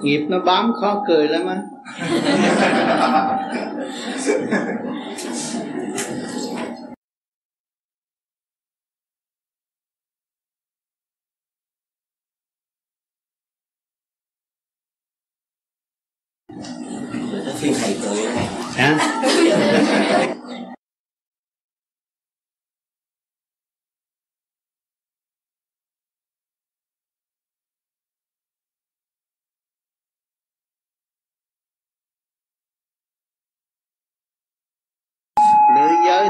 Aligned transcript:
nghiệp 0.00 0.26
nó 0.28 0.38
bám 0.40 0.72
khó 0.80 1.04
cười 1.08 1.28
lắm 1.28 1.46
á. 1.46 1.56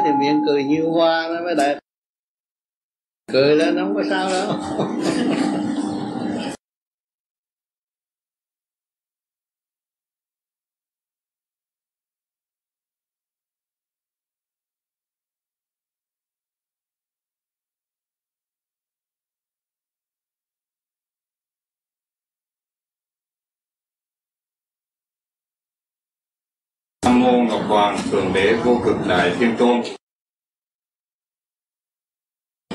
thì 0.04 0.10
miệng 0.20 0.42
cười 0.46 0.64
như 0.64 0.88
hoa 0.88 1.28
nó 1.28 1.40
mới 1.40 1.54
đẹp. 1.54 1.78
Cười 3.32 3.56
lên 3.56 3.76
không 3.78 3.94
có 3.94 4.02
sao 4.10 4.30
đâu. 4.30 4.56
Quang 27.68 27.98
Thượng 28.10 28.32
Đế 28.34 28.60
Vô 28.64 28.80
Cực 28.84 28.96
Đại 29.08 29.36
Thiên 29.38 29.56
Tôn. 29.58 29.82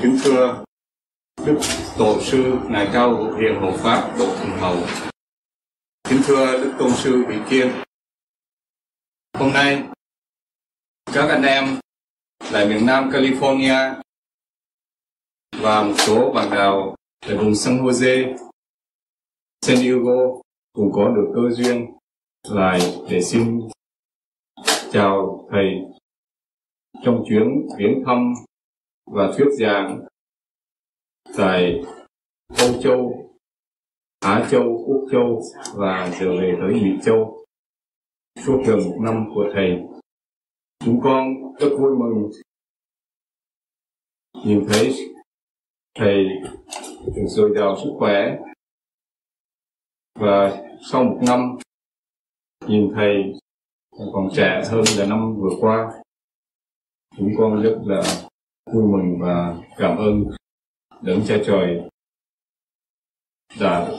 Kính 0.02 0.18
thưa 0.24 0.64
Đức 1.46 1.60
Tổ 1.98 2.20
sư 2.20 2.58
Ngài 2.68 2.88
Cao 2.92 3.16
Hữu 3.16 3.38
Hiền 3.38 3.60
Hộ 3.60 3.76
Pháp 3.76 4.18
Độ 4.18 4.36
Thần 4.36 4.50
Hầu. 4.60 4.76
Kính 6.08 6.20
thưa 6.24 6.64
Đức 6.64 6.74
Tôn 6.78 6.90
sư 6.94 7.24
Vị 7.28 7.36
Kiên. 7.50 7.82
Hôm 9.38 9.52
nay 9.52 9.82
các 11.12 11.28
anh 11.28 11.42
em 11.42 11.80
tại 12.52 12.68
miền 12.68 12.86
Nam 12.86 13.10
California 13.10 14.02
và 15.62 15.82
một 15.82 15.94
số 15.98 16.32
bạn 16.32 16.50
đạo 16.50 16.96
tại 17.26 17.36
vùng 17.36 17.54
San 17.54 17.78
Jose, 17.78 18.36
San 19.66 19.76
Diego 19.76 20.40
cũng 20.72 20.92
có 20.92 21.08
được 21.08 21.32
cơ 21.34 21.54
duyên 21.54 21.86
lại 22.48 22.80
để 23.10 23.22
xin 23.22 23.60
chào 24.92 25.48
thầy 25.50 25.64
trong 27.04 27.24
chuyến 27.28 27.68
viếng 27.78 28.02
thăm 28.06 28.34
và 29.06 29.32
thuyết 29.36 29.46
giảng 29.58 30.06
tại 31.36 31.82
Âu 32.58 32.82
Châu, 32.82 33.30
Á 34.20 34.48
Châu, 34.50 34.84
Úc 34.86 35.08
Châu 35.12 35.42
và 35.74 36.16
trở 36.20 36.26
về 36.40 36.54
tới 36.60 36.74
Mỹ 36.74 36.90
Châu 37.04 37.44
suốt 38.46 38.62
gần 38.66 38.78
một 38.78 38.96
năm 39.00 39.30
của 39.34 39.44
thầy. 39.54 39.82
Chúng 40.84 41.00
con 41.02 41.34
rất 41.60 41.70
vui 41.78 41.98
mừng 41.98 42.30
nhìn 44.44 44.66
thấy 44.68 44.94
thầy 45.94 46.24
được 47.06 47.26
dồi 47.26 47.50
dào 47.56 47.76
sức 47.84 47.90
khỏe 47.98 48.38
và 50.14 50.62
sau 50.90 51.04
một 51.04 51.18
năm 51.26 51.58
nhìn 52.66 52.92
thầy 52.94 53.39
còn 54.12 54.28
trẻ 54.36 54.62
hơn 54.70 54.84
là 54.98 55.06
năm 55.06 55.36
vừa 55.40 55.56
qua. 55.60 56.02
Chúng 57.16 57.34
con 57.38 57.62
rất 57.62 57.78
là 57.84 58.02
vui 58.72 58.82
mừng 58.82 59.18
và 59.20 59.56
cảm 59.76 59.96
ơn 59.96 60.24
đấng 61.02 61.22
cha 61.26 61.36
trời 61.46 61.88
đã 63.60 63.90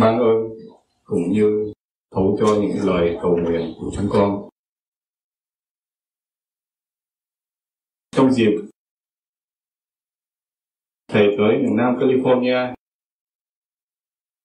ban 0.00 0.18
ơn 0.18 0.36
cũng 1.04 1.32
như 1.32 1.72
thấu 2.10 2.36
cho 2.40 2.46
những 2.46 2.86
lời 2.86 3.18
cầu 3.22 3.36
nguyện 3.36 3.74
của 3.80 3.90
chúng 3.94 4.08
con. 4.10 4.48
Trong 8.10 8.32
dịp 8.32 8.52
thầy 11.08 11.26
tới 11.38 11.58
miền 11.58 11.76
Nam 11.76 11.94
California, 11.98 12.74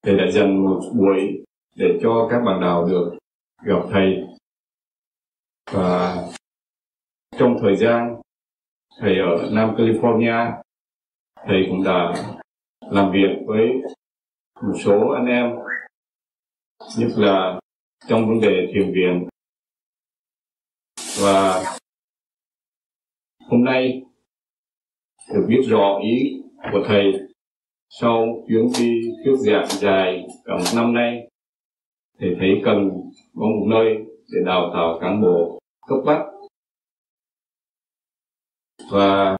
thầy 0.01 0.17
đã 0.17 0.31
dành 0.31 0.63
một 0.65 0.81
buổi 0.95 1.43
để 1.75 1.99
cho 2.03 2.27
các 2.31 2.39
bạn 2.45 2.61
đạo 2.61 2.87
được 2.87 3.20
gặp 3.63 3.79
thầy. 3.91 4.27
Và 5.71 6.15
trong 7.37 7.57
thời 7.61 7.75
gian 7.75 8.21
thầy 8.99 9.15
ở 9.19 9.49
Nam 9.51 9.75
California, 9.75 10.61
thầy 11.35 11.65
cũng 11.69 11.83
đã 11.83 12.13
làm 12.91 13.11
việc 13.11 13.43
với 13.45 13.67
một 14.61 14.73
số 14.83 15.09
anh 15.09 15.25
em, 15.25 15.55
nhất 16.97 17.11
là 17.15 17.59
trong 18.07 18.27
vấn 18.27 18.39
đề 18.41 18.71
thiền 18.73 18.93
viện. 18.93 19.27
Và 21.21 21.63
hôm 23.49 23.63
nay, 23.63 24.01
được 25.33 25.45
biết 25.47 25.61
rõ 25.67 25.99
ý 26.03 26.43
của 26.71 26.83
thầy 26.87 27.11
sau 27.89 28.45
chuyến 28.47 28.67
đi 28.79 29.01
thuyết 29.23 29.35
giảng 29.37 29.67
dài 29.69 30.27
cả 30.45 30.53
một 30.53 30.71
năm 30.75 30.93
nay, 30.93 31.27
thì 32.19 32.27
thấy 32.39 32.61
cần 32.65 32.89
có 33.35 33.45
một 33.45 33.65
nơi 33.67 33.97
để 34.33 34.39
đào 34.45 34.71
tạo 34.73 34.99
cán 35.01 35.21
bộ 35.21 35.59
cấp 35.87 35.97
bách. 36.05 36.25
Và 38.91 39.37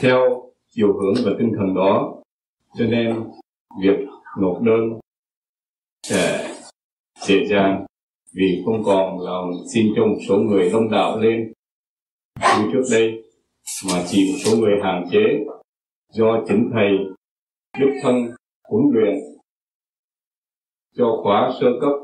theo 0.00 0.50
chiều 0.70 0.92
hướng 0.92 1.14
và 1.24 1.32
tinh 1.38 1.52
thần 1.56 1.74
đó, 1.74 2.22
cho 2.78 2.84
nên 2.84 3.30
việc 3.82 3.98
nộp 4.38 4.62
đơn 4.62 5.00
sẽ 6.02 6.54
dễ 7.26 7.46
dàng 7.50 7.86
vì 8.32 8.62
không 8.64 8.82
còn 8.84 9.20
là 9.20 9.40
xin 9.74 9.92
cho 9.96 10.06
một 10.06 10.18
số 10.28 10.36
người 10.36 10.70
đông 10.70 10.90
đảo 10.90 11.18
lên. 11.18 11.52
Như 12.40 12.70
trước 12.72 12.82
đây 12.90 13.22
mà 13.88 14.04
chỉ 14.08 14.32
một 14.32 14.38
số 14.44 14.56
người 14.56 14.80
hạn 14.82 15.04
chế 15.10 15.44
do 16.12 16.44
chính 16.48 16.70
thầy 16.74 16.88
đích 17.78 18.02
thân 18.02 18.14
huấn 18.68 18.84
luyện 18.92 19.14
cho 20.96 21.20
khóa 21.22 21.52
sơ 21.60 21.66
cấp 21.80 22.01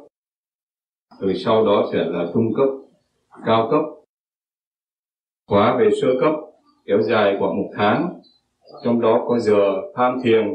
rồi 1.18 1.34
sau 1.34 1.66
đó 1.66 1.88
sẽ 1.92 1.98
là 1.98 2.30
trung 2.34 2.52
cấp, 2.56 2.68
cao 3.46 3.68
cấp, 3.70 3.80
khóa 5.46 5.76
về 5.78 5.90
sơ 6.02 6.08
cấp, 6.20 6.32
kéo 6.86 7.02
dài 7.02 7.36
khoảng 7.38 7.56
một 7.56 7.70
tháng. 7.76 8.20
Trong 8.84 9.00
đó 9.00 9.24
có 9.28 9.38
giờ 9.38 9.74
tham 9.94 10.18
thiền, 10.24 10.54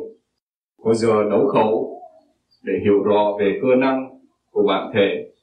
có 0.84 0.94
giờ 0.94 1.30
đấu 1.30 1.48
khẩu 1.48 2.02
để 2.64 2.74
hiểu 2.84 3.04
rõ 3.04 3.38
về 3.40 3.60
cơ 3.62 3.68
năng 3.76 4.20
của 4.52 4.64
bản 4.68 4.92
thể, 4.94 5.34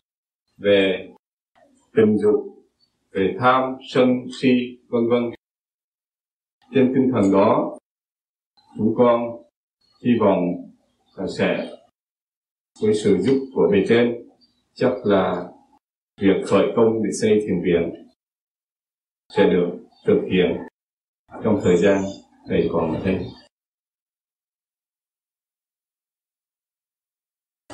về 0.58 1.08
tình 1.96 2.18
dục, 2.18 2.64
về 3.12 3.36
tham, 3.40 3.76
sân, 3.88 4.08
si, 4.40 4.48
vân 4.88 5.08
vân. 5.08 5.30
Trên 6.74 6.92
tinh 6.94 7.10
thần 7.12 7.32
đó, 7.32 7.78
chúng 8.78 8.94
con 8.96 9.20
hy 10.04 10.10
vọng 10.20 10.38
là 11.16 11.26
sẽ 11.38 11.70
với 12.82 12.94
sự 12.94 13.18
giúp 13.18 13.38
của 13.54 13.68
bề 13.72 13.84
trên 13.88 14.19
chắc 14.80 14.92
là 15.04 15.48
việc 16.20 16.46
khởi 16.46 16.66
công 16.76 17.02
để 17.04 17.10
xây 17.20 17.30
thiền 17.40 17.62
viện 17.64 18.08
sẽ 19.36 19.44
được 19.44 19.78
thực 20.06 20.20
hiện 20.32 20.58
trong 21.44 21.60
thời 21.64 21.76
gian 21.76 22.02
thầy 22.48 22.68
còn 22.72 22.94
ở 22.94 23.04
đây. 23.04 23.26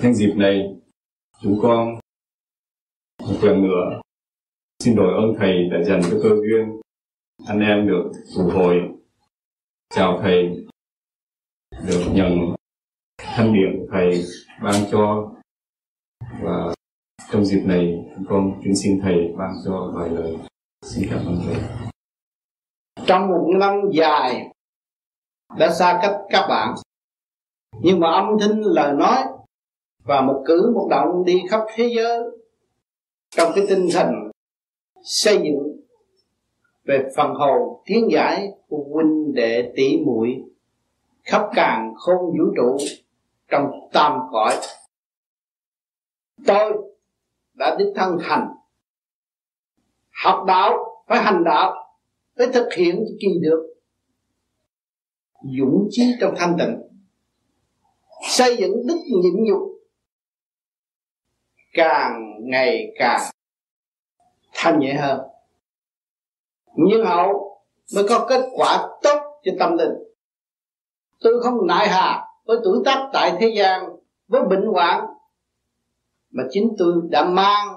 Nhân 0.03 0.14
dịp 0.14 0.35
này, 0.37 0.76
chúng 1.43 1.58
con 1.62 2.00
một 3.23 3.38
lần 3.43 3.62
nữa 3.62 4.00
xin 4.85 4.97
đổi 4.97 5.14
ơn 5.14 5.35
thầy 5.38 5.69
đã 5.70 5.82
dành 5.82 6.00
cho 6.02 6.19
cơ 6.23 6.29
duyên 6.29 6.81
anh 7.47 7.61
em 7.61 7.88
được 7.88 8.11
tụ 8.37 8.43
hội 8.43 8.91
chào 9.94 10.19
thầy 10.23 10.67
được 11.87 12.05
nhận 12.12 12.55
thanh 13.19 13.55
điện 13.55 13.87
thầy 13.91 14.25
ban 14.62 14.85
cho 14.91 15.32
và 16.43 16.75
trong 17.31 17.44
dịp 17.44 17.62
này, 17.64 18.05
con 18.28 18.61
kính 18.64 18.76
xin 18.76 19.00
thầy 19.02 19.34
ban 19.38 19.50
cho 19.64 19.93
vài 19.94 20.11
lời. 20.11 20.37
Xin 20.82 21.08
cảm 21.11 21.26
ơn 21.26 21.37
thầy. 21.46 21.56
Trong 23.06 23.28
một 23.28 23.46
năm 23.61 23.81
dài, 23.93 24.49
đã 25.58 25.75
xa 25.75 25.99
cách 26.02 26.17
các 26.28 26.46
bạn. 26.49 26.75
Nhưng 27.81 28.00
mà 28.00 28.11
âm 28.11 28.25
thanh, 28.40 28.61
lời 28.61 28.93
nói 28.93 29.25
và 30.05 30.20
một 30.20 30.43
cử, 30.46 30.73
một 30.75 30.87
động 30.90 31.25
đi 31.25 31.43
khắp 31.50 31.61
thế 31.75 31.93
giới 31.96 32.23
trong 33.31 33.52
cái 33.55 33.64
tinh 33.69 33.88
thần 33.93 34.06
xây 35.02 35.37
dựng 35.37 35.81
về 36.84 37.08
phần 37.17 37.34
hồn 37.34 37.82
tiến 37.84 38.08
giải 38.12 38.49
của 38.69 38.84
huynh 38.93 39.34
đệ 39.34 39.73
tỷ 39.76 39.96
muội 40.06 40.43
khắp 41.25 41.49
càng 41.55 41.94
không 41.96 42.19
vũ 42.19 42.44
trụ 42.56 42.76
trong 43.49 43.70
tam 43.93 44.19
cõi. 44.32 44.55
Tôi 46.46 46.73
đã 47.56 47.76
đích 47.79 47.88
thân 47.94 48.19
hành. 48.20 48.49
Học 50.25 50.44
đạo, 50.47 51.03
phải 51.06 51.23
hành 51.23 51.44
đạo, 51.44 51.75
phải 52.38 52.47
thực 52.53 52.69
hiện 52.76 53.05
kỳ 53.20 53.29
được. 53.41 53.75
Dũng 55.58 55.88
chí 55.91 56.03
trong 56.20 56.35
thanh 56.37 56.56
tịnh. 56.58 56.82
Xây 58.29 58.56
dựng 58.56 58.73
đức 58.87 58.99
nhịn 59.23 59.44
nhục. 59.44 59.62
Càng 61.73 62.23
ngày 62.41 62.93
càng 62.99 63.20
thanh 64.52 64.79
nhẹ 64.79 64.94
hơn. 64.94 65.20
Nhưng 66.76 67.05
hậu 67.05 67.61
mới 67.94 68.05
có 68.09 68.26
kết 68.29 68.49
quả 68.52 68.88
tốt 69.02 69.41
cho 69.44 69.52
tâm 69.59 69.76
linh. 69.76 69.93
Tôi 71.20 71.43
không 71.43 71.67
nại 71.67 71.88
hà 71.88 72.26
với 72.44 72.59
tuổi 72.64 72.82
tác 72.85 73.11
tại 73.12 73.32
thế 73.41 73.52
gian 73.56 73.82
với 74.29 74.43
bệnh 74.43 74.67
hoạn 74.73 75.06
mà 76.37 76.44
chính 76.50 76.75
tôi 76.79 76.93
đã 77.11 77.25
mang 77.25 77.69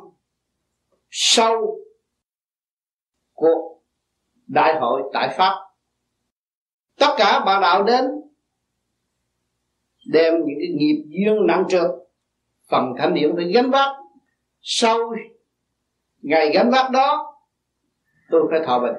sâu 1.10 1.80
cuộc 3.34 3.82
đại 4.48 4.80
hội 4.80 5.02
tại 5.14 5.36
pháp. 5.38 5.54
Tất 7.00 7.16
cả 7.18 7.44
bà 7.46 7.60
đạo 7.60 7.84
đến 7.84 8.06
đem 10.12 10.34
những 10.34 10.58
cái 10.60 10.70
nghiệp 10.78 11.04
duyên 11.08 11.48
nặng 11.48 11.66
trược 11.70 11.92
phần 12.70 12.94
thánh 12.98 13.14
điển 13.14 13.36
phải 13.36 13.52
gánh 13.54 13.72
vác. 13.72 13.96
Sau 14.62 14.98
ngày 16.22 16.52
gánh 16.54 16.70
vác 16.72 16.92
đó, 16.92 17.36
tôi 18.32 18.42
phải 18.52 18.60
thọ 18.66 18.80
bệnh. 18.80 18.96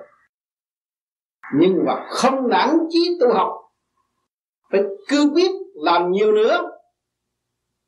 Nhưng 1.54 1.84
mà 1.86 2.04
không 2.08 2.48
nản 2.48 2.78
chí 2.88 3.18
tu 3.20 3.34
học, 3.34 3.52
phải 4.70 4.80
cứ 5.08 5.32
biết 5.34 5.50
làm 5.74 6.10
nhiều 6.10 6.32
nữa 6.32 6.79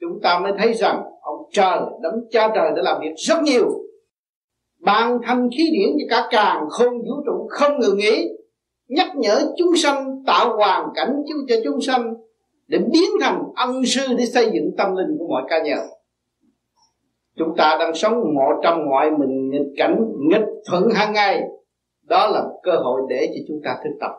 chúng 0.03 0.21
ta 0.23 0.39
mới 0.39 0.53
thấy 0.59 0.75
rằng 0.75 1.03
ông 1.21 1.37
trời 1.53 1.81
đấng 2.03 2.15
cha 2.31 2.49
trời 2.55 2.71
đã 2.77 2.83
làm 2.83 3.01
việc 3.01 3.15
rất 3.17 3.43
nhiều. 3.43 3.69
Ban 4.81 5.19
thanh 5.23 5.49
khí 5.51 5.65
điển 5.73 5.97
cho 5.99 6.17
cả 6.17 6.29
càng 6.31 6.65
không 6.71 6.93
vũ 6.99 7.23
trụ 7.27 7.49
không 7.51 7.81
ngừng 7.81 7.99
nghỉ, 7.99 8.29
nhắc 8.89 9.09
nhở 9.17 9.53
chúng 9.59 9.77
sanh 9.77 10.25
tạo 10.27 10.57
hoàn 10.57 10.89
cảnh 10.95 11.23
cho 11.49 11.55
chúng 11.65 11.81
sanh 11.81 12.15
để 12.67 12.79
biến 12.79 13.11
thành 13.21 13.43
ân 13.55 13.85
sư 13.87 14.03
để 14.19 14.25
xây 14.25 14.45
dựng 14.45 14.71
tâm 14.79 14.97
linh 14.97 15.17
của 15.19 15.27
mọi 15.29 15.43
ca 15.49 15.63
nhân. 15.63 15.79
Chúng 17.37 17.49
ta 17.57 17.77
đang 17.81 17.95
sống 17.95 18.13
một 18.35 18.61
trong 18.63 18.89
mọi 18.91 19.11
mình 19.11 19.51
nghịch 19.51 19.73
cảnh, 19.77 20.05
nghịch 20.31 20.49
thuận 20.71 20.91
hàng 20.95 21.13
ngày. 21.13 21.43
Đó 22.03 22.27
là 22.27 22.45
cơ 22.63 22.73
hội 22.73 23.01
để 23.09 23.27
cho 23.27 23.41
chúng 23.49 23.61
ta 23.65 23.77
thực 23.85 23.91
tập. 24.01 24.11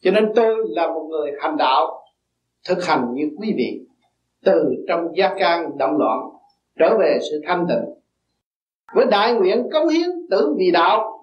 Cho 0.00 0.10
nên 0.10 0.32
tôi 0.34 0.54
là 0.68 0.88
một 0.88 1.06
người 1.10 1.32
hành 1.40 1.56
đạo, 1.56 2.04
thực 2.68 2.84
hành 2.84 3.14
như 3.14 3.24
quý 3.38 3.54
vị 3.56 3.80
từ 4.44 4.74
trong 4.88 5.06
gia 5.16 5.34
can 5.38 5.78
động 5.78 5.96
loạn 5.98 6.20
trở 6.78 6.96
về 6.98 7.18
sự 7.30 7.40
thanh 7.46 7.66
tịnh. 7.68 7.94
Với 8.94 9.06
đại 9.10 9.34
nguyện 9.34 9.68
cống 9.72 9.88
hiến 9.88 10.08
tử 10.30 10.54
vì 10.58 10.70
đạo 10.70 11.18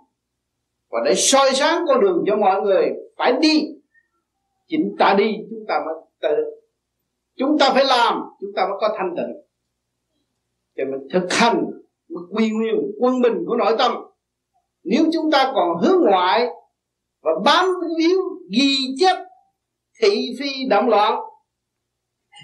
và 0.90 1.00
để 1.06 1.14
soi 1.16 1.50
sáng 1.54 1.86
con 1.88 2.02
đường 2.02 2.24
cho 2.28 2.36
mọi 2.36 2.62
người, 2.62 2.90
phải 3.18 3.34
đi. 3.42 3.68
Chính 4.68 4.96
ta 5.00 5.16
đi, 5.18 5.36
chúng 5.50 5.66
ta 5.68 5.80
mới 5.86 5.96
tự, 6.22 6.36
chúng 7.36 7.58
ta 7.60 7.70
phải 7.74 7.86
làm, 7.86 8.22
chúng 8.42 8.52
ta 8.56 8.68
mới 8.68 8.78
có 8.82 8.96
thanh 8.98 9.14
tịnh. 9.16 9.36
Cho 10.78 10.84
mình 10.92 11.08
thực 11.14 11.34
hành 11.34 11.66
một 12.10 12.22
quy 12.32 12.50
nguyên, 12.50 12.76
quân 13.00 13.22
bình 13.22 13.44
của 13.48 13.56
nội 13.56 13.76
tâm. 13.78 13.92
Nếu 14.84 15.06
chúng 15.14 15.32
ta 15.32 15.52
còn 15.56 15.78
hướng 15.82 16.02
ngoại 16.02 16.48
và 17.22 17.32
bám 17.46 17.66
víu 17.98 18.20
ghi 18.50 18.78
chép 19.00 19.16
thị 20.02 20.36
phi 20.40 20.50
động 20.70 20.90
loạn 20.90 21.20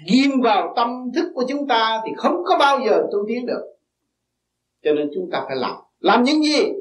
ghim 0.06 0.40
vào 0.42 0.72
tâm 0.76 0.88
thức 1.14 1.32
của 1.34 1.44
chúng 1.48 1.68
ta 1.68 2.00
thì 2.04 2.12
không 2.16 2.36
có 2.44 2.58
bao 2.58 2.80
giờ 2.86 3.02
tu 3.12 3.18
tiến 3.28 3.46
được. 3.46 3.62
Cho 4.84 4.92
nên 4.92 5.10
chúng 5.14 5.28
ta 5.32 5.44
phải 5.46 5.56
làm. 5.56 5.76
Làm 5.98 6.22
những 6.22 6.42
gì? 6.42 6.72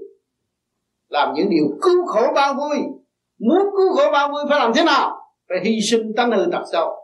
Làm 1.09 1.33
những 1.35 1.49
điều 1.49 1.65
cứu 1.81 2.05
khổ 2.05 2.21
bao 2.35 2.53
vui. 2.53 2.77
Muốn 3.39 3.61
cứu 3.77 3.95
khổ 3.95 4.11
bao 4.11 4.29
vui 4.31 4.41
phải 4.49 4.59
làm 4.59 4.71
thế 4.75 4.83
nào? 4.83 5.17
Phải 5.49 5.57
hy 5.63 5.79
sinh 5.91 6.13
tánh 6.17 6.31
hư 6.31 6.45
tật 6.51 6.63
sâu. 6.71 6.95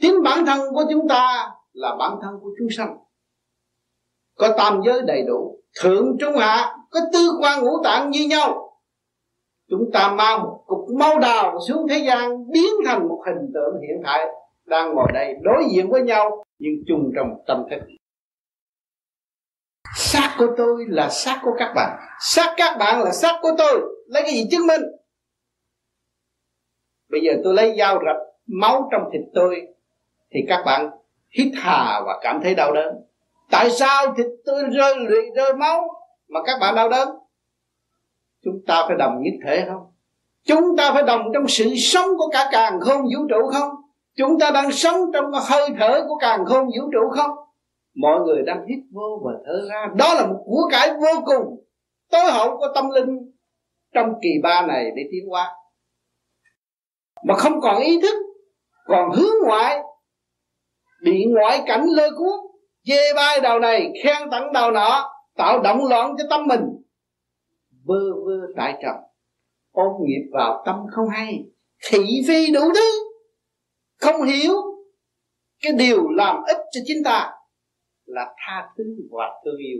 chính 0.00 0.22
bản 0.22 0.46
thân 0.46 0.60
của 0.74 0.84
chúng 0.90 1.08
ta 1.08 1.50
là 1.72 1.96
bản 1.98 2.12
thân 2.22 2.34
của 2.42 2.50
chúng 2.58 2.68
sanh. 2.76 2.96
Có 4.36 4.54
tam 4.56 4.80
giới 4.86 5.02
đầy 5.02 5.22
đủ, 5.28 5.58
thượng 5.80 6.16
trung 6.20 6.36
hạ, 6.36 6.76
có 6.90 7.00
tư 7.12 7.30
quan 7.40 7.64
ngũ 7.64 7.82
tạng 7.84 8.10
như 8.10 8.26
nhau 8.28 8.61
chúng 9.72 9.90
ta 9.92 10.14
mang 10.18 10.42
một 10.42 10.64
cục 10.66 10.86
máu 10.98 11.18
đào 11.18 11.58
xuống 11.68 11.88
thế 11.88 11.98
gian, 11.98 12.50
biến 12.52 12.72
thành 12.86 13.08
một 13.08 13.22
hình 13.26 13.50
tượng 13.54 13.80
hiện 13.80 14.02
tại 14.04 14.26
đang 14.64 14.94
ngồi 14.94 15.12
đây 15.14 15.34
đối 15.42 15.64
diện 15.72 15.90
với 15.90 16.02
nhau, 16.02 16.44
nhưng 16.58 16.72
chung 16.86 17.10
trong 17.16 17.28
tâm 17.46 17.64
thức. 17.70 17.86
Xác 19.96 20.34
của 20.38 20.46
tôi 20.56 20.84
là 20.88 21.08
xác 21.08 21.40
của 21.42 21.50
các 21.58 21.72
bạn. 21.74 21.98
Xác 22.20 22.54
các 22.56 22.76
bạn 22.78 23.02
là 23.02 23.10
xác 23.12 23.38
của 23.42 23.50
tôi. 23.58 23.80
Lấy 24.06 24.22
cái 24.22 24.32
gì 24.32 24.44
chứng 24.50 24.66
minh? 24.66 24.80
Bây 27.10 27.20
giờ 27.20 27.32
tôi 27.44 27.54
lấy 27.54 27.74
dao 27.78 27.94
rạch 28.06 28.22
máu 28.46 28.88
trong 28.92 29.02
thịt 29.12 29.22
tôi, 29.34 29.66
thì 30.34 30.40
các 30.48 30.62
bạn 30.66 30.90
hít 31.38 31.52
hà 31.56 32.00
và 32.06 32.18
cảm 32.22 32.40
thấy 32.42 32.54
đau 32.54 32.72
đớn. 32.72 32.94
Tại 33.50 33.70
sao 33.70 34.14
thịt 34.16 34.26
tôi 34.44 34.62
rơi 34.72 34.94
lụy, 34.96 35.20
rơi 35.36 35.54
máu, 35.54 35.88
mà 36.28 36.40
các 36.46 36.58
bạn 36.60 36.74
đau 36.74 36.88
đớn? 36.88 37.08
Chúng 38.44 38.60
ta 38.66 38.84
phải 38.88 38.96
đồng 38.98 39.22
nhất 39.22 39.34
thể 39.46 39.64
không? 39.68 39.82
Chúng 40.46 40.76
ta 40.76 40.92
phải 40.92 41.02
đồng 41.02 41.22
trong 41.34 41.48
sự 41.48 41.74
sống 41.76 42.06
của 42.18 42.28
cả 42.32 42.48
càng 42.52 42.80
không 42.80 43.02
vũ 43.02 43.26
trụ 43.28 43.50
không? 43.52 43.70
Chúng 44.16 44.38
ta 44.38 44.50
đang 44.50 44.72
sống 44.72 44.96
trong 45.14 45.24
hơi 45.50 45.70
thở 45.78 46.00
của 46.08 46.16
càng 46.20 46.44
không 46.44 46.66
vũ 46.66 46.90
trụ 46.92 47.10
không? 47.10 47.30
Mọi 47.94 48.20
người 48.20 48.42
đang 48.46 48.66
hít 48.68 48.78
vô 48.92 49.22
và 49.24 49.32
thở 49.46 49.68
ra. 49.68 49.86
Đó 49.96 50.14
là 50.14 50.26
một 50.26 50.42
của 50.44 50.68
cải 50.70 50.92
vô 50.92 51.22
cùng 51.24 51.64
tối 52.10 52.32
hậu 52.32 52.56
của 52.56 52.66
tâm 52.74 52.90
linh 52.90 53.18
trong 53.94 54.12
kỳ 54.22 54.28
ba 54.42 54.66
này 54.66 54.84
để 54.96 55.02
tiến 55.10 55.28
hóa. 55.30 55.48
Mà 57.24 57.34
không 57.34 57.60
còn 57.60 57.82
ý 57.82 58.00
thức, 58.00 58.14
còn 58.86 59.10
hướng 59.10 59.46
ngoại, 59.46 59.78
bị 61.04 61.24
ngoại 61.28 61.62
cảnh 61.66 61.86
lôi 61.88 62.10
cuốn, 62.10 62.40
chê 62.84 63.14
bai 63.16 63.40
đầu 63.40 63.58
này, 63.58 63.92
khen 64.04 64.30
tặng 64.30 64.52
đầu 64.52 64.70
nọ, 64.70 65.10
tạo 65.36 65.60
động 65.62 65.88
loạn 65.88 66.14
cho 66.18 66.24
tâm 66.30 66.46
mình 66.46 66.60
vơ 67.84 68.14
vơ 68.26 68.46
tại 68.56 68.78
trần, 68.82 68.96
ôm 69.72 69.92
nghiệp 70.04 70.30
vào 70.32 70.62
tâm 70.66 70.76
không 70.90 71.08
hay, 71.08 71.44
thị 71.90 72.22
phi 72.28 72.52
đủ 72.52 72.60
thứ, 72.74 73.10
không 74.00 74.22
hiểu. 74.22 74.52
Cái 75.62 75.72
điều 75.72 76.08
làm 76.10 76.36
ích 76.46 76.58
cho 76.72 76.80
chính 76.84 77.04
ta 77.04 77.30
là 78.04 78.34
tha 78.36 78.68
thứ 78.78 78.84
và 79.10 79.24
thương 79.44 79.58
yêu. 79.58 79.78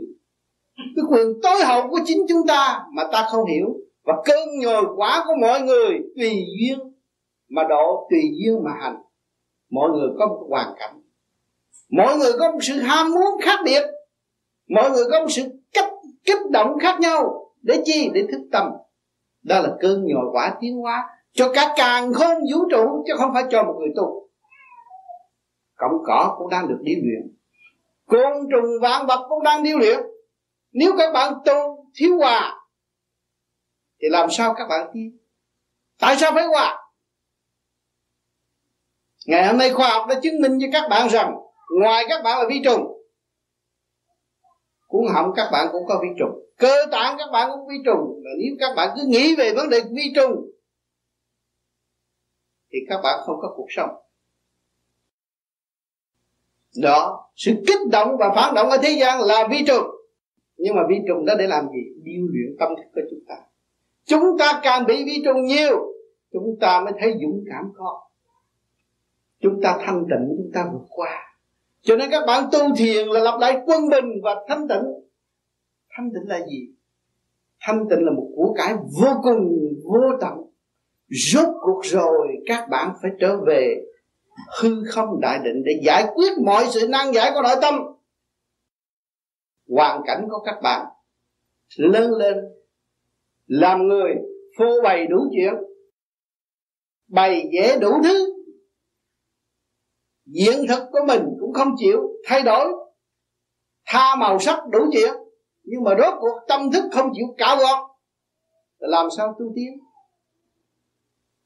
Cái 0.75 1.05
quyền 1.09 1.27
tối 1.43 1.63
hậu 1.65 1.87
của 1.89 1.99
chính 2.05 2.25
chúng 2.29 2.47
ta 2.47 2.85
mà 2.93 3.03
ta 3.11 3.27
không 3.31 3.45
hiểu, 3.45 3.67
và 4.03 4.13
cơn 4.25 4.59
nhồi 4.59 4.83
quả 4.95 5.23
của 5.27 5.33
mọi 5.41 5.61
người 5.61 5.99
tùy 6.15 6.45
duyên 6.59 6.79
mà 7.49 7.63
độ, 7.69 8.07
tùy 8.09 8.21
duyên 8.33 8.63
mà 8.63 8.71
hành. 8.81 8.95
Mọi 9.71 9.89
người 9.89 10.09
có 10.19 10.27
một 10.27 10.45
hoàn 10.49 10.73
cảnh, 10.79 11.01
mọi 11.91 12.17
người 12.17 12.31
có 12.39 12.51
một 12.51 12.59
sự 12.61 12.73
ham 12.73 13.11
muốn 13.11 13.41
khác 13.41 13.59
biệt, 13.65 13.83
mọi 14.69 14.91
người 14.91 15.03
có 15.11 15.19
một 15.19 15.29
sự 15.29 15.41
kích 15.73 15.89
kích 16.25 16.51
động 16.51 16.79
khác 16.79 16.99
nhau 16.99 17.42
để 17.63 17.81
chi? 17.85 18.09
Để 18.13 18.21
thức 18.31 18.41
tâm. 18.51 18.71
Đó 19.43 19.59
là 19.59 19.69
cơn 19.79 20.05
nhồi 20.05 20.25
quả 20.33 20.55
tiến 20.61 20.77
hóa 20.77 21.09
cho 21.31 21.51
cả 21.53 21.73
càng 21.77 22.13
không 22.13 22.37
vũ 22.53 22.69
trụ, 22.71 23.03
chứ 23.07 23.13
không 23.17 23.31
phải 23.33 23.43
cho 23.49 23.63
một 23.63 23.75
người 23.79 23.89
tu. 23.95 24.29
Cọng 25.75 25.91
cỏ 26.05 26.35
cũng 26.37 26.49
đang 26.49 26.67
được 26.67 26.79
điêu 26.81 26.97
luyện. 27.03 27.37
Côn 28.05 28.33
trùng 28.51 28.71
vạn 28.81 29.05
vật 29.05 29.25
cũng 29.29 29.43
đang 29.43 29.63
điêu 29.63 29.77
luyện. 29.77 29.99
Nếu 30.71 30.91
các 30.97 31.13
bạn 31.13 31.33
tu 31.45 31.85
thiếu 31.95 32.17
hòa, 32.17 32.65
thì 34.01 34.07
làm 34.11 34.29
sao 34.31 34.53
các 34.57 34.67
bạn 34.69 34.89
tiến 34.93 35.17
tại 35.99 36.15
sao 36.17 36.31
phải 36.31 36.45
hòa? 36.45 36.79
Ngày 39.25 39.47
hôm 39.47 39.57
nay 39.57 39.69
khoa 39.73 39.89
học 39.89 40.05
đã 40.09 40.19
chứng 40.23 40.41
minh 40.41 40.57
cho 40.61 40.67
các 40.71 40.87
bạn 40.89 41.09
rằng, 41.09 41.35
ngoài 41.81 42.05
các 42.09 42.23
bạn 42.23 42.39
là 42.39 42.45
vi 42.49 42.61
trùng 42.63 42.92
cuốn 44.93 45.13
họng 45.13 45.31
các 45.35 45.49
bạn 45.51 45.67
cũng 45.71 45.85
có 45.87 45.99
vi 46.01 46.07
trùng. 46.19 46.39
Cơ 46.57 46.75
tạng 46.91 47.15
các 47.17 47.29
bạn 47.33 47.49
cũng 47.51 47.67
vi 47.67 47.75
trùng. 47.85 48.21
Là 48.23 48.31
nếu 48.39 48.55
các 48.59 48.73
bạn 48.75 48.89
cứ 48.95 49.01
nghĩ 49.07 49.35
về 49.35 49.53
vấn 49.55 49.69
đề 49.69 49.81
vi 49.91 50.13
trùng, 50.15 50.51
thì 52.71 52.79
các 52.89 52.99
bạn 53.03 53.19
không 53.25 53.35
có 53.41 53.53
cuộc 53.55 53.67
sống. 53.69 53.89
Đó, 56.81 57.29
sự 57.35 57.51
kích 57.67 57.79
động 57.91 58.17
và 58.19 58.33
phản 58.35 58.53
động 58.55 58.69
ở 58.69 58.77
thế 58.83 58.97
gian 58.99 59.21
là 59.21 59.47
vi 59.51 59.57
trùng. 59.67 59.87
Nhưng 60.57 60.75
mà 60.75 60.81
vi 60.89 60.95
trùng 61.07 61.25
đó 61.25 61.33
để 61.39 61.47
làm 61.47 61.65
gì? 61.65 62.01
Điêu 62.03 62.27
luyện 62.31 62.57
tâm 62.59 62.69
thức 62.77 62.89
của 62.95 63.01
chúng 63.09 63.19
ta. 63.27 63.35
Chúng 64.05 64.37
ta 64.39 64.59
càng 64.63 64.85
bị 64.85 65.03
vi 65.05 65.21
trùng 65.25 65.45
nhiều, 65.45 65.93
chúng 66.31 66.57
ta 66.61 66.81
mới 66.81 66.93
thấy 66.99 67.13
dũng 67.21 67.43
cảm 67.49 67.71
có 67.75 68.01
chúng 69.39 69.61
ta 69.63 69.77
thanh 69.85 70.05
tịnh, 70.09 70.35
chúng 70.37 70.51
ta 70.53 70.69
vượt 70.73 70.85
qua 70.89 71.32
cho 71.83 71.95
nên 71.95 72.11
các 72.11 72.23
bạn 72.27 72.49
tu 72.51 72.59
thiền 72.77 73.07
là 73.07 73.19
lập 73.19 73.37
lại 73.41 73.61
quân 73.65 73.89
bình 73.89 74.05
và 74.23 74.35
thanh 74.47 74.67
tịnh. 74.67 74.83
Thanh 75.89 76.09
tịnh 76.13 76.29
là 76.29 76.39
gì? 76.39 76.67
Thanh 77.61 77.85
tịnh 77.89 78.05
là 78.05 78.11
một 78.11 78.27
của 78.35 78.53
cải 78.57 78.73
vô 78.73 79.09
cùng, 79.23 79.49
vô 79.83 80.17
tận. 80.21 80.33
Rốt 81.09 81.47
cuộc 81.61 81.81
rồi, 81.83 82.27
các 82.45 82.67
bạn 82.69 82.93
phải 83.01 83.11
trở 83.19 83.37
về 83.47 83.75
hư 84.61 84.83
không 84.87 85.19
đại 85.21 85.39
định 85.43 85.63
để 85.65 85.81
giải 85.85 86.05
quyết 86.15 86.31
mọi 86.45 86.65
sự 86.69 86.87
nan 86.87 87.11
giải 87.13 87.31
của 87.33 87.41
nội 87.41 87.55
tâm. 87.61 87.73
Hoàn 89.69 90.01
cảnh 90.05 90.27
của 90.29 90.39
các 90.45 90.55
bạn 90.63 90.85
lớn 91.77 92.11
lên, 92.11 92.37
làm 93.47 93.87
người 93.87 94.11
phô 94.57 94.81
bày 94.83 95.07
đủ 95.07 95.17
chuyện, 95.31 95.53
bày 97.07 97.49
vẽ 97.53 97.77
đủ 97.81 97.91
thứ. 98.03 98.33
Diện 100.25 100.67
thực 100.67 100.83
của 100.91 100.99
mình 101.07 101.23
cũng 101.53 101.65
không 101.65 101.75
chịu 101.77 102.01
thay 102.25 102.41
đổi. 102.41 102.67
Tha 103.85 104.15
màu 104.15 104.39
sắc 104.39 104.59
đủ 104.71 104.79
chuyện, 104.91 105.13
nhưng 105.63 105.83
mà 105.83 105.91
rốt 105.97 106.13
cuộc 106.19 106.39
tâm 106.47 106.71
thức 106.71 106.83
không 106.91 107.11
chịu 107.13 107.25
cạo 107.37 107.57
gọt 107.57 107.89
làm 108.79 109.07
sao 109.17 109.35
tu 109.39 109.45
tiến? 109.55 109.79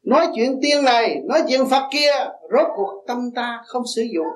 Nói 0.03 0.27
chuyện 0.35 0.59
tiên 0.61 0.83
này, 0.83 1.21
nói 1.25 1.41
chuyện 1.47 1.61
phật 1.69 1.89
kia, 1.91 2.11
rốt 2.51 2.67
cuộc 2.75 3.03
tâm 3.07 3.31
ta 3.35 3.61
không 3.65 3.83
sử 3.95 4.01
dụng. 4.13 4.27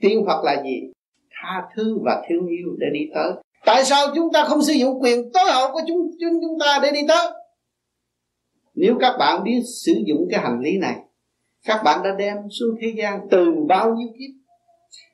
Tiên 0.00 0.24
phật 0.26 0.44
là 0.44 0.62
gì? 0.62 0.92
Tha 1.30 1.68
thứ 1.76 1.98
và 2.04 2.22
thương 2.28 2.46
yêu 2.46 2.76
để 2.78 2.86
đi 2.92 3.00
tới. 3.14 3.32
Tại 3.64 3.84
sao 3.84 4.06
chúng 4.14 4.32
ta 4.32 4.44
không 4.44 4.62
sử 4.62 4.72
dụng 4.72 5.02
quyền 5.02 5.32
tối 5.32 5.44
hậu 5.52 5.72
của 5.72 5.80
chúng 5.88 6.10
chúng 6.20 6.40
chúng 6.42 6.58
ta 6.60 6.78
để 6.82 6.90
đi 6.90 7.00
tới? 7.08 7.28
Nếu 8.74 8.96
các 9.00 9.16
bạn 9.18 9.44
biết 9.44 9.60
sử 9.84 9.92
dụng 10.06 10.28
cái 10.30 10.40
hành 10.40 10.60
lý 10.60 10.78
này 10.78 11.05
các 11.66 11.82
bạn 11.84 12.02
đã 12.04 12.10
đem 12.18 12.36
xuống 12.50 12.76
thế 12.80 12.94
gian 12.96 13.20
từ 13.30 13.46
bao 13.68 13.94
nhiêu 13.94 14.08
kiếp? 14.18 14.30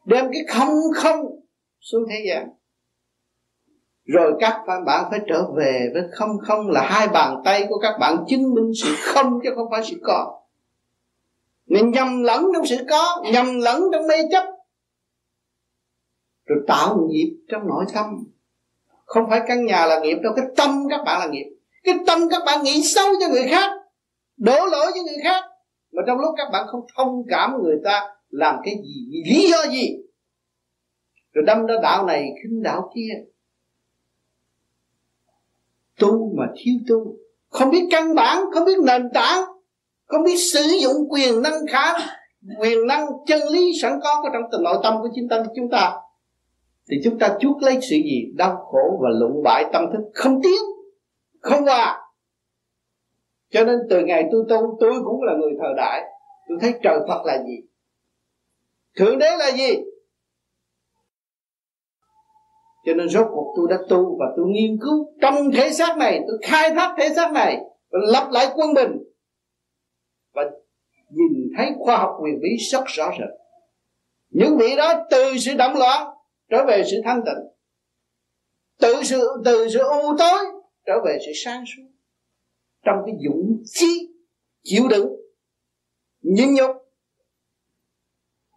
Đem 0.04 0.30
cái 0.32 0.42
không 0.48 0.68
không 0.94 1.20
xuống 1.80 2.02
thế 2.10 2.24
gian. 2.28 2.48
Rồi 4.04 4.32
các 4.40 4.62
bạn 4.86 5.06
phải 5.10 5.20
trở 5.28 5.44
về 5.56 5.90
với 5.94 6.02
không 6.12 6.30
không 6.42 6.68
là 6.68 6.82
hai 6.82 7.08
bàn 7.08 7.42
tay 7.44 7.66
của 7.68 7.78
các 7.78 7.98
bạn 8.00 8.24
chứng 8.28 8.54
minh 8.54 8.72
sự 8.82 8.94
không 8.98 9.38
chứ 9.44 9.50
không 9.56 9.66
phải 9.70 9.82
sự 9.84 9.96
có 10.02 10.42
nên 11.72 11.90
nhầm 11.90 12.22
lẫn 12.22 12.44
trong 12.54 12.66
sự 12.66 12.76
có, 12.90 13.22
nhầm 13.32 13.60
lẫn 13.60 13.82
trong 13.92 14.06
mê 14.06 14.16
chấp. 14.30 14.44
Rồi 16.44 16.58
tạo 16.66 16.98
nghiệp 17.08 17.36
trong 17.48 17.68
nội 17.68 17.84
tâm. 17.94 18.06
Không 19.04 19.24
phải 19.30 19.40
căn 19.46 19.64
nhà 19.66 19.86
là 19.86 20.00
nghiệp 20.00 20.16
đâu, 20.22 20.32
cái 20.36 20.44
tâm 20.56 20.86
các 20.90 21.00
bạn 21.06 21.20
là 21.20 21.26
nghiệp. 21.26 21.56
Cái 21.84 21.94
tâm 22.06 22.28
các 22.30 22.42
bạn 22.46 22.62
nghĩ 22.62 22.82
xấu 22.82 23.06
cho 23.20 23.28
người 23.28 23.48
khác, 23.50 23.70
đổ 24.36 24.66
lỗi 24.66 24.92
cho 24.94 25.00
người 25.02 25.22
khác 25.22 25.44
mà 25.92 26.02
trong 26.06 26.18
lúc 26.18 26.34
các 26.36 26.48
bạn 26.52 26.66
không 26.68 26.80
thông 26.96 27.22
cảm 27.28 27.62
người 27.62 27.76
ta, 27.84 28.08
làm 28.28 28.56
cái 28.64 28.74
gì 28.74 29.06
vì 29.10 29.32
lý 29.34 29.50
do 29.50 29.70
gì? 29.70 29.88
Rồi 31.32 31.44
đâm 31.46 31.66
ra 31.66 31.74
đạo 31.82 32.06
này 32.06 32.28
khinh 32.42 32.62
đạo 32.62 32.90
kia. 32.94 33.12
Tu 36.00 36.34
mà 36.36 36.46
thiếu 36.56 36.74
tu. 36.88 37.16
Không 37.48 37.70
biết 37.70 37.88
căn 37.90 38.14
bản, 38.14 38.44
không 38.52 38.64
biết 38.64 38.78
nền 38.86 39.02
tảng, 39.14 39.44
không 40.06 40.24
biết 40.24 40.36
sử 40.52 40.62
dụng 40.82 41.10
quyền 41.10 41.42
năng 41.42 41.66
khả 41.70 41.92
quyền 42.60 42.86
năng 42.86 43.06
chân 43.26 43.40
lý 43.50 43.72
sẵn 43.82 44.00
có 44.02 44.20
của 44.22 44.28
trong 44.32 44.42
tình 44.52 44.62
nội 44.62 44.76
tâm 44.82 44.94
của 45.02 45.08
chính 45.14 45.28
tâm 45.28 45.46
chúng 45.56 45.70
ta. 45.70 45.92
Thì 46.90 46.96
chúng 47.04 47.18
ta 47.18 47.36
chuốc 47.40 47.62
lấy 47.62 47.74
sự 47.80 47.96
gì? 47.96 48.32
Đau 48.34 48.56
khổ 48.56 49.00
và 49.02 49.08
lụng 49.20 49.42
bại 49.44 49.64
tâm 49.72 49.84
thức 49.92 50.10
không 50.14 50.42
tiến, 50.42 50.62
không 51.40 51.62
hòa 51.62 52.01
cho 53.52 53.64
nên 53.64 53.78
từ 53.90 54.00
ngày 54.04 54.28
tôi 54.32 54.44
tu, 54.48 54.76
tôi 54.80 54.92
cũng 55.04 55.22
là 55.22 55.32
người 55.40 55.52
thờ 55.60 55.68
đại. 55.76 56.02
Tôi 56.48 56.58
thấy 56.60 56.72
trời 56.82 56.98
phật 57.08 57.26
là 57.26 57.38
gì? 57.38 57.56
Thượng 58.96 59.18
đế 59.18 59.36
là 59.38 59.50
gì? 59.50 59.76
Cho 62.84 62.94
nên 62.94 63.08
rốt 63.08 63.26
cuộc 63.30 63.54
tôi 63.56 63.66
đã 63.70 63.78
tu 63.88 64.16
và 64.20 64.26
tôi 64.36 64.46
nghiên 64.48 64.78
cứu 64.82 65.12
trong 65.20 65.50
thể 65.54 65.70
xác 65.72 65.96
này, 65.98 66.20
tôi 66.28 66.38
khai 66.42 66.70
thác 66.70 66.94
thể 66.98 67.08
xác 67.16 67.32
này 67.32 67.58
và 67.90 67.98
lập 68.12 68.28
lại 68.32 68.46
quân 68.54 68.74
bình. 68.74 68.92
Và 70.32 70.42
nhìn 71.10 71.50
thấy 71.56 71.70
khoa 71.78 71.96
học 71.96 72.10
quyền 72.22 72.40
bí 72.42 72.48
rất 72.70 72.84
rõ 72.86 73.10
rệt. 73.18 73.28
Những 74.30 74.56
vị 74.58 74.76
đó 74.76 74.94
từ 75.10 75.36
sự 75.38 75.54
động 75.54 75.76
loạn 75.76 76.06
trở 76.50 76.64
về 76.66 76.82
sự 76.90 76.96
thanh 77.04 77.20
tịnh. 77.26 77.48
Từ 78.80 79.02
sự 79.02 79.28
từ 79.44 79.68
sự 79.68 79.78
u 79.78 80.16
tối 80.18 80.44
trở 80.86 80.94
về 81.04 81.18
sự 81.26 81.32
sáng 81.44 81.64
suốt 81.66 81.91
trong 82.84 82.96
cái 83.06 83.14
dũng 83.24 83.62
chí 83.64 84.08
chịu 84.62 84.88
đựng 84.88 85.08
nhẫn 86.22 86.54
nhục 86.54 86.70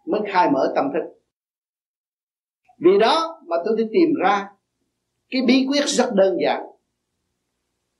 mới 0.06 0.20
khai 0.32 0.50
mở 0.50 0.72
tâm 0.74 0.84
thức. 0.94 1.16
Vì 2.78 2.98
đó 2.98 3.40
mà 3.46 3.56
tôi 3.64 3.76
đi 3.76 3.84
tìm 3.92 4.14
ra 4.22 4.48
cái 5.30 5.42
bí 5.46 5.66
quyết 5.68 5.84
rất 5.86 6.10
đơn 6.14 6.36
giản. 6.44 6.62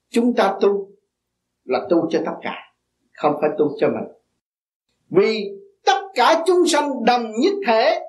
Chúng 0.08 0.34
ta 0.34 0.58
tu 0.60 0.90
là 1.64 1.86
tu 1.90 2.10
cho 2.10 2.22
tất 2.26 2.32
cả, 2.42 2.72
không 3.12 3.36
phải 3.40 3.50
tu 3.58 3.76
cho 3.80 3.88
mình. 3.88 4.12
Vì 5.08 5.50
tất 5.84 6.00
cả 6.14 6.42
chúng 6.46 6.66
sanh 6.66 7.04
đồng 7.04 7.22
nhất 7.40 7.54
thể, 7.66 8.00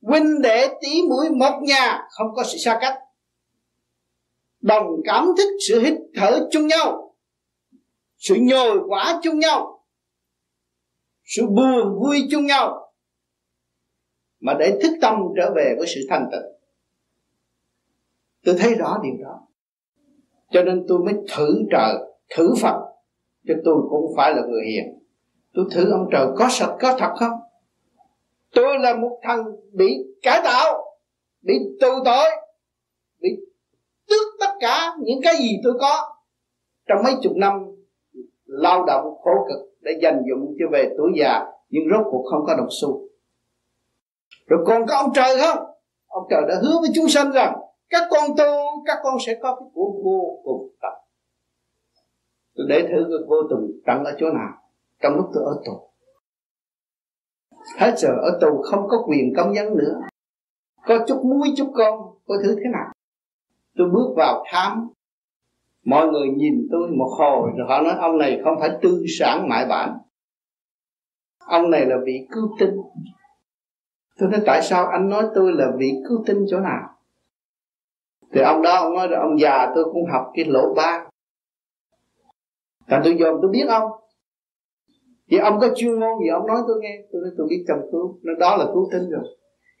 huynh 0.00 0.42
đệ 0.42 0.68
tỷ 0.80 1.02
mũi 1.08 1.30
một 1.30 1.60
nhà 1.62 2.08
không 2.10 2.26
có 2.34 2.44
sự 2.44 2.58
xa 2.58 2.78
cách. 2.80 2.98
Đồng 4.60 4.86
cảm 5.04 5.26
thức, 5.36 5.48
sự 5.68 5.80
hít 5.80 5.94
thở 6.14 6.48
chung 6.50 6.66
nhau 6.66 7.05
sự 8.28 8.36
nhồi 8.40 8.78
quả 8.88 9.20
chung 9.22 9.38
nhau. 9.38 9.84
Sự 11.24 11.46
buồn 11.46 11.98
vui 12.00 12.28
chung 12.30 12.46
nhau. 12.46 12.92
Mà 14.40 14.54
để 14.58 14.78
thức 14.82 14.98
tâm 15.00 15.14
trở 15.36 15.52
về 15.56 15.74
với 15.78 15.86
sự 15.86 16.00
thanh 16.08 16.28
tịnh. 16.32 16.52
Tôi 18.44 18.56
thấy 18.58 18.74
rõ 18.74 19.00
điều 19.02 19.24
đó. 19.24 19.40
Cho 20.50 20.62
nên 20.62 20.84
tôi 20.88 20.98
mới 20.98 21.14
thử 21.36 21.62
trời, 21.70 21.94
thử 22.36 22.54
phật. 22.62 22.80
Cho 23.48 23.54
tôi 23.64 23.74
cũng 23.90 24.12
phải 24.16 24.34
là 24.34 24.42
người 24.42 24.64
hiền. 24.66 24.98
Tôi 25.54 25.64
thử 25.72 25.90
ông 25.90 26.08
trời 26.12 26.26
có 26.36 26.48
sạch, 26.50 26.76
có 26.80 26.96
thật 26.98 27.12
không? 27.18 27.40
Tôi 28.54 28.78
là 28.78 28.96
một 28.96 29.20
thằng 29.22 29.44
bị 29.72 29.96
cải 30.22 30.40
tạo, 30.44 30.98
bị 31.42 31.54
tù 31.80 31.88
tội, 32.04 32.30
bị 33.20 33.28
tước 34.08 34.26
tất 34.40 34.52
cả 34.60 34.94
những 35.00 35.20
cái 35.22 35.36
gì 35.36 35.60
tôi 35.64 35.72
có 35.80 36.14
trong 36.86 37.02
mấy 37.04 37.14
chục 37.22 37.32
năm 37.36 37.75
lao 38.56 38.84
động 38.84 39.04
khổ 39.22 39.30
cực 39.48 39.68
để 39.80 39.92
dành 40.02 40.22
dụng 40.30 40.54
cho 40.58 40.66
về 40.72 40.94
tuổi 40.98 41.10
già, 41.20 41.44
nhưng 41.68 41.84
rốt 41.90 42.06
cuộc 42.10 42.24
không 42.30 42.44
có 42.46 42.54
đồng 42.56 42.68
xu. 42.80 43.00
Rồi 44.46 44.64
còn 44.66 44.86
có 44.86 44.96
ông 44.96 45.12
trời 45.14 45.36
không? 45.40 45.64
Ông 46.06 46.24
trời 46.30 46.42
đã 46.48 46.54
hứa 46.62 46.80
với 46.80 46.90
chúng 46.94 47.08
sanh 47.08 47.30
rằng, 47.30 47.56
các 47.90 48.08
con 48.10 48.30
tu, 48.38 48.44
các 48.86 48.98
con 49.02 49.16
sẽ 49.26 49.34
có 49.42 49.54
cái 49.54 49.68
của 49.74 49.92
vô 50.04 50.40
cùng 50.44 50.68
tận 50.82 50.92
tôi 52.56 52.66
để 52.68 52.82
thử 52.82 53.04
cái 53.08 53.18
vô 53.28 53.36
cùng 53.48 53.70
tận 53.86 54.04
ở 54.04 54.16
chỗ 54.18 54.26
nào. 54.30 54.52
Trong 55.02 55.16
lúc 55.16 55.26
tôi 55.34 55.44
ở 55.44 55.62
tù. 55.66 55.90
Hết 57.78 57.94
giờ 57.98 58.08
ở 58.08 58.38
tù 58.40 58.62
không 58.62 58.88
có 58.88 59.04
quyền 59.08 59.34
công 59.36 59.54
dân 59.54 59.76
nữa. 59.76 60.00
Có 60.86 60.98
chút 61.08 61.22
muối, 61.24 61.48
chút 61.56 61.72
con 61.74 62.00
có 62.26 62.34
thứ 62.44 62.54
thế 62.54 62.70
nào? 62.72 62.92
Tôi 63.76 63.88
bước 63.92 64.14
vào 64.16 64.44
thám 64.46 64.90
mọi 65.86 66.06
người 66.06 66.28
nhìn 66.28 66.68
tôi 66.70 66.88
một 66.90 67.10
hồi, 67.18 67.50
rồi 67.56 67.66
họ 67.68 67.80
nói, 67.80 67.94
ông 67.98 68.18
này 68.18 68.40
không 68.44 68.54
phải 68.60 68.70
tư 68.82 69.04
sản 69.18 69.48
mại 69.48 69.66
bản. 69.66 69.98
Ông 71.38 71.70
này 71.70 71.86
là 71.86 71.96
vị 72.06 72.26
cứu 72.30 72.56
tinh. 72.60 72.74
Tôi 74.18 74.28
nói, 74.28 74.40
tại 74.46 74.62
sao 74.62 74.86
anh 74.86 75.08
nói 75.08 75.24
tôi 75.34 75.52
là 75.52 75.72
vị 75.78 75.92
cứu 76.08 76.24
tinh 76.26 76.46
chỗ 76.50 76.60
nào? 76.60 76.88
Thì 78.32 78.40
ông 78.40 78.62
đó, 78.62 78.76
ông 78.76 78.94
nói 78.94 79.08
là 79.08 79.20
ông 79.20 79.40
già, 79.40 79.72
tôi 79.74 79.84
cũng 79.84 80.10
học 80.12 80.26
cái 80.34 80.44
lỗ 80.44 80.74
ba. 80.74 81.06
Tại 82.88 83.00
tôi 83.04 83.16
dòm 83.20 83.34
tôi 83.42 83.50
biết 83.50 83.66
ông. 83.68 83.90
Vậy 85.30 85.40
ông 85.40 85.60
có 85.60 85.68
chuyên 85.76 86.00
môn 86.00 86.18
gì, 86.22 86.28
ông 86.28 86.46
nói 86.46 86.58
tôi 86.66 86.76
nghe. 86.80 86.98
Tôi 87.12 87.22
nói, 87.22 87.30
tôi 87.38 87.46
biết 87.50 87.64
chồng 87.68 87.88
cứu, 87.92 88.18
nó 88.22 88.32
đó 88.38 88.56
là 88.56 88.64
cứu 88.64 88.88
tinh 88.92 89.10
rồi. 89.10 89.24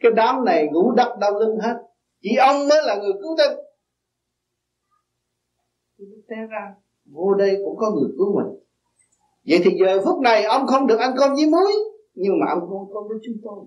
Cái 0.00 0.12
đám 0.16 0.44
này 0.44 0.68
ngủ 0.72 0.92
đắp 0.96 1.18
đau 1.20 1.32
lưng 1.32 1.58
hết. 1.62 1.74
Chỉ 2.22 2.36
ông 2.36 2.68
mới 2.68 2.78
là 2.82 2.96
người 2.96 3.12
cứu 3.12 3.36
tinh 3.38 3.65
té 6.28 6.36
ra. 6.50 6.74
Vô 7.12 7.34
đây 7.34 7.56
cũng 7.64 7.76
có 7.76 7.90
người 7.90 8.10
cứu 8.18 8.36
mình. 8.36 8.58
Vậy 9.46 9.60
thì 9.64 9.70
giờ 9.80 10.00
phút 10.04 10.20
này 10.20 10.44
ông 10.44 10.66
không 10.66 10.86
được 10.86 10.98
ăn 10.98 11.14
cơm 11.18 11.34
với 11.34 11.46
muối, 11.46 11.72
nhưng 12.14 12.32
mà 12.40 12.46
ông 12.50 12.60
không 12.68 12.92
có 12.94 13.02
với 13.08 13.18
chúng 13.22 13.36
tôi. 13.42 13.64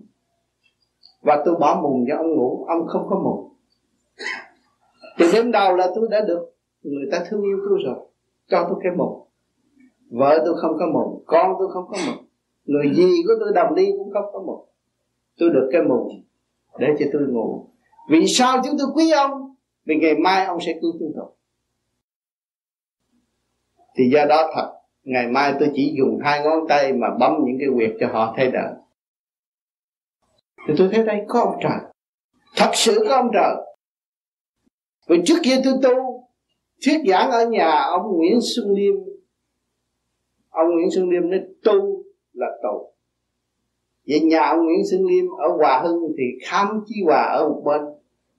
Và 1.22 1.44
tôi 1.46 1.56
bỏ 1.60 1.80
mùng 1.84 2.06
cho 2.10 2.18
ông 2.18 2.36
ngủ, 2.36 2.66
ông 2.68 2.88
không 2.88 3.08
có 3.10 3.20
mùng. 3.20 3.54
Thì 5.18 5.26
đêm 5.34 5.52
đầu 5.52 5.76
là 5.76 5.92
tôi 5.96 6.08
đã 6.12 6.22
được 6.28 6.56
người 6.84 7.06
ta 7.12 7.24
thương 7.30 7.42
yêu 7.42 7.58
tôi 7.70 7.80
rồi, 7.86 7.96
cho 8.48 8.66
tôi 8.70 8.80
cái 8.84 8.92
mùng. 8.98 9.26
Vợ 10.12 10.42
tôi 10.46 10.56
không 10.62 10.78
có 10.80 10.86
mùng, 10.94 11.24
con 11.26 11.56
tôi 11.60 11.68
không 11.74 11.84
có 11.88 11.98
mùng. 12.08 12.26
Người 12.66 12.96
gì 12.96 13.24
của 13.28 13.34
tôi, 13.40 13.52
đồng 13.56 13.76
đi 13.76 13.92
cũng 13.98 14.12
không 14.14 14.26
có 14.34 14.42
mùng. 14.42 14.66
Tôi 15.40 15.50
được 15.50 15.70
cái 15.72 15.82
mùng 15.82 16.24
để 16.80 16.88
cho 17.00 17.06
tôi 17.14 17.22
ngủ. 17.22 17.66
Vì 18.10 18.28
sao 18.28 18.62
chúng 18.66 18.76
tôi 18.80 18.88
quý 18.96 19.12
ông? 19.12 19.56
Vì 19.86 19.96
ngày 19.96 20.16
mai 20.16 20.46
ông 20.46 20.58
sẽ 20.66 20.80
cứu 20.82 20.92
chúng 21.00 21.12
tôi 21.16 21.26
thì 24.00 24.10
do 24.10 24.26
đó 24.26 24.52
thật, 24.56 24.72
ngày 25.04 25.28
mai 25.28 25.54
tôi 25.60 25.70
chỉ 25.74 25.96
dùng 25.98 26.20
hai 26.24 26.44
ngón 26.44 26.68
tay 26.70 26.94
mà 26.94 27.08
bấm 27.20 27.32
những 27.46 27.58
cái 27.60 27.70
quyệt 27.76 27.92
cho 28.00 28.08
họ 28.08 28.34
thay 28.38 28.52
đổi 28.52 28.72
thì 30.68 30.74
tôi 30.78 30.90
thấy 30.92 31.04
đây 31.04 31.22
có 31.28 31.40
ông 31.40 31.60
trời. 31.62 31.80
Thật 32.56 32.70
sự 32.74 33.06
có 33.10 33.16
ông 33.16 33.30
trời. 33.34 33.56
Vì 35.08 35.22
trước 35.26 35.36
kia 35.44 35.56
tôi 35.64 35.74
tu, 35.84 36.24
thuyết 36.86 37.02
giảng 37.08 37.32
ở 37.32 37.46
nhà, 37.46 37.72
ông 37.84 38.18
Nguyễn 38.18 38.40
Xuân 38.56 38.66
Liêm, 38.76 38.94
ông 40.50 40.68
Nguyễn 40.74 40.92
Xuân 40.92 41.10
Liêm 41.10 41.30
nói 41.30 41.40
tu 41.64 42.04
là 42.34 42.48
tù. 42.64 42.94
Vậy 44.08 44.20
nhà 44.20 44.44
ông 44.48 44.66
Nguyễn 44.66 44.86
Xuân 44.92 45.06
Liêm 45.06 45.26
ở 45.38 45.48
Hòa 45.58 45.82
Hưng 45.84 46.00
thì 46.18 46.24
khám 46.46 46.84
chí 46.86 46.96
hòa 47.06 47.24
ở 47.24 47.50
một 47.50 47.62
bên. 47.66 47.82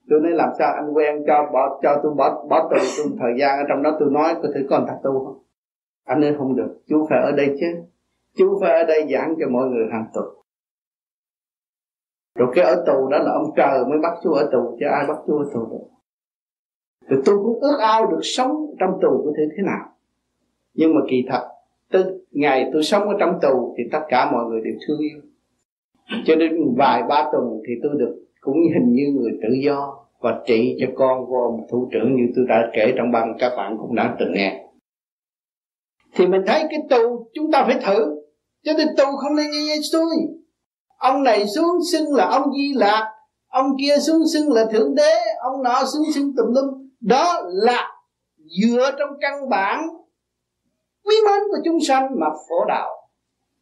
Tôi 0.09 0.19
nói 0.21 0.31
làm 0.31 0.49
sao 0.59 0.73
anh 0.73 0.93
quen 0.93 1.23
cho 1.27 1.49
bỏ, 1.53 1.79
cho 1.83 1.99
tôi 2.03 2.13
bỏ 2.13 2.45
bỏ 2.49 2.69
tù, 2.69 2.77
tôi 2.97 3.07
một 3.07 3.15
thời 3.19 3.31
gian 3.39 3.57
ở 3.57 3.63
trong 3.69 3.83
đó 3.83 3.97
tôi 3.99 4.09
nói 4.11 4.35
tôi 4.43 4.51
thử 4.55 4.61
còn 4.69 4.85
thật 4.87 4.97
tu 5.03 5.25
không? 5.25 5.40
Anh 6.05 6.21
ấy 6.21 6.33
không 6.37 6.55
được 6.55 6.81
chú 6.87 7.07
phải 7.09 7.19
ở 7.19 7.31
đây 7.31 7.55
chứ. 7.59 7.67
Chú 8.37 8.57
phải 8.61 8.71
ở 8.71 8.83
đây 8.83 9.07
giảng 9.11 9.35
cho 9.39 9.49
mọi 9.49 9.67
người 9.67 9.85
hàng 9.91 10.05
tuần. 10.13 10.25
Rồi 12.35 12.51
cái 12.55 12.65
ở 12.65 12.83
tù 12.87 13.07
đó 13.09 13.17
là 13.17 13.31
ông 13.31 13.53
trời 13.55 13.85
mới 13.89 13.99
bắt 14.03 14.13
chú 14.23 14.31
ở 14.31 14.49
tù, 14.51 14.77
chứ 14.79 14.85
ai 14.85 15.07
bắt 15.07 15.17
chú 15.27 15.37
ở 15.37 15.45
tù 15.53 15.59
được. 15.71 15.87
Rồi 17.07 17.21
tôi 17.25 17.37
cũng 17.37 17.59
ước 17.59 17.77
ao 17.79 18.07
được 18.07 18.19
sống 18.23 18.75
trong 18.79 18.91
tù 19.01 19.21
có 19.25 19.31
thể 19.37 19.43
thế 19.57 19.63
nào. 19.63 19.89
Nhưng 20.73 20.95
mà 20.95 21.01
kỳ 21.09 21.25
thật 21.29 21.47
từ 21.91 22.25
ngày 22.31 22.69
tôi 22.73 22.83
sống 22.83 23.09
ở 23.09 23.15
trong 23.19 23.39
tù 23.41 23.75
thì 23.77 23.83
tất 23.91 24.01
cả 24.07 24.31
mọi 24.31 24.45
người 24.45 24.61
đều 24.61 24.73
thương 24.87 24.99
yêu. 24.99 25.19
Cho 26.25 26.35
đến 26.35 26.75
vài 26.77 27.03
ba 27.09 27.29
tuần 27.31 27.61
thì 27.67 27.73
tôi 27.83 27.91
được 27.97 28.25
cũng 28.41 28.57
hình 28.73 28.93
như 28.93 29.11
người 29.19 29.31
tự 29.41 29.49
do 29.63 30.05
và 30.19 30.41
trị 30.45 30.77
cho 30.79 30.87
con 30.95 31.25
của 31.25 31.37
ông 31.37 31.67
thủ 31.69 31.89
trưởng 31.91 32.15
như 32.15 32.23
tôi 32.35 32.45
đã 32.47 32.69
kể 32.73 32.93
trong 32.97 33.11
băng 33.11 33.33
các 33.39 33.53
bạn 33.57 33.77
cũng 33.79 33.95
đã 33.95 34.15
từng 34.19 34.33
nghe 34.33 34.70
thì 36.13 36.27
mình 36.27 36.41
thấy 36.47 36.63
cái 36.69 36.79
tu 36.89 37.29
chúng 37.33 37.51
ta 37.51 37.63
phải 37.67 37.79
thử. 37.85 38.15
Cho 38.63 38.73
nên 38.77 38.87
tu 38.97 39.05
không 39.05 39.35
nên 39.35 39.51
nghe 39.51 39.75
xuôi 39.91 40.15
ông 40.97 41.23
này 41.23 41.47
xuống 41.47 41.79
xưng 41.91 42.13
là 42.13 42.25
ông 42.25 42.53
di 42.53 42.73
lạc 42.75 43.11
ông 43.47 43.65
kia 43.79 43.97
xuống 43.97 44.21
xưng 44.33 44.51
là 44.51 44.65
thượng 44.71 44.95
đế, 44.95 45.15
ông 45.41 45.63
nọ 45.63 45.83
xuống 45.85 46.03
xưng 46.15 46.35
tùm 46.37 46.45
lum. 46.55 46.89
Đó 46.99 47.41
là 47.47 47.91
dựa 48.37 48.91
trong 48.99 49.09
căn 49.21 49.49
bản 49.49 49.87
quý 51.03 51.15
mến 51.25 51.41
của 51.51 51.57
chúng 51.65 51.77
sanh 51.87 52.09
mà 52.19 52.27
phổ 52.29 52.65
đạo. 52.67 52.89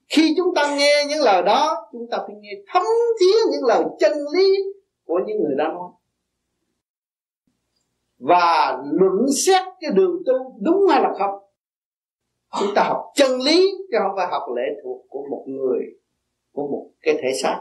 Khi 0.10 0.34
chúng 0.38 0.56
ta 0.56 0.76
nghe 0.76 1.06
những 1.10 1.22
lời 1.22 1.44
đó, 1.44 1.88
chúng 1.92 2.08
ta 2.12 2.18
phải 2.18 2.36
nghe 2.40 2.52
thấm 2.74 2.84
thía 3.20 3.52
những 3.52 3.66
lời 3.68 3.84
chân 4.00 4.12
lý 4.34 4.56
của 5.06 5.20
những 5.28 5.38
người 5.38 5.56
đã 5.58 5.68
nói. 5.68 5.90
Và 8.20 8.78
luận 8.92 9.26
xét 9.46 9.62
cái 9.80 9.92
đường 9.92 10.22
tu 10.26 10.60
đúng 10.62 10.88
hay 10.90 11.02
là 11.02 11.10
không? 11.20 11.49
Chúng 12.60 12.76
ta 12.76 12.84
học 12.84 13.12
chân 13.16 13.42
lý, 13.42 13.72
chứ 13.92 13.98
không 14.04 14.12
phải 14.18 14.28
học 14.32 14.44
lệ 14.56 14.64
thuộc 14.84 15.06
của 15.10 15.26
một 15.30 15.44
người, 15.48 15.80
của 16.52 16.68
một 16.68 16.90
cái 17.02 17.18
thể 17.22 17.34
xác. 17.44 17.60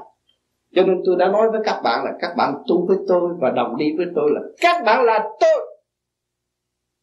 Cho 0.74 0.83
nên 0.83 1.03
tôi 1.07 1.16
đã 1.18 1.29
nói 1.29 1.51
với 1.51 1.61
các 1.64 1.81
bạn 1.85 2.05
là 2.05 2.12
các 2.20 2.35
bạn 2.37 2.55
tu 2.68 2.87
với 2.87 2.96
tôi 3.09 3.31
và 3.40 3.51
đồng 3.51 3.77
đi 3.77 3.87
với 3.96 4.07
tôi 4.14 4.31
là 4.35 4.40
các 4.61 4.85
bạn 4.85 5.05
là 5.05 5.29
tôi. 5.40 5.79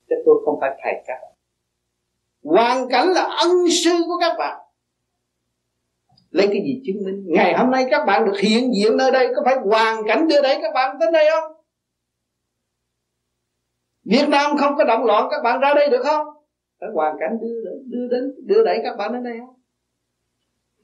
Chứ 0.09 0.15
tôi 0.25 0.35
không 0.45 0.57
phải 0.61 0.69
thầy 0.83 0.93
các 1.07 1.17
bạn. 1.21 1.31
Hoàn 2.43 2.89
cảnh 2.89 3.07
là 3.07 3.21
ân 3.21 3.49
sư 3.83 3.91
của 4.07 4.17
các 4.19 4.35
bạn. 4.37 4.61
Lấy 6.29 6.47
cái 6.47 6.61
gì 6.65 6.81
chứng 6.85 7.05
minh? 7.05 7.25
Ngày 7.27 7.53
hôm 7.57 7.71
nay 7.71 7.87
các 7.91 8.05
bạn 8.05 8.25
được 8.25 8.39
hiện 8.39 8.71
diện 8.73 8.97
nơi 8.97 9.11
đây, 9.11 9.27
có 9.35 9.41
phải 9.45 9.55
hoàn 9.65 10.07
cảnh 10.07 10.27
đưa 10.27 10.41
đẩy 10.41 10.59
các 10.61 10.71
bạn 10.73 10.99
đến 10.99 11.13
đây 11.13 11.25
không? 11.31 11.51
Việt 14.03 14.25
Nam 14.29 14.57
không 14.57 14.75
có 14.77 14.83
động 14.83 15.05
loạn 15.05 15.27
các 15.31 15.41
bạn 15.43 15.59
ra 15.59 15.73
đây 15.73 15.89
được 15.89 16.03
không? 16.03 16.27
Phải 16.79 16.89
hoàn 16.93 17.15
cảnh 17.19 17.37
đưa 17.41 17.61
đưa 17.85 18.07
đến, 18.07 18.35
đưa 18.45 18.63
đẩy 18.65 18.79
các 18.83 18.95
bạn 18.97 19.13
đến 19.13 19.23
đây. 19.23 19.37
Không 19.39 19.55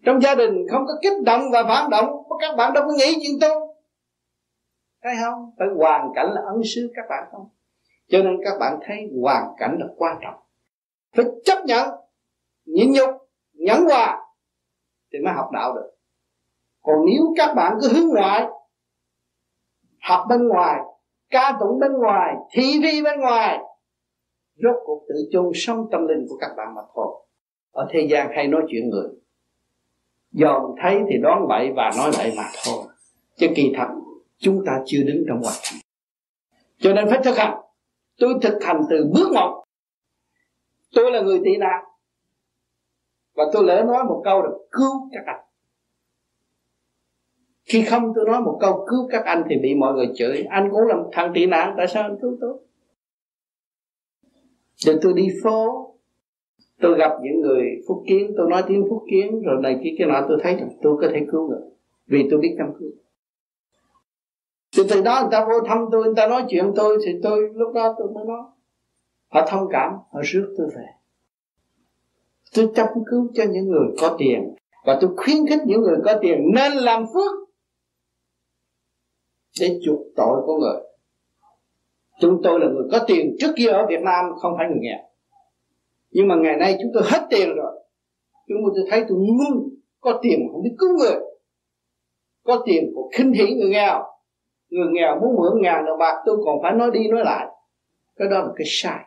trong 0.06 0.22
gia 0.22 0.36
đình 0.36 0.68
không 0.72 0.86
có 0.88 0.94
kích 1.02 1.24
động 1.26 1.42
và 1.54 1.64
phản 1.64 1.90
động 1.90 2.22
các 2.42 2.56
bạn 2.58 2.74
đâu 2.74 2.84
có 2.88 2.94
nghĩ 2.94 3.18
chuyện 3.22 3.40
tu 3.42 3.76
thấy 5.04 5.14
không? 5.24 5.52
Phải 5.60 5.68
hoàn 5.78 6.08
cảnh 6.16 6.28
là 6.32 6.42
ân 6.46 6.62
sư 6.76 6.92
các 6.96 7.06
bạn 7.10 7.24
không? 7.32 7.50
Cho 8.08 8.18
nên 8.18 8.38
các 8.44 8.58
bạn 8.60 8.80
thấy 8.88 8.98
hoàn 9.22 9.44
cảnh 9.58 9.78
là 9.80 9.86
quan 9.98 10.18
trọng. 10.24 10.40
Phải 11.16 11.26
chấp 11.44 11.66
nhận, 11.66 11.90
nhịn 12.66 12.92
nhục, 12.92 13.10
nhẫn 13.54 13.84
hòa 13.84 14.20
thì 15.14 15.20
mới 15.26 15.34
học 15.34 15.50
đạo 15.54 15.74
được. 15.76 15.92
Còn 16.82 16.96
nếu 17.06 17.34
các 17.38 17.54
bạn 17.54 17.78
cứ 17.82 17.88
hướng 17.94 18.08
ngoại, 18.08 18.48
học 20.02 20.26
bên 20.30 20.48
ngoài, 20.48 20.80
ca 21.30 21.58
tụng 21.60 21.80
bên 21.80 21.94
ngoài, 21.94 22.36
thị 22.52 22.80
vi 22.84 23.02
bên 23.04 23.20
ngoài 23.20 23.60
rốt 24.64 24.76
cuộc 24.86 25.06
tự 25.10 25.16
chôn 25.32 25.52
sống 25.54 25.88
tâm 25.92 26.08
linh 26.08 26.26
của 26.30 26.38
các 26.40 26.52
bạn 26.58 26.76
mà 26.76 26.82
thôi. 26.96 27.08
Ở 27.72 27.88
thế 27.92 28.08
gian 28.10 28.28
hay 28.36 28.48
nói 28.48 28.62
chuyện 28.70 28.90
người. 28.90 29.10
Dòm 30.32 30.62
thấy 30.82 31.00
thì 31.10 31.18
đoán 31.22 31.48
bậy 31.48 31.72
và 31.76 31.92
nói 31.98 32.12
bậy 32.18 32.34
mà 32.38 32.44
thôi. 32.66 32.84
Chứ 33.36 33.48
kỳ 33.56 33.74
thật, 33.78 33.88
chúng 34.38 34.64
ta 34.66 34.82
chưa 34.86 35.04
đứng 35.04 35.24
trong 35.28 35.42
hoàn 35.42 35.56
cảnh 35.64 35.82
cho 36.82 36.94
nên 36.94 37.10
phải 37.10 37.20
thực 37.24 37.38
hành. 37.38 37.58
Tôi 38.20 38.34
thực 38.42 38.64
hành 38.64 38.82
từ 38.90 39.12
bước 39.14 39.32
một. 39.34 39.64
Tôi 40.96 41.12
là 41.12 41.22
người 41.22 41.42
tị 41.46 41.58
nạn. 41.58 41.84
Và 43.36 43.44
tôi 43.54 43.64
lỡ 43.64 43.84
nói 43.88 44.04
một 44.04 44.22
câu 44.26 44.42
là 44.42 44.50
cứu 44.72 45.10
các 45.12 45.24
anh. 45.26 45.40
Khi 47.66 47.84
không 47.84 48.14
tôi 48.16 48.26
nói 48.26 48.42
một 48.42 48.58
câu 48.62 48.86
cứu 48.90 49.08
các 49.12 49.26
anh 49.26 49.44
thì 49.50 49.56
bị 49.58 49.76
mọi 49.76 49.94
người 49.94 50.10
chửi. 50.16 50.44
Anh 50.50 50.70
cũng 50.72 50.88
làm 50.88 51.04
thằng 51.12 51.32
tị 51.36 51.46
nạn, 51.46 51.74
tại 51.78 51.88
sao 51.88 52.04
anh 52.04 52.18
cứu 52.22 52.38
tôi? 52.42 52.54
Rồi 54.86 55.00
tôi 55.02 55.14
đi 55.14 55.28
phố, 55.44 55.88
tôi 56.82 56.98
gặp 56.98 57.12
những 57.22 57.42
người 57.42 57.64
phúc 57.88 58.04
kiến, 58.08 58.34
tôi 58.38 58.50
nói 58.50 58.64
tiếng 58.68 58.86
phúc 58.90 59.04
kiến, 59.12 59.42
rồi 59.42 59.62
này 59.62 59.80
kia 59.84 59.96
cái 59.98 60.08
nọ, 60.08 60.26
tôi 60.28 60.40
thấy 60.44 60.56
rằng 60.56 60.70
tôi 60.82 60.98
có 61.02 61.08
thể 61.14 61.20
cứu 61.32 61.50
người, 61.50 61.62
vì 62.08 62.28
tôi 62.32 62.40
biết 62.40 62.56
chăm 62.58 62.74
cứu. 62.80 62.92
Thì 64.78 64.84
từ 64.90 65.02
đó 65.02 65.20
người 65.22 65.30
ta 65.32 65.46
vô 65.46 65.60
thăm 65.68 65.78
tôi, 65.92 66.04
người 66.04 66.14
ta 66.16 66.28
nói 66.28 66.44
chuyện 66.50 66.72
tôi, 66.76 66.98
thì 67.06 67.12
tôi, 67.24 67.50
lúc 67.54 67.74
đó 67.74 67.96
tôi 67.98 68.08
mới 68.12 68.26
nói. 68.26 68.42
Họ 69.30 69.48
thông 69.48 69.68
cảm, 69.72 69.94
họ 70.12 70.22
rước 70.24 70.54
tôi 70.58 70.68
về. 70.76 70.86
Tôi 72.56 72.68
chăm 72.76 72.88
cứu 73.12 73.28
cho 73.34 73.44
những 73.52 73.68
người 73.68 73.88
có 74.02 74.16
tiền, 74.20 74.56
và 74.86 74.98
tôi 75.02 75.10
khuyến 75.18 75.38
khích 75.50 75.60
những 75.66 75.82
người 75.82 75.98
có 76.06 76.14
tiền 76.22 76.38
nên 76.56 76.72
làm 76.72 77.06
phước 77.14 77.32
để 79.60 79.80
chuộc 79.86 80.00
tội 80.16 80.42
của 80.46 80.58
người 80.58 80.91
chúng 82.20 82.42
tôi 82.44 82.60
là 82.60 82.68
người 82.68 82.84
có 82.92 83.00
tiền 83.08 83.36
trước 83.40 83.52
kia 83.56 83.68
ở 83.68 83.86
Việt 83.90 84.02
Nam, 84.02 84.26
không 84.42 84.54
phải 84.58 84.68
người 84.70 84.80
nghèo. 84.82 85.00
Nhưng 86.12 86.28
mà 86.28 86.36
ngày 86.36 86.56
nay 86.58 86.78
chúng 86.82 86.92
tôi 86.94 87.04
hết 87.06 87.28
tiền 87.30 87.56
rồi. 87.56 87.80
Chúng 88.48 88.58
tôi 88.76 88.86
thấy 88.90 89.06
tôi 89.10 89.18
ngu, 89.18 89.70
có 90.00 90.20
tiền 90.22 90.40
mà 90.46 90.52
không 90.52 90.64
biết 90.64 90.76
cứu 90.80 90.90
người. 90.98 91.20
Có 92.44 92.64
tiền 92.66 92.94
còn 92.96 93.06
khinh 93.14 93.34
hỉ 93.34 93.54
người 93.54 93.70
nghèo. 93.70 94.04
Người 94.70 94.88
nghèo 94.92 95.20
muốn 95.22 95.36
mượn 95.36 95.62
ngàn 95.62 95.86
đồng 95.86 95.98
bạc, 96.00 96.24
tôi 96.26 96.38
còn 96.46 96.62
phải 96.64 96.74
nói 96.74 96.92
đi 96.94 97.08
nói 97.08 97.22
lại. 97.26 97.48
Cái 98.16 98.28
đó 98.28 98.40
là 98.40 98.50
cái 98.56 98.66
sai. 98.68 99.06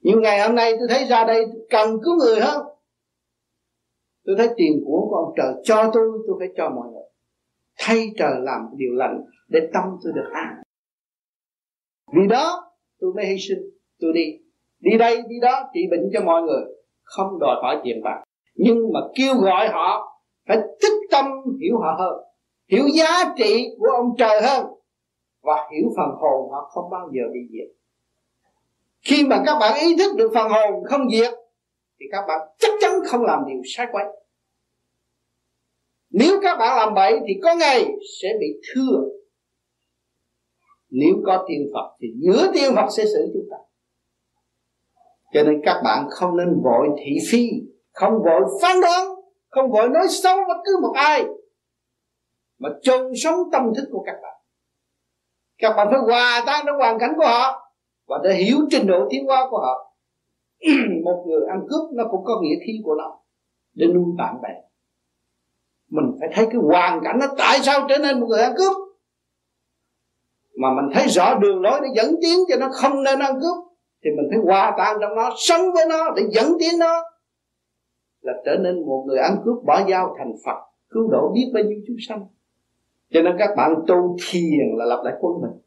Nhưng 0.00 0.20
ngày 0.20 0.40
hôm 0.40 0.54
nay 0.54 0.72
tôi 0.78 0.88
thấy 0.90 1.04
ra 1.04 1.24
đây 1.24 1.46
cần 1.70 1.98
cứu 2.04 2.16
người 2.16 2.40
hơn. 2.40 2.66
Tôi 4.24 4.36
thấy 4.38 4.48
tiền 4.56 4.82
của 4.86 5.06
của 5.10 5.16
ông 5.16 5.34
trời 5.36 5.54
cho 5.64 5.90
tôi 5.94 6.08
tôi 6.26 6.36
phải 6.38 6.48
cho 6.56 6.70
mọi 6.70 6.88
người. 6.92 7.02
Thay 7.78 8.12
trời 8.18 8.32
làm 8.40 8.60
điều 8.76 8.92
lành 8.92 9.24
để 9.48 9.60
tâm 9.74 9.84
tôi 10.04 10.12
được 10.16 10.30
an 10.32 10.62
vì 12.12 12.26
đó, 12.30 12.72
tôi 13.00 13.12
mới 13.16 13.26
hy 13.26 13.36
sinh, 13.48 13.58
tôi 14.00 14.12
đi. 14.14 14.24
Đi 14.80 14.98
đây, 14.98 15.16
đi 15.16 15.36
đó, 15.42 15.70
trị 15.74 15.80
bệnh 15.90 16.10
cho 16.12 16.20
mọi 16.24 16.42
người, 16.42 16.64
không 17.02 17.38
đòi 17.40 17.56
hỏi 17.62 17.80
tiền 17.84 18.02
bạc. 18.04 18.22
Nhưng 18.54 18.92
mà 18.92 19.00
kêu 19.16 19.34
gọi 19.34 19.68
họ 19.68 20.20
phải 20.48 20.56
thức 20.56 20.92
tâm 21.10 21.26
hiểu 21.60 21.78
họ 21.78 21.96
hơn, 21.98 22.14
hiểu 22.70 22.84
giá 22.94 23.34
trị 23.38 23.66
của 23.78 23.86
ông 23.96 24.06
trời 24.18 24.42
hơn, 24.42 24.66
và 25.42 25.68
hiểu 25.72 25.88
phần 25.96 26.08
hồn 26.20 26.50
họ 26.50 26.68
không 26.70 26.90
bao 26.90 27.08
giờ 27.12 27.22
bị 27.32 27.40
diệt. 27.52 27.76
Khi 29.04 29.26
mà 29.26 29.42
các 29.46 29.58
bạn 29.60 29.80
ý 29.80 29.96
thức 29.96 30.16
được 30.16 30.30
phần 30.34 30.48
hồn 30.48 30.84
không 30.84 31.10
diệt, 31.10 31.32
thì 32.00 32.06
các 32.12 32.24
bạn 32.28 32.40
chắc 32.58 32.72
chắn 32.80 32.90
không 33.06 33.22
làm 33.22 33.38
điều 33.48 33.60
sai 33.76 33.86
quấy. 33.92 34.04
Nếu 36.10 36.40
các 36.42 36.56
bạn 36.58 36.76
làm 36.76 36.94
bậy, 36.94 37.18
thì 37.28 37.34
có 37.42 37.54
ngày 37.54 37.84
sẽ 38.20 38.28
bị 38.40 38.46
thưa 38.74 39.15
nếu 40.90 41.14
có 41.26 41.44
tiên 41.48 41.70
phật 41.74 41.96
thì 42.00 42.08
giữa 42.20 42.50
tiên 42.54 42.72
phật 42.76 42.86
sẽ 42.96 43.04
xử 43.04 43.30
chúng 43.32 43.46
ta. 43.50 43.56
Cho 45.32 45.42
nên 45.42 45.60
các 45.64 45.80
bạn 45.84 46.06
không 46.10 46.36
nên 46.36 46.48
vội 46.64 46.88
thị 46.98 47.10
phi, 47.30 47.48
không 47.92 48.12
vội 48.12 48.42
phán 48.62 48.80
đoán, 48.80 49.06
không 49.48 49.70
vội 49.70 49.88
nói 49.88 50.06
xấu 50.08 50.36
bất 50.48 50.56
cứ 50.64 50.78
một 50.82 50.92
ai, 50.94 51.24
mà 52.58 52.68
chôn 52.82 53.12
sống 53.16 53.34
tâm 53.52 53.62
thức 53.76 53.88
của 53.92 54.02
các 54.06 54.16
bạn. 54.22 54.36
Các 55.58 55.74
bạn 55.76 55.88
phải 55.90 56.00
hòa 56.00 56.42
tan 56.46 56.64
trong 56.66 56.76
hoàn 56.76 56.98
cảnh 56.98 57.12
của 57.16 57.26
họ 57.26 57.72
và 58.06 58.16
để 58.24 58.34
hiểu 58.34 58.56
trình 58.70 58.86
độ 58.86 59.06
tiến 59.10 59.26
hóa 59.26 59.46
của 59.50 59.58
họ. 59.58 59.96
Một 61.04 61.24
người 61.28 61.40
ăn 61.48 61.60
cướp 61.68 61.90
nó 61.94 62.04
cũng 62.10 62.24
có 62.24 62.40
nghĩa 62.42 62.56
khí 62.66 62.72
của 62.84 62.94
nó. 62.94 63.18
Để 63.74 63.86
nuôi 63.86 64.04
bạn 64.18 64.34
bè. 64.42 64.54
Mình 65.90 66.04
phải 66.20 66.28
thấy 66.34 66.46
cái 66.46 66.60
hoàn 66.72 67.00
cảnh 67.04 67.18
nó 67.20 67.26
tại 67.38 67.58
sao 67.62 67.86
trở 67.88 67.98
nên 67.98 68.20
một 68.20 68.26
người 68.26 68.40
ăn 68.40 68.52
cướp 68.56 68.85
mà 70.56 70.68
mình 70.76 70.84
thấy 70.94 71.08
rõ 71.08 71.38
đường 71.38 71.62
lối 71.62 71.80
để 71.82 71.88
dẫn 71.96 72.14
tiến 72.22 72.38
cho 72.48 72.56
nó 72.56 72.68
không 72.72 73.02
nên 73.02 73.18
ăn 73.18 73.40
cướp, 73.40 73.64
thì 74.04 74.10
mình 74.16 74.26
phải 74.30 74.38
hòa 74.44 74.74
tan 74.78 74.96
trong 75.00 75.14
nó, 75.16 75.30
sống 75.36 75.72
với 75.74 75.84
nó 75.88 76.10
để 76.16 76.22
dẫn 76.30 76.56
tiến 76.60 76.78
nó. 76.78 77.02
Là 78.20 78.32
trở 78.44 78.56
nên 78.56 78.86
một 78.86 79.04
người 79.06 79.18
ăn 79.18 79.36
cướp 79.44 79.64
bỏ 79.64 79.80
dao 79.90 80.14
thành 80.18 80.32
phật, 80.44 80.58
cứu 80.90 81.08
độ 81.10 81.32
biết 81.34 81.50
bao 81.54 81.64
nhiêu 81.64 81.78
chúng 81.86 81.96
sanh. 82.08 82.26
Cho 83.10 83.22
nên 83.22 83.36
các 83.38 83.50
bạn 83.56 83.74
tu 83.86 84.16
thiền 84.30 84.76
là 84.76 84.84
lập 84.84 85.02
lại 85.04 85.14
quân 85.20 85.32
mình. 85.42 85.60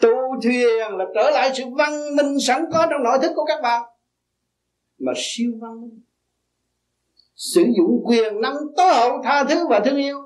Tu 0.00 0.40
thiền 0.42 0.92
là 0.98 1.04
trở 1.14 1.30
lại 1.30 1.50
sự 1.54 1.64
văn 1.78 2.16
minh 2.16 2.40
sẵn 2.40 2.64
có 2.72 2.86
trong 2.90 3.02
nội 3.02 3.18
thức 3.22 3.32
của 3.36 3.44
các 3.44 3.62
bạn. 3.62 3.82
Mà 4.98 5.12
siêu 5.16 5.52
văn 5.60 5.80
minh. 5.80 6.00
Sử 7.36 7.64
dụng 7.76 8.02
quyền 8.04 8.40
năng 8.40 8.54
tối 8.76 8.94
hậu 8.94 9.22
tha 9.22 9.44
thứ 9.44 9.66
và 9.68 9.80
thương 9.80 9.96
yêu 9.96 10.18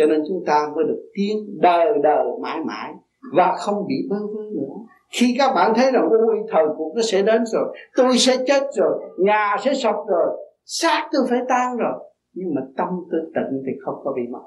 cho 0.00 0.06
nên 0.06 0.22
chúng 0.28 0.44
ta 0.46 0.68
mới 0.76 0.84
được 0.84 1.02
tiến 1.14 1.36
đời 1.60 1.86
đời 2.02 2.24
mãi 2.42 2.58
mãi 2.66 2.92
và 3.36 3.54
không 3.58 3.86
bị 3.88 3.94
bơ 4.10 4.16
vơ 4.16 4.42
nữa. 4.54 4.74
Khi 5.12 5.34
các 5.38 5.52
bạn 5.54 5.72
thấy 5.76 5.92
rằng 5.92 6.08
ôi 6.10 6.36
thời 6.50 6.64
cuộc 6.76 6.92
nó 6.96 7.02
sẽ 7.02 7.22
đến 7.22 7.44
rồi, 7.46 7.76
tôi 7.96 8.18
sẽ 8.18 8.36
chết 8.46 8.62
rồi, 8.72 8.98
nhà 9.18 9.56
sẽ 9.64 9.74
sập 9.74 9.94
rồi, 10.08 10.36
xác 10.64 11.08
tôi 11.12 11.22
phải 11.30 11.38
tan 11.48 11.76
rồi. 11.76 11.94
Nhưng 12.32 12.54
mà 12.54 12.60
tâm 12.76 12.88
tôi 13.10 13.20
tịnh 13.34 13.62
thì 13.66 13.72
không 13.84 13.94
có 14.04 14.12
bị 14.16 14.22
mất. 14.30 14.42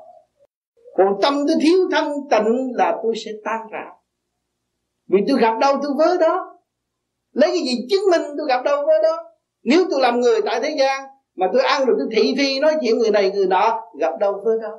Còn 0.98 1.22
tâm 1.22 1.34
tôi 1.48 1.56
thiếu 1.62 1.80
thanh 1.92 2.12
tịnh 2.32 2.72
là 2.76 3.00
tôi 3.04 3.14
sẽ 3.26 3.32
tan 3.44 3.62
ra 3.72 3.86
vì 5.10 5.20
tôi 5.28 5.40
gặp 5.42 5.54
đâu 5.62 5.76
tôi 5.84 5.92
vớ 5.98 6.18
đó. 6.18 6.60
Lấy 7.34 7.50
cái 7.50 7.60
gì 7.60 7.88
chứng 7.90 8.12
minh 8.12 8.22
tôi 8.38 8.48
gặp 8.48 8.64
đâu 8.66 8.78
vớ 8.78 8.94
đó? 9.04 9.24
Nếu 9.64 9.84
tôi 9.92 10.02
làm 10.02 10.20
người 10.20 10.42
tại 10.46 10.60
thế 10.64 10.76
gian 10.80 11.04
mà 11.36 11.50
tôi 11.54 11.62
ăn 11.62 11.86
được 11.86 11.94
cái 11.98 12.08
thị 12.16 12.36
phi 12.38 12.60
nói 12.60 12.74
chuyện 12.82 12.98
người 12.98 13.12
này 13.12 13.32
người 13.32 13.48
nọ, 13.48 13.82
gặp 14.00 14.20
đâu 14.20 14.42
vớ 14.46 14.52
đó? 14.62 14.70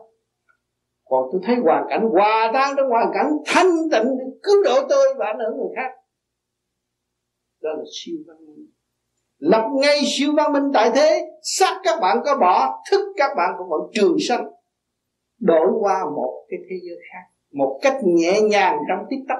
Còn 1.05 1.29
tôi 1.33 1.41
thấy 1.45 1.57
hoàn 1.65 1.87
cảnh 1.89 2.09
hòa 2.13 2.51
tan 2.55 2.75
trong 2.77 2.89
hoàn 2.89 3.11
cảnh 3.15 3.31
thanh 3.47 3.71
tịnh 3.93 4.17
để 4.19 4.25
cứu 4.43 4.63
độ 4.65 4.75
tôi 4.89 5.15
và 5.19 5.27
ảnh 5.27 5.39
hưởng 5.39 5.57
người 5.59 5.73
khác. 5.77 5.91
Đó 7.63 7.71
là 7.71 7.85
siêu 7.93 8.17
văn 8.27 8.37
minh. 8.47 8.67
Lập 9.39 9.69
ngay 9.75 10.01
siêu 10.05 10.33
văn 10.37 10.53
minh 10.53 10.71
tại 10.75 10.91
thế, 10.95 11.23
xác 11.43 11.81
các 11.85 12.01
bạn 12.01 12.19
có 12.25 12.37
bỏ, 12.41 12.83
thức 12.91 13.13
các 13.17 13.31
bạn 13.37 13.51
cũng 13.59 13.69
vẫn 13.69 13.81
trường 13.93 14.17
sanh. 14.29 14.51
Đổi 15.39 15.67
qua 15.81 16.05
một 16.17 16.47
cái 16.49 16.59
thế 16.71 16.77
giới 16.83 16.97
khác, 17.13 17.35
một 17.53 17.79
cách 17.83 17.97
nhẹ 18.05 18.41
nhàng 18.41 18.79
trong 18.89 19.07
tích 19.11 19.25
tắc 19.29 19.39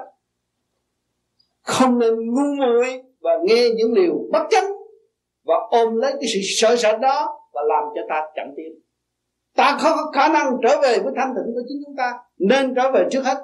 không 1.65 1.99
nên 1.99 2.13
ngu 2.15 2.55
muội 2.57 3.03
và 3.21 3.31
nghe 3.43 3.69
những 3.75 3.93
điều 3.93 4.13
bất 4.31 4.47
chánh 4.49 4.71
và 5.43 5.55
ôm 5.69 5.95
lấy 5.95 6.11
cái 6.11 6.29
sự 6.33 6.39
sợ 6.43 6.75
sệt 6.75 6.99
đó 6.99 7.39
và 7.53 7.61
làm 7.67 7.83
cho 7.95 8.01
ta 8.09 8.21
chậm 8.35 8.47
tiến 8.57 8.84
ta 9.55 9.77
không 9.79 9.97
có 9.97 10.11
khả 10.13 10.27
năng 10.27 10.57
trở 10.63 10.81
về 10.81 10.99
với 11.03 11.13
thanh 11.15 11.33
tịnh 11.35 11.53
của 11.53 11.61
chính 11.67 11.77
chúng 11.85 11.95
ta, 11.97 12.13
nên 12.37 12.73
trở 12.75 12.91
về 12.91 13.07
trước 13.11 13.21
hết. 13.25 13.37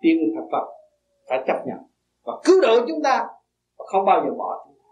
Tiên 0.00 0.16
thật 0.36 0.48
Phật 0.52 0.66
phải 1.28 1.44
chấp 1.46 1.56
nhận 1.66 1.78
và 2.24 2.32
cứu 2.44 2.60
độ 2.62 2.86
chúng 2.88 3.02
ta 3.02 3.26
và 3.78 3.84
không 3.88 4.04
bao 4.04 4.24
giờ 4.24 4.34
bỏ 4.38 4.64
chúng 4.66 4.78
ta. 4.78 4.84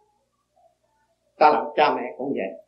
Ta 1.39 1.51
làm 1.51 1.65
cha 1.77 1.95
mẹ 1.97 2.03
cũng 2.19 2.29
vậy. 2.29 2.67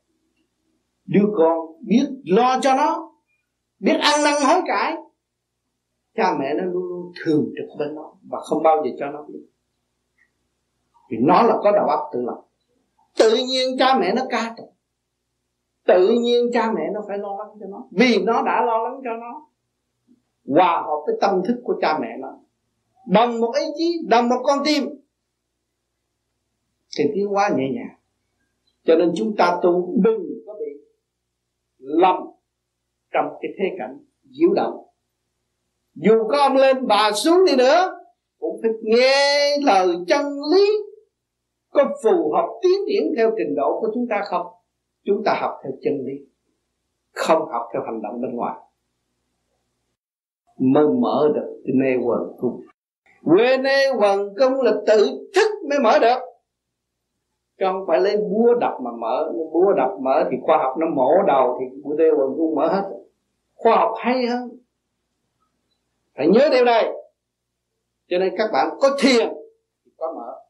Đứa 1.07 1.27
con 1.39 1.59
biết 1.81 2.07
lo 2.25 2.59
cho 2.63 2.75
nó, 2.75 3.13
biết 3.79 3.97
ăn 4.01 4.25
năn 4.25 4.35
hối 4.47 4.63
cải. 4.67 4.97
Cha 6.15 6.37
mẹ 6.39 6.55
nó 6.55 6.65
luôn 6.65 6.85
luôn 6.85 7.13
thường 7.25 7.45
trực 7.57 7.79
bên 7.79 7.95
nó 7.95 8.13
và 8.31 8.41
không 8.41 8.63
bao 8.63 8.85
giờ 8.85 8.91
cho 8.99 9.07
nó 9.07 9.23
biết. 9.23 9.47
Vì 11.11 11.17
nó 11.21 11.43
là 11.43 11.55
có 11.63 11.73
đầu 11.73 11.87
óc 11.87 12.01
tự 12.13 12.23
lập. 12.23 12.43
Tự 13.19 13.37
nhiên 13.37 13.77
cha 13.79 13.99
mẹ 13.99 14.13
nó 14.15 14.23
ca 14.31 14.55
tụng 14.57 14.76
tự 15.87 16.09
nhiên 16.21 16.51
cha 16.53 16.73
mẹ 16.73 16.83
nó 16.95 17.01
phải 17.09 17.19
lo 17.19 17.37
lắng 17.39 17.57
cho 17.61 17.67
nó. 17.71 17.89
Vì 17.91 18.25
nó 18.25 18.43
đã 18.43 18.65
lo 18.67 18.79
lắng 18.79 19.01
cho 19.05 19.11
nó. 19.17 19.47
Hòa 20.47 20.83
hợp 20.87 21.03
với 21.07 21.17
tâm 21.21 21.43
thức 21.49 21.61
của 21.65 21.75
cha 21.81 21.99
mẹ 22.01 22.09
nó. 22.21 22.39
Đồng 23.07 23.41
một 23.41 23.53
ý 23.55 23.67
chí 23.77 23.99
đồng 24.09 24.29
một 24.29 24.41
con 24.43 24.59
tim. 24.65 24.85
Thì 26.99 27.05
tiến 27.15 27.27
hóa 27.27 27.51
nhẹ 27.57 27.65
nhàng. 27.75 27.99
Cho 28.85 28.95
nên 28.97 29.13
chúng 29.17 29.37
ta 29.37 29.59
tu 29.63 29.95
đừng 30.05 30.23
có 30.47 30.55
bị 30.61 30.81
lầm 31.79 32.17
trong 33.11 33.25
cái 33.41 33.51
thế 33.59 33.65
cảnh 33.79 33.99
diễu 34.31 34.49
động. 34.55 34.87
Dù 35.95 36.29
có 36.29 36.39
ông 36.39 36.57
lên 36.57 36.87
bà 36.87 37.13
xuống 37.13 37.45
đi 37.47 37.57
nữa, 37.57 38.01
cũng 38.39 38.61
phải 38.63 38.71
nghe 38.83 39.57
lời 39.65 39.89
chân 40.09 40.27
lý 40.53 40.67
có 41.71 41.85
phù 42.05 42.33
hợp 42.33 42.47
tiến 42.63 42.81
triển 42.87 43.13
theo 43.17 43.31
trình 43.39 43.55
độ 43.57 43.81
của 43.81 43.89
chúng 43.95 44.07
ta 44.11 44.23
không? 44.25 44.47
Chúng 45.07 45.23
ta 45.25 45.39
học 45.41 45.61
theo 45.63 45.73
chân 45.83 45.95
lý, 46.07 46.27
không 47.13 47.49
học 47.49 47.69
theo 47.73 47.83
hành 47.83 48.03
động 48.03 48.21
bên 48.21 48.37
ngoài. 48.37 48.57
Mới 50.59 50.89
mở 50.89 51.29
được 51.35 51.61
cái 51.65 51.75
nê 51.75 51.97
quần 52.05 52.21
cung. 52.39 52.61
Quê 53.25 53.59
nê 53.59 53.93
quần 54.01 54.35
cung 54.39 54.61
là 54.61 54.73
tự 54.87 55.29
thức 55.35 55.49
mới 55.69 55.79
mở 55.79 55.99
được. 55.99 56.19
Chứ 57.59 57.67
không 57.73 57.85
phải 57.87 58.01
lấy 58.01 58.17
búa 58.17 58.55
đập 58.61 58.73
mà 58.83 58.91
mở. 58.91 59.33
Búa 59.53 59.73
đập 59.77 59.91
mở 60.01 60.25
thì 60.31 60.37
khoa 60.43 60.59
học 60.59 60.77
nó 60.79 60.87
mổ 60.95 61.11
đầu 61.27 61.59
thì 61.61 61.81
búa 61.83 61.95
nê 61.99 62.11
quần 62.11 62.37
cung 62.37 62.55
mở 62.55 62.69
hết. 62.69 62.91
Khoa 63.55 63.77
học 63.77 63.93
hay 63.99 64.27
hơn. 64.27 64.51
Phải 66.17 66.29
nhớ 66.29 66.49
điều 66.53 66.65
này. 66.65 66.93
Cho 68.09 68.19
nên 68.19 68.35
các 68.39 68.51
bạn 68.53 68.69
có 68.81 68.97
thiền 69.01 69.29
thì 69.85 69.91
có 69.97 70.13
mở 70.17 70.46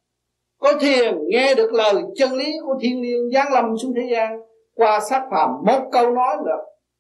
có 0.59 0.73
thiền, 0.81 1.19
nghe 1.29 1.55
được 1.55 1.73
lời 1.73 1.95
chân 2.15 2.33
lý 2.33 2.53
của 2.65 2.79
thiên 2.81 3.03
liêng 3.03 3.31
giáng 3.35 3.53
lâm 3.53 3.79
xuống 3.79 3.93
thế 3.97 4.09
gian, 4.13 4.41
qua 4.75 5.01
sát 5.01 5.29
phàm, 5.31 5.51
một 5.67 5.89
câu 5.93 6.11
nói 6.11 6.37
là 6.45 6.57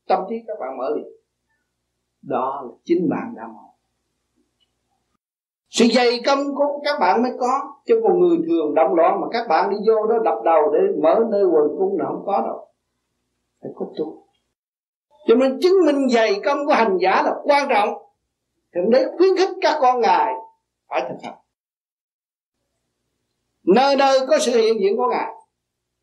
tâm 0.09 0.23
trí 0.29 0.37
các 0.47 0.57
bạn 0.61 0.79
mở 0.79 0.90
liền. 0.97 1.07
Đó 2.23 2.62
là 2.64 2.71
chính 2.85 3.09
bạn 3.11 3.35
đã 3.37 3.42
mở. 3.47 3.62
Sự 5.69 5.85
dày 5.95 6.21
công 6.27 6.55
của 6.55 6.81
các 6.85 6.97
bạn 7.01 7.23
mới 7.23 7.33
có, 7.40 7.61
chứ 7.87 8.01
còn 8.03 8.21
người 8.21 8.38
thường 8.49 8.75
động 8.75 8.95
loạn 8.95 9.21
mà 9.21 9.27
các 9.33 9.49
bạn 9.49 9.71
đi 9.71 9.77
vô 9.88 10.07
đó 10.07 10.19
đập 10.25 10.38
đầu 10.45 10.62
để 10.73 10.79
mở 11.03 11.21
nơi 11.31 11.45
quần 11.45 11.79
cung 11.79 11.99
là 11.99 12.05
không 12.09 12.23
có 12.27 12.42
đâu. 12.47 12.69
Phải 13.62 13.71
có 13.75 13.87
tu. 13.99 14.27
Cho 15.27 15.35
nên 15.35 15.59
chứng 15.62 15.87
minh 15.87 16.09
dày 16.09 16.40
công 16.45 16.66
của 16.66 16.73
hành 16.73 16.99
giả 17.01 17.23
là 17.25 17.35
quan 17.45 17.69
trọng. 17.69 17.88
Thượng 18.75 18.90
đế 18.90 19.05
khuyến 19.19 19.37
khích 19.37 19.57
các 19.61 19.79
con 19.81 20.01
ngài 20.01 20.33
phải 20.88 21.01
thực 21.09 21.16
hành 21.23 21.38
nơi 23.66 23.96
nơi 23.96 24.18
có 24.29 24.38
sự 24.38 24.52
hiện 24.61 24.81
diện 24.81 24.96
của 24.96 25.09
ngài. 25.11 25.33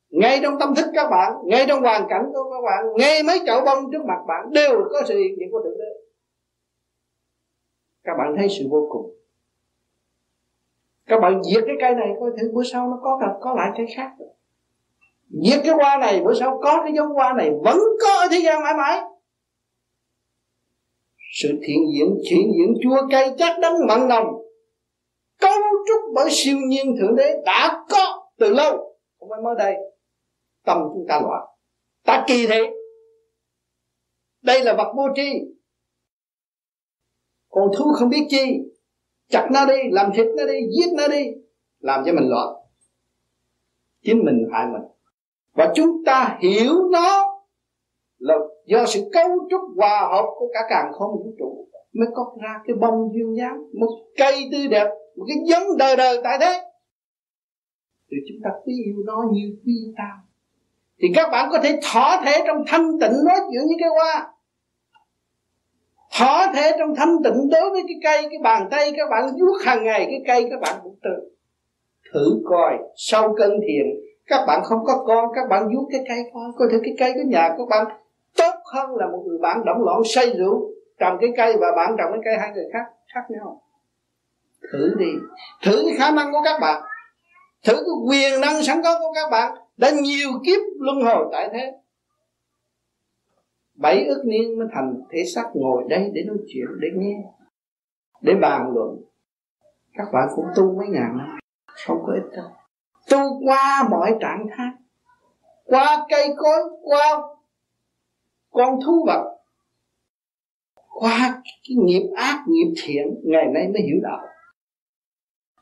Ngay 0.10 0.40
trong 0.44 0.60
tâm 0.60 0.76
thức 0.76 0.86
các 0.94 1.10
bạn, 1.12 1.34
ngay 1.46 1.66
trong 1.68 1.82
hoàn 1.82 2.08
cảnh 2.10 2.26
của 2.34 2.44
các 2.52 2.62
bạn, 2.66 2.86
ngay 2.98 3.24
mấy 3.24 3.40
chậu 3.46 3.62
bông 3.62 3.92
trước 3.92 4.06
mặt 4.08 4.20
bạn 4.28 4.52
đều 4.52 4.72
có 4.92 5.02
sự 5.08 5.18
hiện 5.18 5.36
diện 5.40 5.50
của 5.52 5.62
thượng 5.64 5.78
đế. 5.78 5.86
Các 8.04 8.14
bạn 8.18 8.36
thấy 8.38 8.48
sự 8.50 8.68
vô 8.70 8.88
cùng. 8.92 9.16
Các 11.06 11.20
bạn 11.20 11.44
diệt 11.44 11.64
cái 11.68 11.76
cây 11.80 11.96
này, 11.96 12.10
coi 12.20 12.32
thử 12.38 12.52
bữa 12.54 12.64
sau 12.64 12.88
nó 12.88 13.00
có 13.04 13.18
gặp 13.22 13.34
có 13.42 13.54
lại 13.54 13.72
cây 13.78 13.86
khác. 13.96 14.12
Diệt 15.30 15.60
cái 15.64 15.74
hoa 15.76 15.98
này, 15.98 16.22
bữa 16.26 16.34
sau 16.34 16.60
có 16.64 16.82
cái 16.84 16.94
giống 16.96 17.14
hoa 17.14 17.34
này, 17.34 17.50
vẫn 17.64 17.78
có 18.02 18.10
ở 18.20 18.28
thế 18.32 18.40
gian 18.44 18.64
mãi 18.64 18.74
mãi. 18.78 19.02
Sự 21.34 21.50
thiện 21.50 21.80
diễn 21.94 22.16
chuyển 22.30 22.52
diễn 22.58 22.74
chua 22.84 23.08
cay 23.10 23.32
chắc 23.38 23.60
đắng 23.60 23.88
mặn 23.88 24.08
nồng 24.08 24.43
trúc 25.88 26.02
bởi 26.16 26.28
siêu 26.32 26.58
nhiên 26.68 26.96
thượng 27.00 27.16
đế 27.16 27.42
đã 27.46 27.86
có 27.90 28.30
từ 28.40 28.54
lâu. 28.54 28.98
Không 29.20 29.30
phải 29.30 29.42
mới 29.44 29.56
đây. 29.58 29.76
Tâm 30.66 30.78
chúng 30.94 31.06
ta 31.10 31.22
loạn. 31.22 31.44
Ta 32.06 32.24
kỳ 32.28 32.48
thế 32.48 32.72
đây 34.44 34.64
là 34.64 34.74
vật 34.74 34.94
vô 34.96 35.04
tri. 35.16 35.32
Còn 37.50 37.64
thú 37.78 37.86
không 38.00 38.10
biết 38.10 38.28
chi. 38.30 38.60
Chặt 39.30 39.50
nó 39.54 39.66
đi, 39.66 39.76
làm 39.92 40.12
thịt 40.16 40.28
nó 40.38 40.46
đi, 40.46 40.60
giết 40.78 40.94
nó 40.98 41.08
đi. 41.08 41.26
Làm 41.80 42.04
cho 42.06 42.14
mình 42.14 42.30
loạn. 42.30 42.48
Chính 44.02 44.26
mình 44.26 44.48
hại 44.52 44.66
mình. 44.74 44.82
Và 45.54 45.72
chúng 45.76 45.90
ta 46.06 46.38
hiểu 46.42 46.74
nó 46.92 47.26
là 48.18 48.36
do 48.66 48.86
sự 48.86 49.02
cấu 49.14 49.30
trúc 49.50 49.62
hòa 49.78 50.10
hợp 50.12 50.26
của 50.40 50.48
cả 50.54 50.60
càng 50.70 50.92
không 50.94 51.12
vũ 51.12 51.34
trụ. 51.40 51.68
Mới 51.94 52.08
có 52.16 52.36
ra 52.42 52.54
cái 52.68 52.76
bông 52.76 53.14
duyên 53.14 53.36
dáng 53.38 53.58
một 53.80 54.06
cây 54.18 54.50
tươi 54.52 54.68
đẹp 54.68 54.88
một 55.16 55.26
cái 55.28 55.38
giống 55.48 55.78
đời 55.78 55.96
đời 55.96 56.18
tại 56.24 56.38
thế. 56.42 56.62
Thì 58.12 58.18
chúng 58.28 58.38
ta 58.44 58.50
quý 58.66 58.74
yêu 58.86 58.96
nó 59.06 59.24
như 59.34 59.58
quý 59.66 59.74
yêu 59.86 59.94
ta 59.98 60.10
thì 61.04 61.08
các 61.16 61.30
bạn 61.32 61.50
có 61.52 61.60
thể 61.64 61.80
thỏ 61.84 62.22
thể 62.26 62.44
trong 62.48 62.64
thanh 62.68 63.00
tịnh 63.02 63.12
nói 63.26 63.38
chuyện 63.52 63.62
với 63.68 63.76
cái 63.80 63.90
hoa. 63.90 64.30
Thỏ 66.20 66.54
thể 66.56 66.72
trong 66.80 66.96
thanh 66.96 67.16
tịnh 67.24 67.50
đối 67.52 67.70
với 67.70 67.82
cái 67.88 67.98
cây, 68.04 68.30
cái 68.30 68.40
bàn 68.44 68.68
tay 68.72 68.92
các 68.98 69.10
bạn 69.12 69.24
vuốt 69.40 69.58
hàng 69.66 69.84
ngày 69.84 70.06
cái 70.06 70.22
cây 70.28 70.48
các 70.50 70.60
bạn 70.62 70.80
cũng 70.84 70.96
tự 71.04 71.36
thử 72.14 72.42
coi. 72.46 72.78
Sau 72.96 73.36
cân 73.38 73.52
thiền, 73.52 73.86
các 74.26 74.46
bạn 74.48 74.64
không 74.64 74.80
có 74.86 75.04
con, 75.08 75.30
các 75.36 75.50
bạn 75.50 75.64
vuốt 75.76 75.88
cái 75.92 76.02
cây 76.08 76.18
coi 76.34 76.44
coi 76.58 76.68
thử 76.72 76.80
cái 76.84 76.94
cây 77.00 77.12
cái 77.16 77.26
nhà 77.26 77.50
các 77.58 77.68
bạn 77.70 77.86
tốt 78.38 78.54
hơn 78.74 78.96
là 78.96 79.08
một 79.08 79.24
người 79.28 79.38
bạn 79.42 79.66
động 79.66 79.84
loạn 79.86 80.02
say 80.06 80.34
rượu, 80.38 80.72
trồng 81.00 81.18
cái 81.22 81.30
cây 81.38 81.56
và 81.62 81.68
bạn 81.76 81.96
trồng 81.98 82.12
cái 82.12 82.22
cây 82.26 82.38
hai 82.38 82.52
người 82.54 82.66
khác 82.74 82.86
khác 83.14 83.22
nhau 83.30 83.63
thử 84.72 84.96
đi. 85.00 85.12
Thử 85.64 85.84
cái 85.86 85.96
khả 85.98 86.12
năng 86.12 86.32
của 86.32 86.42
các 86.44 86.60
bạn. 86.62 86.84
Thử 87.64 87.74
cái 87.74 87.96
quyền 88.10 88.42
năng 88.42 88.64
sẵn 88.64 88.82
có 88.84 89.00
của 89.00 89.14
các 89.16 89.30
bạn. 89.32 89.58
Đã 89.78 89.92
nhiều 89.92 90.30
kiếp 90.46 90.60
luân 90.80 91.02
hồi 91.02 91.26
tại 91.32 91.50
thế. 91.54 91.72
Bảy 93.76 94.06
ức 94.06 94.22
niên 94.26 94.60
mới 94.60 94.68
thành 94.74 95.02
thể 95.12 95.24
xác 95.36 95.46
ngồi 95.54 95.84
đây 95.90 96.12
để 96.14 96.24
nói 96.28 96.38
chuyện, 96.48 96.66
để 96.80 96.88
nghe, 96.96 97.24
để 98.22 98.34
bàn 98.42 98.72
luận. 98.74 99.02
Các 99.94 100.08
bạn 100.14 100.28
cũng 100.36 100.46
tu 100.56 100.76
mấy 100.78 100.88
ngàn 100.88 101.18
năm, 101.18 101.40
không 101.66 102.04
có 102.08 102.14
ít 102.14 102.38
đâu. 102.38 102.50
Tu 103.10 103.42
qua 103.46 103.88
mọi 103.90 104.16
trạng 104.22 104.48
thái, 104.58 104.68
qua 105.66 106.06
cây 106.10 106.34
cối, 106.38 106.64
qua 106.82 107.22
con 108.52 108.80
thú 108.86 109.06
vật, 109.08 109.38
qua 110.94 111.42
cái 111.44 111.76
nghiệp 111.78 112.10
ác, 112.16 112.44
nghiệp 112.48 112.74
thiện, 112.84 113.22
ngày 113.24 113.46
nay 113.54 113.68
mới 113.68 113.82
hiểu 113.82 113.98
đạo 114.04 114.28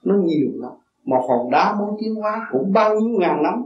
nó 0.03 0.15
nhiều 0.23 0.49
lắm. 0.53 0.71
Một 1.03 1.25
hòn 1.29 1.51
đá 1.51 1.75
muốn 1.79 1.97
tiến 1.99 2.15
hóa 2.15 2.47
cũng 2.51 2.73
bao 2.73 2.99
nhiêu 2.99 3.19
ngàn 3.19 3.43
năm. 3.43 3.63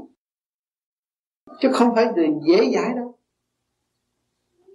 Chứ 1.59 1.69
không 1.73 1.95
phải 1.95 2.05
dễ 2.47 2.71
dãi 2.73 2.93
đâu. 2.95 3.15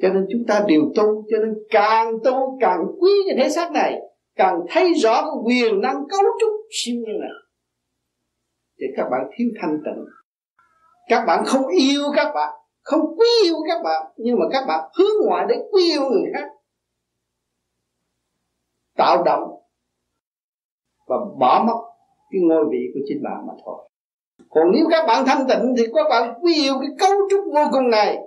Cho 0.03 0.09
nên 0.09 0.27
chúng 0.33 0.45
ta 0.49 0.65
đều 0.69 0.81
tu, 0.97 1.25
cho 1.31 1.37
nên 1.39 1.55
càng 1.71 2.13
tu 2.25 2.59
càng 2.61 2.81
quý 3.01 3.11
cái 3.27 3.37
thể 3.39 3.51
xác 3.51 3.73
này, 3.73 4.01
càng 4.37 4.61
thấy 4.69 4.95
rõ 4.95 5.23
cái 5.23 5.33
quyền 5.45 5.81
năng 5.81 5.97
cấu 6.09 6.21
trúc 6.41 6.51
siêu 6.71 6.95
nhiên 6.95 7.21
này 7.21 7.31
thì 8.81 8.87
các 8.97 9.09
bạn 9.11 9.31
thiếu 9.37 9.49
thanh 9.61 9.79
tịnh. 9.85 10.05
Các 11.09 11.25
bạn 11.27 11.45
không 11.47 11.67
yêu 11.67 12.03
các 12.17 12.33
bạn, 12.35 12.55
không 12.83 13.01
quý 13.19 13.27
yêu 13.45 13.57
các 13.69 13.83
bạn, 13.85 14.13
nhưng 14.17 14.39
mà 14.39 14.45
các 14.53 14.65
bạn 14.69 14.91
hướng 14.99 15.27
ngoại 15.27 15.47
để 15.49 15.57
quý 15.73 15.83
yêu 15.91 16.01
người 16.01 16.23
khác. 16.35 16.49
Tạo 18.97 19.23
động 19.25 19.60
và 21.11 21.17
bỏ 21.39 21.65
mất 21.67 21.81
cái 22.31 22.41
ngôi 22.41 22.65
vị 22.71 22.79
của 22.95 23.01
chính 23.09 23.23
bạn 23.23 23.47
mà 23.47 23.53
thôi. 23.65 23.89
Còn 24.51 24.73
nếu 24.73 24.87
các 24.91 25.05
bạn 25.07 25.27
thanh 25.27 25.47
tịnh 25.49 25.75
thì 25.79 25.85
các 25.95 26.07
bạn 26.11 26.35
quý 26.43 26.55
yêu 26.55 26.75
cái 26.81 26.89
cấu 26.99 27.19
trúc 27.31 27.41
vô 27.55 27.65
cùng 27.73 27.91
này. 27.91 28.19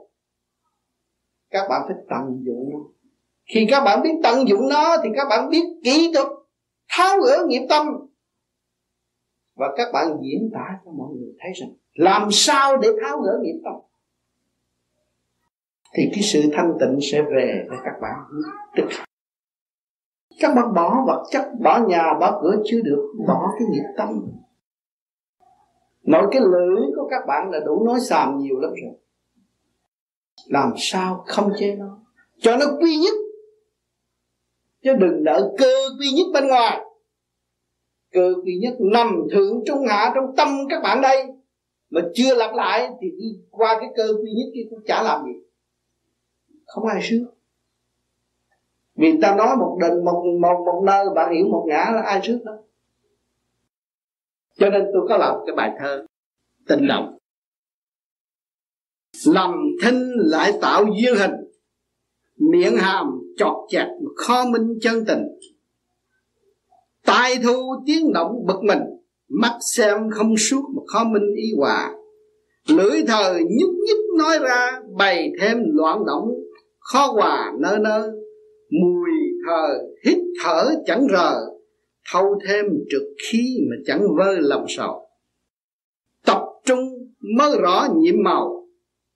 Các 1.49 1.67
bạn 1.69 1.81
phải 1.87 1.95
tận 2.09 2.43
dụng 2.45 2.69
nó. 2.71 2.79
Khi 3.53 3.67
các 3.69 3.83
bạn 3.83 4.01
biết 4.01 4.13
tận 4.23 4.47
dụng 4.47 4.69
nó 4.69 4.97
thì 5.03 5.09
các 5.15 5.27
bạn 5.29 5.49
biết 5.49 5.63
kỹ 5.83 6.11
thuật, 6.13 6.27
tháo 6.89 7.19
gỡ 7.19 7.45
nghiệp 7.47 7.65
tâm. 7.69 7.87
Và 9.55 9.67
các 9.77 9.87
bạn 9.93 10.07
diễn 10.21 10.49
tả 10.53 10.65
cho 10.85 10.91
mọi 10.91 11.07
người 11.15 11.33
thấy 11.39 11.51
rằng, 11.55 11.69
làm 11.93 12.27
sao 12.31 12.77
để 12.77 12.89
tháo 13.01 13.17
gỡ 13.17 13.39
nghiệp 13.41 13.61
tâm? 13.63 13.73
Thì 15.93 16.03
cái 16.13 16.21
sự 16.23 16.41
thanh 16.53 16.73
tịnh 16.79 16.99
sẽ 17.01 17.21
về 17.21 17.65
với 17.69 17.77
các 17.83 17.93
bạn. 18.01 18.19
Tức 18.75 18.85
các 20.43 20.53
bạn 20.55 20.73
bỏ 20.73 21.03
vật 21.07 21.23
chất, 21.31 21.45
bỏ 21.59 21.79
nhà, 21.87 22.13
bỏ 22.19 22.39
cửa 22.43 22.55
chưa 22.65 22.81
được, 22.81 23.13
bỏ 23.27 23.51
cái 23.59 23.67
nghiệp 23.71 23.83
tâm. 23.97 24.27
Nói 26.03 26.27
cái 26.31 26.41
lưỡi 26.41 26.85
của 26.95 27.07
các 27.09 27.23
bạn 27.27 27.51
là 27.51 27.59
đủ 27.59 27.85
nói 27.85 27.99
xàm 27.99 28.37
nhiều 28.37 28.59
lắm 28.59 28.71
rồi. 28.71 28.93
Làm 30.47 30.73
sao 30.77 31.23
không 31.27 31.51
chế 31.59 31.75
nó? 31.75 31.99
Cho 32.37 32.57
nó 32.57 32.65
quy 32.81 32.97
nhất. 32.97 33.13
Chứ 34.83 34.93
đừng 34.93 35.23
đợi 35.23 35.41
cơ 35.57 35.73
quy 35.99 36.11
nhất 36.11 36.25
bên 36.33 36.47
ngoài. 36.47 36.85
Cơ 38.11 38.33
quy 38.43 38.59
nhất 38.61 38.73
nằm 38.79 39.21
thượng 39.31 39.63
trung 39.65 39.85
hạ 39.87 40.11
trong 40.15 40.35
tâm 40.37 40.47
các 40.69 40.83
bạn 40.83 41.01
đây. 41.01 41.25
Mà 41.89 42.01
chưa 42.13 42.35
lặp 42.35 42.55
lại 42.55 42.89
thì 43.01 43.07
đi 43.11 43.39
qua 43.49 43.77
cái 43.79 43.89
cơ 43.95 44.07
quy 44.07 44.31
nhất 44.31 44.51
kia 44.53 44.63
cũng 44.69 44.79
chả 44.85 45.03
làm 45.03 45.25
gì. 45.25 45.33
Không 46.65 46.85
ai 46.85 46.99
sướng 47.03 47.25
vì 48.95 49.19
ta 49.21 49.35
nói 49.35 49.57
một 49.57 49.77
định, 49.81 50.05
một 50.05 50.23
một 50.41 50.63
một 50.65 50.83
nơi, 50.85 51.05
bạn 51.15 51.33
hiểu 51.33 51.45
một 51.51 51.65
ngã 51.67 51.91
là 51.95 52.01
ai 52.01 52.19
trước 52.23 52.39
đó. 52.45 52.51
Cho 54.57 54.69
nên 54.69 54.85
tôi 54.93 55.05
có 55.09 55.17
làm 55.17 55.35
cái 55.45 55.55
bài 55.55 55.71
thơ, 55.79 56.05
tình 56.67 56.87
động 56.87 57.17
lầm 59.25 59.51
thinh 59.83 60.11
lại 60.15 60.53
tạo 60.61 60.85
duyên 60.85 61.15
hình, 61.15 61.31
miệng 62.37 62.77
hàm 62.77 63.07
chọt 63.37 63.55
chặt 63.69 63.87
kho 64.15 64.45
minh 64.45 64.79
chân 64.81 65.05
tình. 65.07 65.23
Tai 67.05 67.35
thu 67.43 67.83
tiếng 67.85 68.13
động 68.13 68.45
bực 68.45 68.63
mình, 68.63 68.79
mắt 69.29 69.57
xem 69.75 70.09
không 70.11 70.37
suốt 70.37 70.61
mà 70.75 70.81
khó 70.87 71.03
minh 71.03 71.35
ý 71.35 71.53
hòa. 71.57 71.93
Lưỡi 72.67 73.03
thời 73.07 73.33
nhúc 73.33 73.73
nhích 73.85 74.17
nói 74.17 74.39
ra, 74.39 74.79
bày 74.97 75.31
thêm 75.41 75.57
loạn 75.73 76.05
động 76.05 76.29
khó 76.79 77.07
hòa 77.07 77.51
nơ 77.59 77.77
nơ 77.77 78.11
mùi 78.81 79.09
thờ, 79.47 79.79
hít 80.05 80.17
thở 80.43 80.71
chẳng 80.85 81.07
rờ, 81.11 81.41
thâu 82.11 82.39
thêm 82.47 82.65
trực 82.89 83.03
khí 83.23 83.59
mà 83.69 83.75
chẳng 83.85 84.07
vơi 84.17 84.37
lòng 84.39 84.65
sầu. 84.67 85.07
Tập 86.25 86.41
trung 86.65 86.79
mới 87.37 87.57
rõ 87.61 87.87
nhiệm 87.95 88.15
màu, 88.23 88.67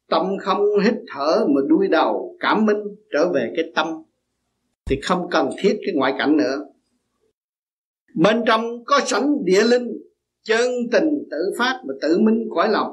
tâm 0.10 0.38
không 0.42 0.64
hít 0.84 0.94
thở 1.14 1.46
mà 1.50 1.62
đuôi 1.68 1.88
đầu 1.88 2.38
cảm 2.40 2.66
minh 2.66 2.84
trở 3.14 3.30
về 3.34 3.54
cái 3.56 3.72
tâm. 3.76 3.88
Thì 4.86 5.00
không 5.04 5.28
cần 5.32 5.50
thiết 5.62 5.80
cái 5.86 5.96
ngoại 5.96 6.14
cảnh 6.18 6.38
nữa. 6.38 6.66
Bên 8.16 8.44
trong 8.48 8.84
có 8.86 9.00
sẵn 9.06 9.24
địa 9.44 9.64
linh, 9.64 9.98
chân 10.44 10.72
tình 10.92 11.10
tự 11.32 11.38
phát 11.58 11.82
mà 11.88 11.94
tự 12.02 12.20
minh 12.20 12.50
khỏi 12.56 12.70
lòng. 12.70 12.92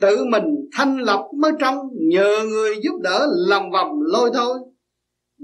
Tự 0.00 0.24
mình 0.24 0.68
thanh 0.72 0.96
lập 1.00 1.28
mới 1.34 1.52
trong, 1.58 1.76
nhờ 1.92 2.44
người 2.50 2.74
giúp 2.82 3.00
đỡ 3.02 3.26
lòng 3.48 3.70
vòng 3.70 4.02
lôi 4.02 4.30
thôi 4.34 4.58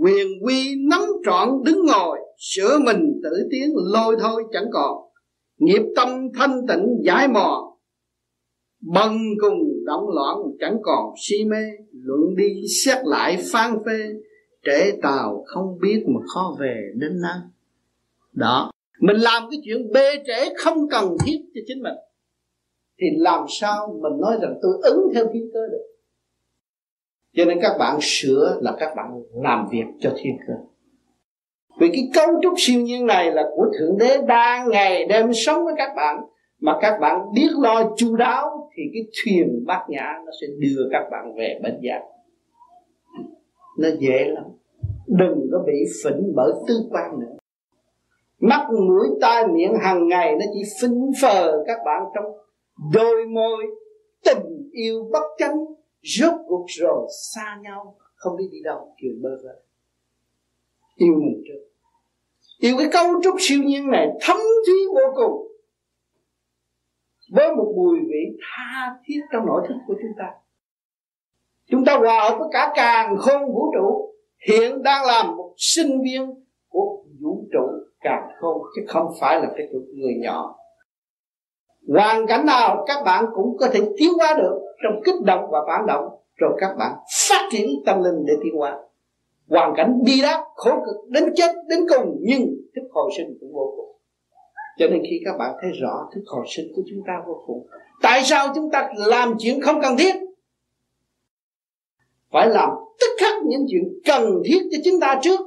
quyền 0.00 0.26
quy 0.42 0.74
nắm 0.90 1.00
trọn 1.24 1.48
đứng 1.64 1.86
ngồi, 1.86 2.18
sửa 2.38 2.78
mình 2.84 3.20
tự 3.22 3.48
tiến 3.50 3.74
lôi 3.92 4.16
thôi 4.20 4.44
chẳng 4.52 4.66
còn. 4.72 4.96
Nghiệp 5.58 5.82
tâm 5.96 6.28
thanh 6.38 6.60
tịnh 6.68 6.86
giải 7.04 7.28
mò, 7.28 7.76
bần 8.94 9.16
cùng 9.40 9.58
động 9.86 10.04
loạn 10.14 10.36
chẳng 10.60 10.76
còn. 10.82 11.14
Si 11.28 11.44
mê, 11.44 11.62
luận 11.92 12.36
đi 12.36 12.62
xét 12.84 12.98
lại 13.04 13.38
phán 13.52 13.78
phê, 13.86 13.98
trễ 14.64 14.90
tàu 15.02 15.44
không 15.46 15.78
biết 15.80 16.04
mà 16.06 16.20
khó 16.34 16.56
về 16.60 16.92
đến 16.94 17.20
năng 17.22 17.40
đó, 18.34 18.70
mình 19.00 19.16
làm 19.16 19.42
cái 19.50 19.60
chuyện 19.64 19.92
bê 19.92 20.22
trễ 20.26 20.54
không 20.56 20.88
cần 20.90 21.16
thiết 21.24 21.38
cho 21.54 21.60
chính 21.66 21.82
mình. 21.82 21.94
Thì 23.00 23.06
làm 23.16 23.44
sao 23.60 23.98
mình 24.02 24.20
nói 24.20 24.36
rằng 24.42 24.54
tôi 24.62 24.72
ứng 24.82 25.00
theo 25.14 25.24
thiên 25.32 25.50
cơ 25.54 25.60
được? 25.70 25.93
Cho 27.34 27.44
nên 27.44 27.58
các 27.62 27.76
bạn 27.78 27.98
sửa 28.00 28.58
là 28.60 28.76
các 28.78 28.94
bạn 28.96 29.22
làm 29.42 29.68
việc 29.72 29.84
cho 30.00 30.10
thiên 30.16 30.36
cơ. 30.46 30.54
Vì 31.80 31.88
cái 31.88 32.08
cấu 32.14 32.40
trúc 32.42 32.52
siêu 32.56 32.80
nhiên 32.80 33.06
này 33.06 33.32
là 33.32 33.42
của 33.56 33.66
thượng 33.78 33.98
đế 33.98 34.18
đang 34.26 34.68
ngày 34.68 35.04
đêm 35.04 35.32
sống 35.32 35.64
với 35.64 35.74
các 35.76 35.92
bạn, 35.96 36.20
mà 36.60 36.78
các 36.80 36.98
bạn 37.00 37.20
biết 37.34 37.48
lo 37.62 37.90
chu 37.96 38.16
đáo 38.16 38.70
thì 38.76 38.82
cái 38.92 39.02
thuyền 39.24 39.64
bát 39.66 39.84
nhã 39.88 40.12
nó 40.26 40.32
sẽ 40.40 40.46
đưa 40.58 40.88
các 40.92 41.04
bạn 41.10 41.34
về 41.36 41.60
bên 41.62 41.78
giác 41.82 42.00
nó 43.78 43.88
dễ 43.98 44.24
lắm. 44.24 44.44
Đừng 45.06 45.48
có 45.52 45.58
bị 45.66 45.84
phỉnh 46.04 46.32
bởi 46.34 46.52
tư 46.68 46.74
quan 46.90 47.20
nữa. 47.20 47.36
Mắt, 48.40 48.68
mũi, 48.70 49.08
tai, 49.20 49.46
miệng 49.46 49.74
hàng 49.80 50.08
ngày 50.08 50.32
nó 50.32 50.46
chỉ 50.54 50.62
phỉnh 50.82 51.10
phờ 51.22 51.64
các 51.66 51.78
bạn 51.84 52.02
trong 52.14 52.24
đôi 52.94 53.26
môi 53.26 53.64
tình 54.24 54.70
yêu 54.72 55.08
bất 55.12 55.24
chánh 55.38 55.64
rốt 56.04 56.34
cuộc 56.46 56.66
rồi 56.68 57.08
xa 57.32 57.58
nhau, 57.62 57.96
không 58.14 58.36
biết 58.36 58.48
đi 58.52 58.58
đâu 58.64 58.94
chuyện 58.96 59.22
bơ 59.22 59.30
vơ. 59.44 59.62
Yêu 60.96 61.14
mình 61.14 61.42
trước. 61.48 61.64
Yêu 62.58 62.76
cái 62.78 62.88
cấu 62.92 63.22
trúc 63.22 63.34
siêu 63.38 63.58
nhiên 63.62 63.90
này, 63.90 64.08
thấm 64.20 64.36
thúy 64.66 64.74
vô 64.94 65.12
cùng. 65.16 65.48
Với 67.32 67.54
một 67.56 67.72
mùi 67.76 67.98
vị 68.00 68.38
tha 68.40 68.96
thiết 69.04 69.20
trong 69.32 69.46
nội 69.46 69.62
thức 69.68 69.74
của 69.86 69.94
chúng 70.02 70.12
ta. 70.18 70.30
Chúng 71.70 71.84
ta 71.84 71.98
hòa 71.98 72.28
hợp 72.28 72.36
với 72.38 72.48
cả 72.52 72.72
càng 72.76 73.16
không 73.18 73.46
vũ 73.46 73.72
trụ, 73.74 74.14
hiện 74.48 74.82
đang 74.82 75.06
làm 75.06 75.36
một 75.36 75.54
sinh 75.56 76.02
viên 76.02 76.44
của 76.68 77.04
vũ 77.20 77.46
trụ 77.52 77.68
càng 78.00 78.28
không 78.40 78.62
chứ 78.76 78.82
không 78.88 79.06
phải 79.20 79.40
là 79.40 79.46
cái 79.56 79.66
người 79.94 80.14
nhỏ. 80.22 80.56
Hoàn 81.88 82.26
cảnh 82.26 82.46
nào 82.46 82.84
các 82.86 83.04
bạn 83.04 83.24
cũng 83.34 83.56
có 83.58 83.68
thể 83.72 83.80
tiến 83.98 84.10
hóa 84.18 84.34
được 84.38 84.63
trong 84.82 85.02
kích 85.04 85.22
động 85.24 85.44
và 85.50 85.58
phản 85.66 85.86
động, 85.86 86.08
rồi 86.36 86.56
các 86.60 86.74
bạn 86.78 86.92
phát 87.28 87.48
triển 87.52 87.68
tâm 87.86 88.02
linh 88.02 88.24
để 88.26 88.34
tiến 88.42 88.54
hóa. 88.56 88.78
Hoàn 89.48 89.74
cảnh 89.76 90.02
bi 90.04 90.20
đát, 90.22 90.40
khổ 90.54 90.70
cực, 90.70 91.10
đến 91.10 91.24
chết, 91.36 91.54
đến 91.68 91.80
cùng, 91.88 92.16
nhưng 92.20 92.46
thức 92.74 92.82
hồi 92.90 93.10
sinh 93.16 93.36
cũng 93.40 93.52
vô 93.52 93.74
cùng. 93.76 93.96
Cho 94.78 94.86
nên 94.88 95.02
khi 95.02 95.20
các 95.24 95.36
bạn 95.38 95.54
thấy 95.62 95.70
rõ 95.80 96.08
thức 96.14 96.22
hồi 96.26 96.44
sinh 96.48 96.66
của 96.76 96.82
chúng 96.90 97.02
ta 97.06 97.12
vô 97.26 97.42
cùng, 97.46 97.66
tại 98.02 98.22
sao 98.24 98.48
chúng 98.54 98.70
ta 98.70 98.90
làm 98.96 99.34
chuyện 99.38 99.60
không 99.60 99.80
cần 99.82 99.96
thiết? 99.98 100.14
Phải 102.32 102.48
làm 102.48 102.70
tất 103.00 103.06
khắc 103.18 103.42
những 103.44 103.66
chuyện 103.70 104.00
cần 104.04 104.42
thiết 104.44 104.58
cho 104.70 104.78
chúng 104.84 105.00
ta 105.00 105.20
trước. 105.22 105.40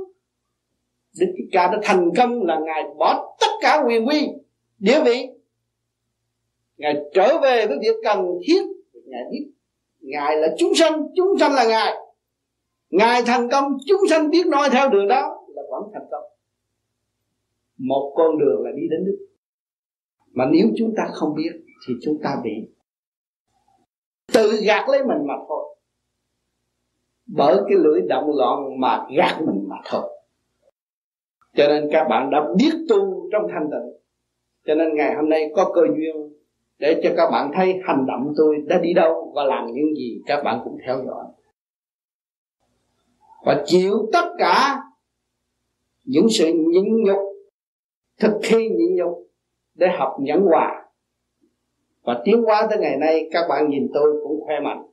Đức 1.19 1.27
Thích 1.37 1.49
Ca 1.51 1.67
đã 1.67 1.79
thành 1.83 2.09
công 2.17 2.43
là 2.43 2.59
Ngài 2.59 2.83
bỏ 2.97 3.37
tất 3.41 3.51
cả 3.61 3.83
quyền 3.87 4.07
quy, 4.07 4.27
địa 4.79 4.99
vị. 5.05 5.27
Ngài 6.77 6.95
trở 7.13 7.37
về 7.41 7.67
với 7.67 7.77
việc 7.81 7.95
cần 8.03 8.25
thiết 8.47 8.61
Ngài 9.07 9.23
biết. 9.31 9.51
Ngài 9.99 10.37
là 10.37 10.47
chúng 10.57 10.75
sanh 10.75 11.07
Chúng 11.15 11.37
sanh 11.39 11.53
là 11.53 11.67
Ngài. 11.67 11.95
Ngài 12.89 13.21
thành 13.25 13.49
công, 13.51 13.77
Chúng 13.87 14.01
sanh 14.09 14.29
biết 14.29 14.47
nói 14.47 14.69
theo 14.71 14.89
đường 14.89 15.07
đó 15.07 15.45
Là 15.47 15.61
vẫn 15.71 15.83
thành 15.93 16.07
công. 16.11 16.23
Một 17.77 18.13
con 18.15 18.37
đường 18.37 18.63
là 18.63 18.71
đi 18.75 18.87
đến 18.89 19.05
Đức. 19.05 19.27
Mà 20.31 20.45
nếu 20.51 20.67
chúng 20.77 20.93
ta 20.97 21.03
không 21.13 21.35
biết 21.35 21.51
Thì 21.87 21.93
chúng 22.01 22.17
ta 22.23 22.37
bị 22.43 22.51
Tự 24.33 24.51
gạt 24.65 24.89
lấy 24.89 24.99
mình 24.99 25.27
mà 25.27 25.33
thôi. 25.47 25.75
Bởi 27.25 27.57
cái 27.69 27.77
lưỡi 27.77 28.01
động 28.09 28.31
loạn 28.35 28.79
Mà 28.79 29.07
gạt 29.17 29.41
mình 29.45 29.65
mà 29.67 29.75
thôi. 29.85 30.13
Cho 31.55 31.67
nên 31.67 31.89
các 31.91 32.07
bạn 32.09 32.29
đã 32.31 32.47
biết 32.57 32.85
tu 32.89 33.29
trong 33.31 33.47
thanh 33.53 33.69
tịnh. 33.71 34.01
Cho 34.65 34.75
nên 34.75 34.95
ngày 34.95 35.15
hôm 35.15 35.29
nay 35.29 35.51
có 35.55 35.71
cơ 35.75 35.81
duyên 35.97 36.26
để 36.79 37.01
cho 37.03 37.09
các 37.17 37.29
bạn 37.31 37.51
thấy 37.55 37.73
hành 37.83 38.05
động 38.07 38.33
tôi 38.37 38.55
đã 38.65 38.79
đi 38.79 38.93
đâu 38.93 39.31
và 39.35 39.43
làm 39.43 39.65
những 39.73 39.95
gì 39.95 40.21
các 40.25 40.43
bạn 40.43 40.61
cũng 40.63 40.77
theo 40.85 40.97
dõi. 41.05 41.25
Và 43.45 43.63
chịu 43.65 44.09
tất 44.13 44.25
cả 44.37 44.83
những 46.03 46.27
sự 46.29 46.53
nhịn 46.53 47.03
nhục, 47.03 47.19
thực 48.19 48.39
thi 48.43 48.69
nhịn 48.69 48.95
nhục 48.95 49.27
để 49.75 49.87
học 49.99 50.15
nhẫn 50.19 50.41
hòa. 50.41 50.83
Và 52.03 52.21
tiến 52.25 52.43
hóa 52.43 52.67
tới 52.69 52.79
ngày 52.79 52.97
nay, 52.97 53.29
các 53.31 53.47
bạn 53.49 53.69
nhìn 53.69 53.87
tôi 53.93 54.13
cũng 54.23 54.41
khỏe 54.45 54.59
mạnh. 54.59 54.87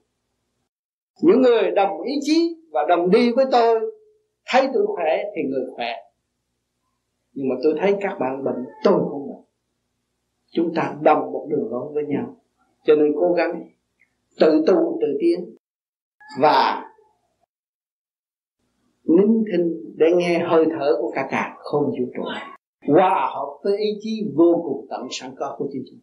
Những 1.22 1.42
người 1.42 1.70
đồng 1.70 2.00
ý 2.00 2.12
chí 2.20 2.56
và 2.70 2.86
đồng 2.88 3.10
đi 3.10 3.32
với 3.32 3.46
tôi, 3.52 3.80
thấy 4.46 4.68
tôi 4.74 4.86
khỏe 4.86 5.22
thì 5.36 5.42
người 5.42 5.66
khỏe. 5.76 5.92
Nhưng 7.32 7.48
mà 7.48 7.54
tôi 7.62 7.74
thấy 7.80 7.96
các 8.00 8.16
bạn 8.20 8.44
bệnh, 8.44 8.64
tôi 8.84 9.00
cũng 9.10 9.28
bệnh 9.28 9.44
chúng 10.54 10.74
ta 10.74 10.96
đồng 11.02 11.32
một 11.32 11.46
đường 11.50 11.68
lối 11.70 11.92
với 11.92 12.04
nhau. 12.04 12.36
Cho 12.84 12.94
nên 12.94 13.12
cố 13.20 13.32
gắng 13.32 13.62
tự 14.40 14.64
tu, 14.66 14.98
tự 15.00 15.06
tiến. 15.20 15.56
Và 16.40 16.84
nín 19.04 19.44
thinh 19.52 19.94
để 19.96 20.06
nghe 20.16 20.38
hơi 20.38 20.64
thở 20.70 20.96
của 21.00 21.12
cả 21.14 21.28
cả 21.30 21.56
không 21.58 21.82
vũ 21.84 22.06
trụ. 22.16 22.22
Hòa 22.92 23.30
hợp 23.34 23.58
với 23.64 23.78
ý 23.78 23.98
chí 24.00 24.30
vô 24.34 24.62
cùng 24.64 24.86
tận 24.90 25.06
sẵn 25.10 25.30
có 25.38 25.54
của 25.58 25.68
chính 25.72 25.84
chúng. 25.90 26.00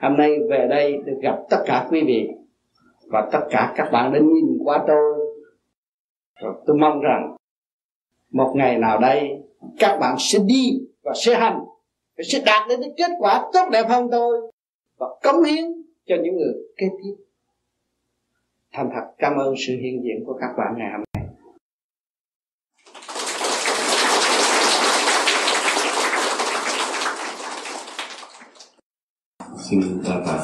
Hôm 0.00 0.16
nay 0.16 0.38
về 0.50 0.66
đây 0.70 0.96
được 1.04 1.18
gặp 1.22 1.38
tất 1.50 1.62
cả 1.66 1.88
quý 1.90 2.02
vị 2.06 2.28
và 3.06 3.28
tất 3.32 3.40
cả 3.50 3.74
các 3.76 3.88
bạn 3.92 4.12
đã 4.12 4.18
nhìn 4.18 4.58
qua 4.64 4.84
tôi. 4.88 5.18
Rồi 6.40 6.54
tôi 6.66 6.76
mong 6.76 7.00
rằng 7.00 7.36
một 8.32 8.52
ngày 8.56 8.78
nào 8.78 8.98
đây, 9.00 9.30
các 9.78 9.98
bạn 10.00 10.16
sẽ 10.18 10.38
đi 10.46 10.80
và 11.02 11.12
sẽ 11.24 11.34
hành 11.34 11.64
sẽ 12.24 12.42
đạt 12.46 12.68
đến 12.68 12.80
cái 12.80 12.92
kết 12.96 13.14
quả 13.18 13.50
tốt 13.52 13.68
đẹp 13.72 13.84
hơn 13.88 14.08
tôi 14.10 14.52
và 14.98 15.06
cống 15.22 15.42
hiến 15.42 15.64
cho 16.06 16.14
những 16.22 16.36
người 16.36 16.54
kế 16.76 16.86
tiếp. 17.02 17.14
Thành 18.72 18.90
thật 18.94 19.14
cảm 19.18 19.36
ơn 19.36 19.54
sự 19.66 19.72
hiện 19.82 20.02
diện 20.04 20.24
của 20.26 20.38
các 20.40 20.48
bạn 20.58 20.74
ngày 20.78 20.88
hôm 20.92 21.04
nay. 21.14 21.24
Xin 29.70 29.80
ta 30.04 30.22
tạ 30.26 30.38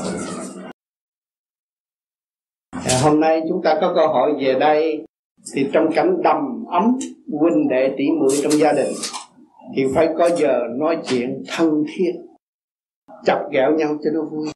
hôm 3.02 3.20
nay 3.20 3.42
chúng 3.48 3.62
ta 3.64 3.78
có 3.80 3.92
cơ 3.96 4.06
hội 4.06 4.32
về 4.40 4.58
đây. 4.60 5.04
Thì 5.54 5.66
trong 5.72 5.86
cảnh 5.94 6.22
đầm 6.22 6.64
ấm 6.70 6.98
huynh 7.40 7.68
đệ 7.68 7.94
tỷ 7.98 8.04
muội 8.20 8.30
trong 8.42 8.52
gia 8.52 8.72
đình 8.72 8.92
thì 9.76 9.86
phải 9.94 10.08
có 10.18 10.30
giờ 10.36 10.60
nói 10.76 11.02
chuyện 11.04 11.42
thân 11.48 11.84
thiết. 11.88 12.12
Chọc 13.24 13.50
ghẹo 13.52 13.70
nhau 13.72 13.96
cho 14.04 14.10
nó 14.14 14.22
vui. 14.22 14.48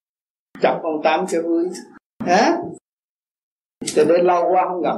Chọc 0.61 0.83
ông 0.83 1.01
tám 1.05 1.27
cho 1.29 1.43
vui. 1.43 1.69
Hả? 2.25 2.57
Cho 3.85 4.05
đến 4.05 4.27
lâu 4.27 4.53
quá 4.53 4.65
không 4.69 4.83
gặp. 4.83 4.97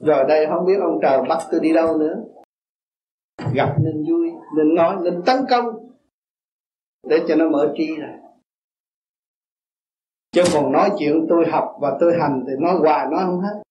Rồi 0.00 0.24
đây 0.28 0.46
không 0.46 0.66
biết 0.66 0.76
ông 0.80 0.98
trời 1.02 1.22
bắt 1.28 1.38
tôi 1.50 1.60
đi 1.60 1.72
đâu 1.72 1.98
nữa. 1.98 2.24
Gặp 3.54 3.76
nên 3.80 4.04
vui. 4.08 4.30
Nên 4.56 4.74
nói 4.74 4.96
nên 5.02 5.22
tấn 5.26 5.36
công. 5.50 5.64
Để 7.08 7.24
cho 7.28 7.34
nó 7.34 7.48
mở 7.48 7.74
trí 7.76 7.96
ra. 7.96 8.18
Chứ 10.32 10.42
còn 10.52 10.72
nói 10.72 10.90
chuyện 10.98 11.26
tôi 11.28 11.44
học 11.50 11.76
và 11.80 11.96
tôi 12.00 12.14
hành 12.20 12.44
thì 12.46 12.52
nói 12.60 12.74
hoài 12.80 13.06
nói 13.10 13.20
không 13.26 13.40
hết. 13.40 13.62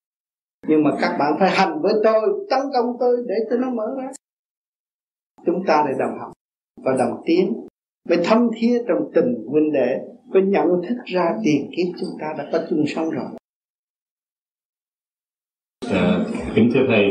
Nhưng 0.67 0.83
mà 0.83 0.91
các 1.01 1.17
bạn 1.19 1.33
phải 1.39 1.49
hành 1.49 1.81
với 1.81 1.93
tôi, 2.03 2.45
tấn 2.49 2.59
công 2.73 2.97
tôi 2.99 3.17
để 3.27 3.35
cho 3.49 3.55
nó 3.55 3.69
mở 3.69 3.95
ra 3.97 4.11
chúng 5.45 5.63
ta 5.67 5.83
lại 5.85 5.93
đồng 5.99 6.19
học 6.19 6.31
và 6.83 6.91
đồng 6.99 7.21
tiến. 7.25 7.67
Phải 8.09 8.17
thâm 8.23 8.49
thiết 8.55 8.77
trong 8.87 9.11
tình 9.15 9.45
huynh 9.47 9.71
đệ 9.73 9.99
phải 10.33 10.41
nhận 10.41 10.67
thức 10.87 10.95
ra 11.05 11.35
tiền 11.43 11.71
kiếp 11.77 11.87
chúng 11.99 12.09
ta 12.19 12.27
đã 12.37 12.49
có 12.51 12.59
chung 12.69 12.83
sống 12.87 13.09
rồi. 13.09 13.25
À, 15.91 16.25
kính 16.55 16.71
thưa 16.73 16.85
thầy 16.87 17.09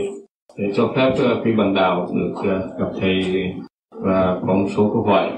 để 0.56 0.72
cho 0.74 0.92
phép 0.96 1.12
ờ, 1.18 1.38
uh, 1.38 1.46
quý 1.46 1.52
bạn 1.58 1.74
đạo 1.74 2.08
được 2.14 2.32
uh, 2.32 2.78
gặp 2.78 2.90
thầy 3.00 3.22
và 3.90 4.40
có 4.46 4.54
một 4.54 4.68
số 4.76 4.90
câu 4.92 5.02
hỏi 5.02 5.30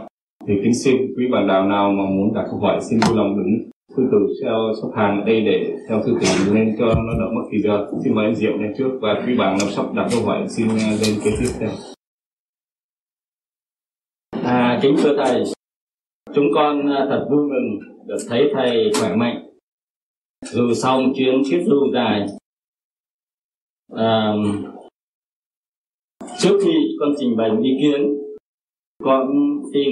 thì 0.47 0.55
kính 0.63 0.75
xin 0.75 0.97
quý 0.97 1.25
bạn 1.33 1.49
đạo 1.49 1.65
nào 1.65 1.91
mà 1.91 2.05
muốn 2.11 2.35
đặt 2.35 2.45
câu 2.51 2.61
hỏi 2.61 2.81
xin 2.91 3.01
vui 3.09 3.17
lòng 3.17 3.37
đứng 3.37 3.71
thư 3.97 4.03
từ 4.13 4.35
theo 4.43 4.73
sắp 4.83 4.89
hàng 4.97 5.21
ở 5.21 5.27
đây 5.27 5.41
để 5.41 5.77
theo 5.89 6.03
thư 6.03 6.13
từ 6.21 6.55
lên 6.55 6.77
cho 6.79 6.87
nó 6.87 7.13
đỡ 7.19 7.31
mất 7.35 7.43
thời 7.51 7.61
giờ. 7.63 7.87
Xin 8.05 8.15
mời 8.15 8.25
anh 8.25 8.35
diệu 8.35 8.57
lên 8.57 8.73
trước 8.79 8.91
và 9.01 9.23
quý 9.27 9.37
bạn 9.39 9.59
nào 9.59 9.69
sắp 9.69 9.87
đặt 9.95 10.07
câu 10.13 10.23
hỏi 10.27 10.49
xin 10.49 10.69
lên 10.69 11.15
kế 11.25 11.31
tiếp 11.41 11.49
theo 11.61 11.71
kính 14.85 14.97
thưa 15.03 15.17
thầy. 15.25 15.43
Chúng 16.35 16.45
con 16.55 16.87
thật 17.09 17.27
vui 17.31 17.49
mừng 17.49 17.79
được 18.07 18.19
thấy 18.29 18.51
thầy 18.55 18.93
khỏe 19.01 19.17
mạnh. 19.17 19.51
Dù 20.47 20.75
sau 20.75 21.01
một 21.01 21.13
chuyến 21.17 21.43
thuyết 21.51 21.65
lưu 21.67 21.93
dài 21.95 22.27
à, 23.97 24.35
trước 26.39 26.59
khi 26.65 26.73
con 27.01 27.15
trình 27.19 27.37
bày 27.37 27.51
ý 27.63 27.71
kiến 27.81 28.15
con 29.03 29.29
xin 29.73 29.91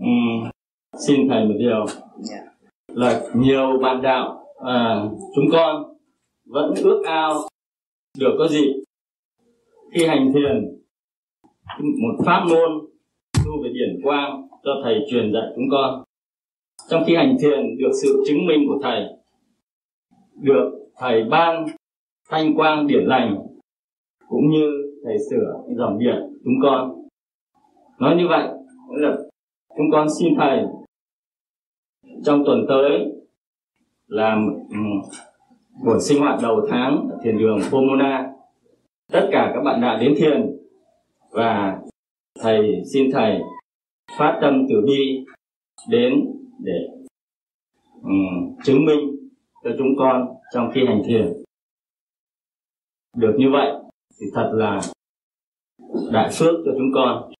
um, 0.00 0.50
xin 0.98 1.28
thầy 1.28 1.44
một 1.44 1.54
điều. 1.58 1.86
Yeah 2.30 2.54
là 2.94 3.22
nhiều 3.34 3.78
bạn 3.82 4.02
đạo 4.02 4.46
à, 4.64 5.04
chúng 5.34 5.44
con 5.52 5.96
vẫn 6.46 6.74
ước 6.82 7.02
ao 7.04 7.48
được 8.18 8.34
có 8.38 8.48
gì 8.48 8.72
khi 9.94 10.06
hành 10.06 10.32
thiền 10.34 10.80
một 11.78 12.24
pháp 12.26 12.44
môn 12.48 12.93
tu 13.54 13.62
về 13.62 13.70
điển 13.72 14.00
quang 14.02 14.48
do 14.64 14.72
thầy 14.84 14.94
truyền 15.10 15.32
dạy 15.32 15.42
chúng 15.56 15.64
con. 15.70 16.04
Trong 16.88 17.02
khi 17.06 17.16
hành 17.16 17.36
thiền 17.40 17.76
được 17.78 17.90
sự 18.02 18.22
chứng 18.26 18.46
minh 18.46 18.68
của 18.68 18.78
thầy, 18.82 19.04
được 20.40 20.70
thầy 20.96 21.24
ban 21.24 21.66
thanh 22.30 22.54
quang 22.54 22.86
điển 22.86 23.04
lành, 23.04 23.46
cũng 24.28 24.50
như 24.50 24.70
thầy 25.04 25.16
sửa 25.30 25.62
dòng 25.76 25.98
điện 25.98 26.16
chúng 26.44 26.54
con. 26.62 27.02
Nói 27.98 28.16
như 28.16 28.28
vậy 28.28 28.48
là 28.90 29.16
chúng 29.76 29.90
con 29.92 30.06
xin 30.18 30.34
thầy, 30.36 30.64
trong 32.24 32.44
tuần 32.46 32.66
tới 32.68 33.12
là 34.06 34.38
buổi 35.84 36.00
sinh 36.00 36.20
hoạt 36.20 36.38
đầu 36.42 36.66
tháng 36.70 37.08
ở 37.10 37.18
thiền 37.22 37.38
đường 37.38 37.58
Pomona, 37.70 38.32
tất 39.12 39.28
cả 39.32 39.50
các 39.54 39.60
bạn 39.62 39.80
đã 39.80 39.98
đến 40.00 40.14
thiền 40.16 40.56
và 41.30 41.78
thầy 42.44 42.82
xin 42.92 43.10
thầy 43.12 43.40
phát 44.18 44.38
tâm 44.42 44.66
từ 44.68 44.74
bi 44.86 45.24
đến 45.88 46.12
để 46.64 46.88
um, 48.02 48.56
chứng 48.64 48.84
minh 48.84 49.30
cho 49.64 49.70
chúng 49.78 49.96
con 49.98 50.28
trong 50.52 50.70
khi 50.74 50.80
hành 50.86 51.02
thiền. 51.06 51.42
Được 53.16 53.34
như 53.38 53.46
vậy 53.52 53.72
thì 54.20 54.26
thật 54.34 54.50
là 54.54 54.80
đại 56.12 56.30
phước 56.32 56.54
cho 56.64 56.72
chúng 56.78 56.92
con. 56.94 57.32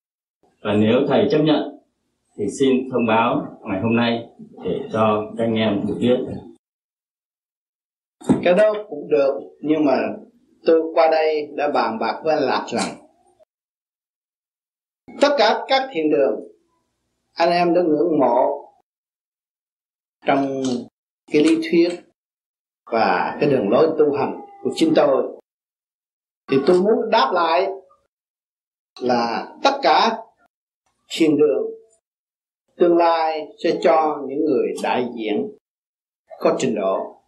Và 0.62 0.72
nếu 0.72 1.00
thầy 1.08 1.28
chấp 1.30 1.38
nhận 1.38 1.78
thì 2.36 2.44
xin 2.60 2.90
thông 2.92 3.06
báo 3.06 3.58
ngày 3.62 3.80
hôm 3.80 3.96
nay 3.96 4.26
để 4.64 4.80
cho 4.92 5.32
các 5.38 5.44
anh 5.44 5.54
em 5.54 5.80
được 5.88 5.96
biết. 6.00 6.18
Cái 8.42 8.54
đó 8.54 8.72
cũng 8.88 9.08
được 9.10 9.40
nhưng 9.60 9.84
mà 9.84 9.96
tôi 10.66 10.82
qua 10.94 11.08
đây 11.10 11.48
đã 11.56 11.70
bàn 11.74 11.98
bạc 11.98 12.20
với 12.24 12.34
anh 12.34 12.44
lạc 12.44 12.66
rằng 12.68 13.03
tất 15.24 15.34
cả 15.38 15.64
các 15.68 15.88
thiền 15.92 16.10
đường 16.10 16.40
anh 17.34 17.50
em 17.50 17.74
đã 17.74 17.82
ngưỡng 17.82 18.18
mộ 18.20 18.70
trong 20.26 20.62
cái 21.32 21.42
lý 21.42 21.56
thuyết 21.56 21.88
và 22.84 23.36
cái 23.40 23.50
đường 23.50 23.68
lối 23.70 23.88
tu 23.98 24.12
hành 24.12 24.40
của 24.62 24.70
chính 24.74 24.92
tôi. 24.96 25.22
Thì 26.50 26.56
tôi 26.66 26.80
muốn 26.80 27.10
đáp 27.10 27.30
lại 27.34 27.70
là 29.00 29.54
tất 29.62 29.78
cả 29.82 30.18
thiền 31.08 31.36
đường 31.36 31.66
tương 32.76 32.96
lai 32.96 33.46
sẽ 33.64 33.78
cho 33.82 34.22
những 34.28 34.44
người 34.44 34.66
đại 34.82 35.06
diện 35.14 35.50
có 36.38 36.56
trình 36.58 36.74
độ 36.74 37.22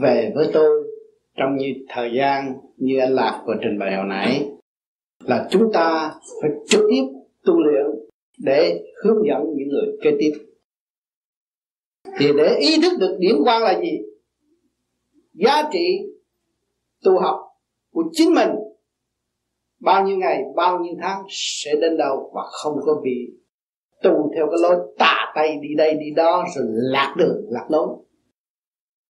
về 0.00 0.32
với 0.34 0.50
tôi 0.52 0.90
trong 1.36 1.56
như 1.56 1.74
thời 1.88 2.10
gian 2.14 2.54
như 2.76 2.98
anh 2.98 3.14
lạc 3.14 3.42
vừa 3.46 3.54
trình 3.62 3.78
bày 3.78 3.96
hồi 3.96 4.06
nãy 4.08 4.50
là 5.24 5.48
chúng 5.50 5.72
ta 5.72 6.14
phải 6.42 6.50
trực 6.68 6.80
tiếp 6.90 7.02
tu 7.44 7.54
luyện 7.58 7.86
để 8.38 8.84
hướng 9.04 9.26
dẫn 9.28 9.42
những 9.56 9.68
người 9.68 9.98
kế 10.02 10.10
tiếp. 10.18 10.32
Thì 12.18 12.26
để 12.36 12.56
ý 12.60 12.80
thức 12.82 12.92
được 13.00 13.16
điển 13.18 13.34
quan 13.44 13.62
là 13.62 13.80
gì? 13.80 13.98
Giá 15.34 15.68
trị 15.72 15.98
tu 17.04 17.18
học 17.18 17.40
của 17.92 18.04
chính 18.12 18.34
mình. 18.34 18.48
Bao 19.80 20.06
nhiêu 20.06 20.16
ngày, 20.16 20.42
bao 20.56 20.78
nhiêu 20.78 20.94
tháng 21.02 21.22
sẽ 21.28 21.70
đến 21.80 21.96
đâu 21.96 22.30
và 22.34 22.42
không 22.44 22.76
có 22.86 23.00
bị 23.04 23.30
tu 24.02 24.32
theo 24.34 24.46
cái 24.50 24.60
lối 24.62 24.76
tà 24.98 25.32
tay 25.34 25.58
đi 25.62 25.68
đây 25.76 25.94
đi 25.94 26.10
đó 26.16 26.44
rồi 26.56 26.64
lạc 26.68 27.14
đường, 27.18 27.46
lạc 27.48 27.66
lối. 27.68 27.88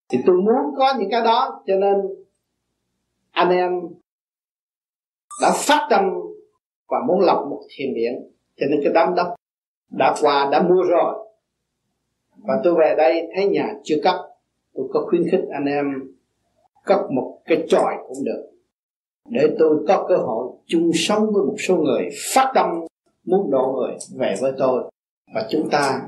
Thì 0.08 0.18
tôi 0.26 0.36
muốn 0.36 0.74
có 0.76 0.94
những 0.98 1.10
cái 1.10 1.20
đó 1.20 1.62
cho 1.66 1.76
nên 1.76 1.94
anh 3.30 3.50
em 3.50 3.72
đã 5.42 5.52
phát 5.54 5.86
tâm 5.90 6.02
và 6.88 6.98
muốn 7.06 7.20
lập 7.20 7.46
một 7.50 7.62
thiền 7.76 7.94
viện. 7.94 8.30
Cho 8.56 8.66
nên 8.70 8.80
cái 8.84 8.92
đám 8.92 9.14
đất 9.14 9.34
đã 9.90 10.14
qua, 10.22 10.48
đã 10.52 10.62
mua 10.62 10.82
rồi. 10.82 11.14
Và 12.36 12.60
tôi 12.64 12.74
về 12.74 12.94
đây 12.96 13.28
thấy 13.34 13.48
nhà 13.48 13.74
chưa 13.82 13.96
cấp. 14.04 14.14
Tôi 14.74 14.86
có 14.92 15.06
khuyến 15.08 15.22
khích 15.30 15.44
anh 15.52 15.64
em 15.64 15.86
cất 16.84 17.00
một 17.10 17.38
cái 17.44 17.64
tròi 17.68 17.94
cũng 18.08 18.24
được. 18.24 18.50
Để 19.28 19.56
tôi 19.58 19.84
có 19.88 20.06
cơ 20.08 20.16
hội 20.16 20.48
chung 20.66 20.90
sống 20.94 21.26
với 21.32 21.44
một 21.44 21.56
số 21.58 21.76
người 21.76 22.08
phát 22.34 22.52
tâm 22.54 22.66
muốn 23.24 23.50
độ 23.50 23.72
người 23.72 23.96
về 24.18 24.34
với 24.40 24.52
tôi. 24.58 24.90
Và 25.34 25.46
chúng 25.50 25.68
ta 25.70 26.00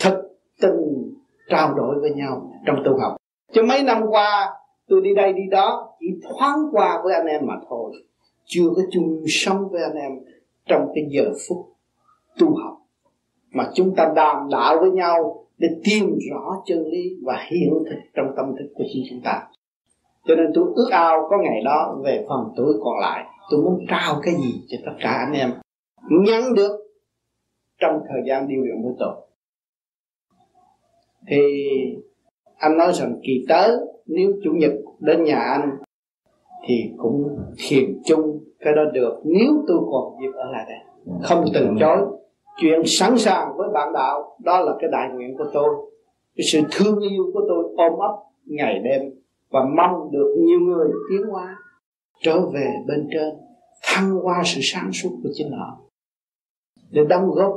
thật 0.00 0.22
tình 0.60 1.14
trao 1.48 1.74
đổi 1.74 2.00
với 2.00 2.10
nhau 2.10 2.52
trong 2.66 2.76
tu 2.84 2.98
học. 2.98 3.16
Chứ 3.52 3.62
mấy 3.62 3.82
năm 3.82 4.02
qua, 4.08 4.54
tôi 4.88 5.00
đi 5.00 5.14
đây 5.14 5.32
đi 5.32 5.42
đó, 5.50 5.96
chỉ 6.00 6.06
thoáng 6.22 6.58
qua 6.72 7.00
với 7.04 7.14
anh 7.14 7.26
em 7.26 7.46
mà 7.46 7.54
thôi 7.68 7.92
chưa 8.46 8.70
có 8.76 8.82
chung 8.90 9.24
sống 9.28 9.68
với 9.70 9.82
anh 9.82 9.94
em 9.94 10.12
trong 10.66 10.88
cái 10.94 11.04
giờ 11.10 11.32
phút 11.48 11.66
tu 12.38 12.54
học. 12.56 12.76
Mà 13.50 13.70
chúng 13.74 13.94
ta 13.96 14.12
đàm 14.16 14.48
đạo 14.50 14.78
với 14.80 14.90
nhau 14.90 15.46
để 15.58 15.68
tìm 15.84 16.18
rõ 16.30 16.62
chân 16.66 16.86
lý 16.86 17.16
và 17.22 17.46
hiện 17.50 17.70
thực 17.90 18.00
trong 18.14 18.26
tâm 18.36 18.46
thức 18.58 18.72
của 18.74 18.84
chính 18.92 19.04
chúng 19.10 19.20
ta. 19.24 19.42
Cho 20.24 20.34
nên 20.34 20.46
tôi 20.54 20.64
ước 20.74 20.88
ao 20.90 21.26
có 21.30 21.38
ngày 21.42 21.62
đó 21.64 22.00
về 22.04 22.24
phần 22.28 22.52
tuổi 22.56 22.74
còn 22.84 22.98
lại, 23.00 23.24
tôi 23.50 23.62
muốn 23.62 23.78
trao 23.88 24.20
cái 24.22 24.34
gì 24.34 24.64
cho 24.68 24.78
tất 24.86 24.92
cả 25.00 25.10
anh 25.10 25.32
em. 25.32 25.52
Nhắn 26.10 26.54
được 26.54 26.80
trong 27.80 28.00
thời 28.08 28.20
gian 28.28 28.48
điều 28.48 28.62
luyện 28.62 28.82
với 28.82 28.92
tôi 28.98 29.26
thì 31.28 31.36
anh 32.56 32.78
nói 32.78 32.92
rằng 32.92 33.20
kỳ 33.22 33.44
tới, 33.48 33.70
nếu 34.06 34.32
chủ 34.44 34.50
nhật 34.52 34.72
đến 35.00 35.24
nhà 35.24 35.38
anh 35.38 35.76
thì 36.66 36.74
cũng 36.96 37.38
thiền 37.68 37.98
chung 38.04 38.38
cái 38.60 38.74
đó 38.74 38.82
được. 38.92 39.20
Nếu 39.24 39.64
tôi 39.68 39.78
còn 39.90 40.20
dịp 40.20 40.32
ở 40.34 40.50
lại 40.52 40.64
đây 40.68 40.78
không 41.22 41.44
từ 41.54 41.68
chối 41.80 41.98
chuyện 42.60 42.82
sẵn 42.86 43.18
sàng 43.18 43.56
với 43.56 43.68
bạn 43.74 43.92
đạo 43.92 44.36
đó 44.44 44.60
là 44.60 44.72
cái 44.80 44.90
đại 44.92 45.08
nguyện 45.14 45.36
của 45.38 45.50
tôi. 45.52 45.74
Cái 46.36 46.44
sự 46.52 46.60
thương 46.70 47.00
yêu 47.00 47.24
của 47.34 47.40
tôi 47.48 47.64
ôm 47.76 47.98
ấp 47.98 48.16
ngày 48.46 48.78
đêm 48.84 49.02
và 49.50 49.60
mong 49.76 50.10
được 50.12 50.36
nhiều 50.38 50.60
người 50.60 50.88
tiến 51.10 51.30
hóa 51.30 51.56
trở 52.22 52.40
về 52.40 52.72
bên 52.86 53.08
trên 53.12 53.34
thăng 53.82 54.10
hoa 54.10 54.42
sự 54.44 54.60
sáng 54.62 54.92
suốt 54.92 55.10
của 55.22 55.28
chính 55.32 55.50
họ. 55.50 55.78
Để 56.90 57.04
đóng 57.08 57.30
góp 57.30 57.54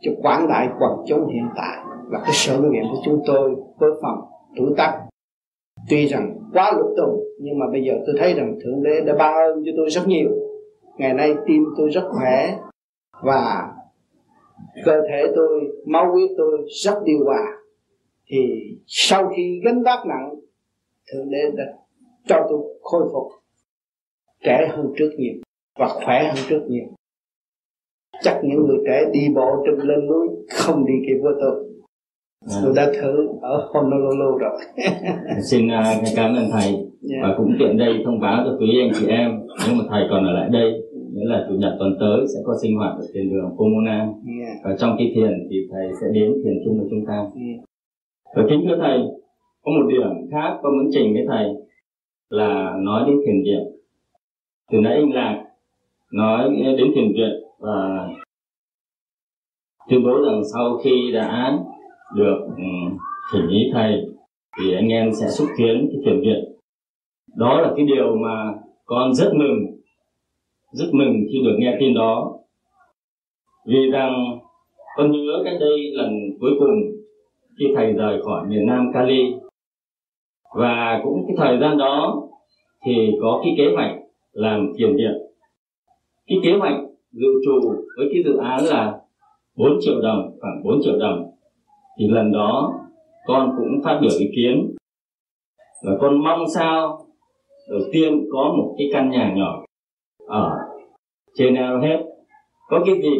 cho 0.00 0.12
quảng 0.22 0.48
đại 0.48 0.68
quần 0.80 1.04
chúng 1.08 1.28
hiện 1.28 1.48
tại 1.56 1.84
là 2.10 2.20
cái 2.24 2.32
sở 2.32 2.60
nguyện 2.60 2.82
của 2.90 2.98
chúng 3.04 3.22
tôi 3.26 3.54
với 3.78 3.90
phần 4.02 4.20
tuổi 4.56 4.74
tác 4.76 5.00
tuy 5.88 6.06
rằng 6.06 6.38
quá 6.52 6.72
lục 6.78 6.90
tùng, 6.96 7.24
nhưng 7.40 7.58
mà 7.58 7.66
bây 7.72 7.82
giờ 7.84 7.92
tôi 8.06 8.14
thấy 8.18 8.34
rằng 8.34 8.58
thượng 8.64 8.82
đế 8.82 9.00
đã 9.06 9.14
ban 9.18 9.34
ơn 9.34 9.62
cho 9.66 9.72
tôi 9.76 9.90
rất 9.90 10.02
nhiều. 10.06 10.30
Ngày 10.96 11.14
nay 11.14 11.34
tim 11.46 11.64
tôi 11.76 11.90
rất 11.90 12.04
khỏe 12.10 12.58
và 13.22 13.72
cơ 14.84 15.00
thể 15.08 15.32
tôi, 15.34 15.60
máu 15.86 16.12
huyết 16.12 16.30
tôi 16.36 16.58
rất 16.84 16.94
điều 17.04 17.24
hòa. 17.24 17.58
Thì 18.26 18.38
sau 18.86 19.32
khi 19.36 19.60
gánh 19.64 19.82
vác 19.82 20.06
nặng, 20.06 20.34
thượng 21.12 21.30
đế 21.30 21.50
đã 21.56 21.64
cho 22.26 22.46
tôi 22.50 22.60
khôi 22.82 23.08
phục 23.12 23.32
trẻ 24.44 24.68
hơn 24.70 24.92
trước 24.96 25.10
nhiều 25.18 25.34
và 25.78 25.88
khỏe 25.88 26.24
hơn 26.24 26.44
trước 26.48 26.62
nhiều. 26.68 26.86
Chắc 28.22 28.40
những 28.44 28.66
người 28.66 28.78
trẻ 28.86 29.04
đi 29.12 29.20
bộ 29.34 29.64
trên 29.66 29.88
lên 29.88 30.06
núi 30.06 30.28
không 30.50 30.86
đi 30.86 30.94
kịp 31.06 31.20
với 31.22 31.34
tôi 31.40 31.71
tôi 32.62 32.72
đã 32.76 32.92
thử 33.00 33.28
ở 33.40 33.68
Honolulu 33.72 34.38
rồi 34.38 34.58
xin 35.50 35.66
uh, 35.66 36.16
cảm 36.16 36.34
ơn 36.34 36.50
thầy 36.52 36.66
yeah. 36.66 36.86
Dạ. 37.00 37.18
và 37.22 37.34
cũng 37.36 37.56
tiện 37.58 37.78
đây 37.78 38.02
thông 38.04 38.20
báo 38.20 38.42
cho 38.44 38.56
quý 38.60 38.68
anh 38.80 38.90
chị 39.00 39.06
em 39.06 39.30
nếu 39.66 39.76
mà 39.78 39.84
thầy 39.90 40.06
còn 40.10 40.26
ở 40.26 40.32
lại 40.32 40.48
đây 40.52 40.82
nghĩa 41.14 41.24
là 41.24 41.46
chủ 41.48 41.54
nhật 41.54 41.72
tuần 41.78 41.96
tới 42.00 42.26
sẽ 42.34 42.40
có 42.44 42.54
sinh 42.62 42.76
hoạt 42.76 42.92
ở 42.96 43.06
thiền 43.14 43.30
đường 43.30 43.56
Pomona 43.58 43.98
yeah. 43.98 44.12
Dạ. 44.24 44.60
và 44.64 44.76
trong 44.78 44.96
khi 44.98 45.12
thiền 45.14 45.48
thì 45.50 45.56
thầy 45.72 45.88
sẽ 46.00 46.06
đến 46.12 46.32
thiền 46.44 46.54
chung 46.64 46.78
với 46.78 46.86
chúng 46.90 47.06
ta 47.06 47.14
yeah. 47.14 47.30
Dạ. 47.34 47.62
và 48.36 48.42
kính 48.50 48.64
thưa 48.68 48.76
thầy 48.80 48.98
có 49.64 49.72
một 49.72 49.86
điểm 49.90 50.30
khác 50.30 50.58
con 50.62 50.72
muốn 50.78 50.90
trình 50.92 51.12
với 51.12 51.24
thầy 51.28 51.46
là 52.30 52.76
nói 52.78 53.04
đến 53.06 53.16
thiền 53.26 53.42
viện 53.44 53.64
từ 54.72 54.78
nãy 54.78 54.94
anh 54.94 55.12
lạc 55.12 55.44
nói 56.12 56.50
đến 56.78 56.86
thiền 56.94 57.12
viện 57.12 57.42
và 57.58 58.08
tuyên 59.88 60.04
bố 60.04 60.22
rằng 60.24 60.42
sau 60.54 60.78
khi 60.84 61.10
đã 61.14 61.58
được 62.14 62.38
thỉnh 63.32 63.48
ý 63.48 63.70
thầy 63.72 64.06
thì 64.58 64.74
anh 64.74 64.88
em 64.88 65.12
sẽ 65.12 65.28
xúc 65.28 65.48
tiến 65.56 65.88
cái 65.92 66.00
kiểm 66.04 66.20
viện 66.20 66.44
đó 67.36 67.60
là 67.60 67.72
cái 67.76 67.86
điều 67.86 68.16
mà 68.16 68.54
con 68.84 69.14
rất 69.14 69.32
mừng 69.34 69.72
rất 70.72 70.88
mừng 70.92 71.12
khi 71.32 71.38
được 71.44 71.56
nghe 71.58 71.76
tin 71.80 71.94
đó. 71.94 72.32
Vì 73.66 73.90
rằng 73.90 74.38
con 74.96 75.12
nhớ 75.12 75.42
cách 75.44 75.56
đây 75.60 75.92
lần 75.92 76.10
cuối 76.40 76.50
cùng 76.58 76.74
khi 77.58 77.66
thầy 77.76 77.92
rời 77.92 78.22
khỏi 78.22 78.46
miền 78.46 78.66
Nam 78.66 78.90
Cali. 78.94 79.22
Và 80.54 81.00
cũng 81.04 81.24
cái 81.26 81.36
thời 81.38 81.58
gian 81.60 81.78
đó 81.78 82.28
thì 82.86 83.10
có 83.20 83.40
cái 83.44 83.54
kế 83.58 83.74
hoạch 83.74 83.96
làm 84.32 84.72
kiểm 84.78 84.96
viện 84.96 85.22
cái 86.26 86.38
kế 86.42 86.58
hoạch 86.58 86.76
dự 87.12 87.28
trù 87.44 87.68
với 87.96 88.08
cái 88.12 88.22
dự 88.24 88.36
án 88.36 88.64
là 88.64 88.98
4 89.56 89.78
triệu 89.80 90.00
đồng, 90.00 90.36
khoảng 90.40 90.62
4 90.64 90.80
triệu 90.82 90.98
đồng 90.98 91.31
thì 91.98 92.08
lần 92.08 92.32
đó, 92.32 92.72
con 93.26 93.50
cũng 93.56 93.82
phát 93.84 93.98
biểu 94.02 94.10
ý 94.18 94.26
kiến. 94.36 94.74
Và 95.84 95.92
con 96.00 96.24
mong 96.24 96.44
sao, 96.54 97.06
đầu 97.70 97.80
tiên 97.92 98.24
có 98.32 98.54
một 98.58 98.74
cái 98.78 98.88
căn 98.92 99.10
nhà 99.10 99.34
nhỏ 99.36 99.64
ở 100.26 100.56
trên 101.34 101.56
hết. 101.56 102.02
Có 102.68 102.82
cái 102.86 102.94
gì, 103.02 103.10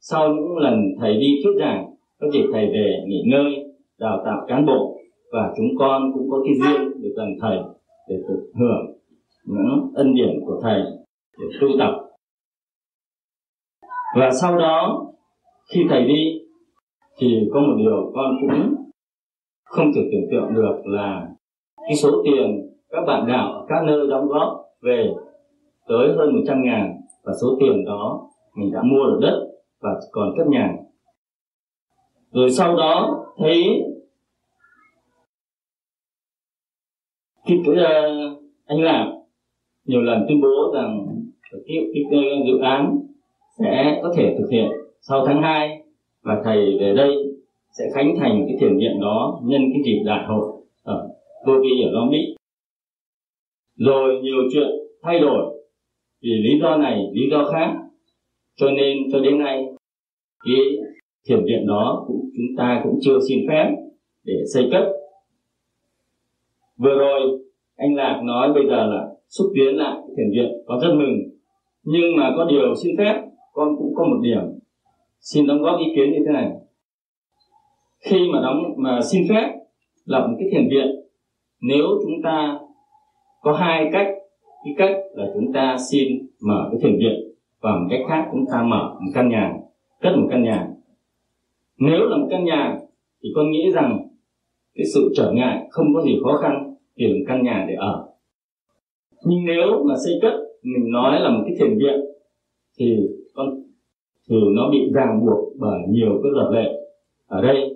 sau 0.00 0.34
những 0.34 0.56
lần 0.56 0.74
thầy 1.00 1.14
đi 1.14 1.26
thuyết 1.44 1.52
giảng, 1.60 1.94
có 2.20 2.30
dịp 2.32 2.44
thầy 2.52 2.66
về 2.66 3.04
nghỉ 3.06 3.22
ngơi, 3.26 3.54
đào 3.98 4.22
tạo 4.24 4.46
cán 4.48 4.66
bộ, 4.66 4.98
và 5.32 5.52
chúng 5.56 5.78
con 5.78 6.12
cũng 6.14 6.30
có 6.30 6.42
cái 6.44 6.54
duyên 6.54 7.02
được 7.02 7.14
gần 7.16 7.28
thầy 7.40 7.58
để 8.08 8.16
được 8.28 8.50
hưởng 8.54 8.96
những 9.44 9.92
ân 9.94 10.14
điển 10.14 10.40
của 10.46 10.60
thầy 10.62 10.80
để 11.38 11.46
tu 11.60 11.68
tập. 11.78 11.92
Và 14.16 14.30
sau 14.30 14.56
đó, 14.58 15.06
khi 15.74 15.80
thầy 15.88 16.04
đi 16.04 16.40
thì 17.18 17.48
có 17.52 17.60
một 17.60 17.74
điều 17.78 18.12
con 18.14 18.36
cũng 18.40 18.74
không 19.64 19.92
thể 19.94 20.00
tưởng 20.12 20.30
tượng 20.30 20.54
được 20.54 20.76
là 20.84 21.28
cái 21.76 21.96
số 21.96 22.22
tiền 22.24 22.70
các 22.90 23.00
bạn 23.06 23.26
đạo 23.26 23.52
ở 23.52 23.66
các 23.68 23.84
nơi 23.84 24.06
đóng 24.06 24.28
góp 24.28 24.64
về 24.82 25.14
tới 25.88 26.08
hơn 26.16 26.36
100 26.36 26.62
ngàn 26.62 27.00
và 27.24 27.32
số 27.40 27.56
tiền 27.60 27.84
đó 27.84 28.28
mình 28.54 28.72
đã 28.72 28.82
mua 28.82 29.04
được 29.04 29.18
đất 29.22 29.46
và 29.80 29.90
còn 30.10 30.34
cất 30.36 30.46
nhà. 30.46 30.74
Rồi 32.30 32.50
sau 32.50 32.76
đó 32.76 33.24
thấy 33.38 33.82
cái, 37.46 37.58
cái 37.66 37.74
uh, 37.74 38.42
anh 38.66 38.80
làm 38.80 39.10
nhiều 39.84 40.00
lần 40.00 40.24
tuyên 40.28 40.40
bố 40.40 40.72
rằng 40.74 41.06
cái, 41.50 41.60
cái, 41.94 42.02
cái 42.10 42.42
dự 42.46 42.58
án 42.58 42.98
sẽ 43.58 44.00
có 44.02 44.12
thể 44.16 44.36
thực 44.38 44.48
hiện. 44.50 44.70
Sau 45.00 45.26
tháng 45.26 45.42
2 45.42 45.85
và 46.26 46.42
thầy 46.44 46.78
về 46.80 46.94
đây 46.96 47.10
sẽ 47.78 47.84
khánh 47.94 48.14
thành 48.20 48.44
cái 48.46 48.56
thiền 48.60 48.78
viện 48.78 49.00
đó 49.00 49.40
nhân 49.44 49.62
cái 49.72 49.82
dịp 49.84 50.02
đại 50.06 50.26
hội 50.28 50.48
ở 50.82 51.08
vô 51.46 51.52
vi 51.62 51.82
ở 51.82 51.90
Long 51.90 52.10
Mỹ. 52.10 52.36
Rồi 53.76 54.20
nhiều 54.22 54.42
chuyện 54.52 54.68
thay 55.02 55.20
đổi 55.20 55.56
vì 56.22 56.30
lý 56.30 56.60
do 56.60 56.76
này, 56.76 57.06
lý 57.12 57.30
do 57.30 57.44
khác. 57.52 57.74
Cho 58.56 58.70
nên 58.70 58.96
cho 59.12 59.20
đến 59.20 59.38
nay, 59.38 59.64
cái 60.44 60.54
thiền 61.28 61.44
viện 61.44 61.66
đó 61.66 62.04
cũng, 62.06 62.30
chúng 62.36 62.56
ta 62.56 62.80
cũng 62.84 62.98
chưa 63.02 63.18
xin 63.28 63.38
phép 63.48 63.74
để 64.24 64.34
xây 64.54 64.68
cất. 64.72 64.84
Vừa 66.76 66.98
rồi, 66.98 67.20
anh 67.76 67.94
lạc 67.94 68.20
nói 68.24 68.52
bây 68.52 68.66
giờ 68.66 68.86
là 68.86 69.08
xúc 69.28 69.46
tiến 69.54 69.76
lại 69.76 69.98
thiền 70.16 70.30
viện 70.30 70.52
có 70.66 70.80
rất 70.82 70.94
mừng. 70.94 71.18
Nhưng 71.84 72.16
mà 72.16 72.34
có 72.36 72.44
điều 72.50 72.74
xin 72.74 72.96
phép, 72.98 73.22
con 73.52 73.76
cũng 73.78 73.94
có 73.94 74.04
một 74.04 74.20
điểm 74.22 74.55
xin 75.32 75.46
đóng 75.46 75.62
góp 75.62 75.80
ý 75.80 75.86
kiến 75.96 76.12
như 76.12 76.18
thế 76.26 76.32
này. 76.32 76.50
Khi 77.98 78.16
mà 78.32 78.40
đóng, 78.42 78.62
mà 78.76 79.00
xin 79.12 79.22
phép 79.28 79.54
lập 80.04 80.26
một 80.30 80.36
cái 80.38 80.48
thiền 80.52 80.68
viện, 80.70 80.86
nếu 81.60 81.84
chúng 82.02 82.22
ta 82.24 82.58
có 83.42 83.52
hai 83.52 83.90
cách, 83.92 84.06
cái 84.64 84.74
cách 84.78 84.96
là 85.14 85.26
chúng 85.34 85.52
ta 85.52 85.76
xin 85.90 86.08
mở 86.42 86.68
cái 86.70 86.80
thiền 86.82 86.98
viện 86.98 87.34
và 87.60 87.70
một 87.70 87.86
cách 87.90 88.00
khác 88.08 88.28
chúng 88.32 88.44
ta 88.52 88.62
mở 88.62 88.94
một 89.00 89.10
căn 89.14 89.28
nhà, 89.28 89.54
cất 90.00 90.12
một 90.16 90.26
căn 90.30 90.42
nhà. 90.42 90.68
Nếu 91.78 92.00
là 92.00 92.16
một 92.16 92.26
căn 92.30 92.44
nhà 92.44 92.78
thì 93.22 93.28
con 93.34 93.50
nghĩ 93.50 93.72
rằng 93.74 94.08
cái 94.74 94.84
sự 94.94 95.12
trở 95.16 95.32
ngại 95.34 95.66
không 95.70 95.86
có 95.94 96.02
gì 96.02 96.18
khó 96.24 96.36
khăn 96.42 96.74
tìm 96.96 97.10
căn 97.28 97.42
nhà 97.42 97.64
để 97.68 97.74
ở. 97.74 98.08
Nhưng 99.24 99.44
nếu 99.46 99.84
mà 99.88 99.94
xây 100.04 100.14
cất, 100.22 100.32
mình 100.62 100.92
nói 100.92 101.20
là 101.20 101.30
một 101.30 101.42
cái 101.46 101.56
thiền 101.58 101.78
viện, 101.78 102.00
thì 102.78 102.96
thường 104.30 104.54
nó 104.54 104.70
bị 104.70 104.78
ràng 104.94 105.20
buộc 105.26 105.52
bởi 105.58 105.80
nhiều 105.88 106.20
cái 106.22 106.32
luật 106.32 106.52
lệ 106.52 106.72
ở 107.26 107.42
đây. 107.42 107.74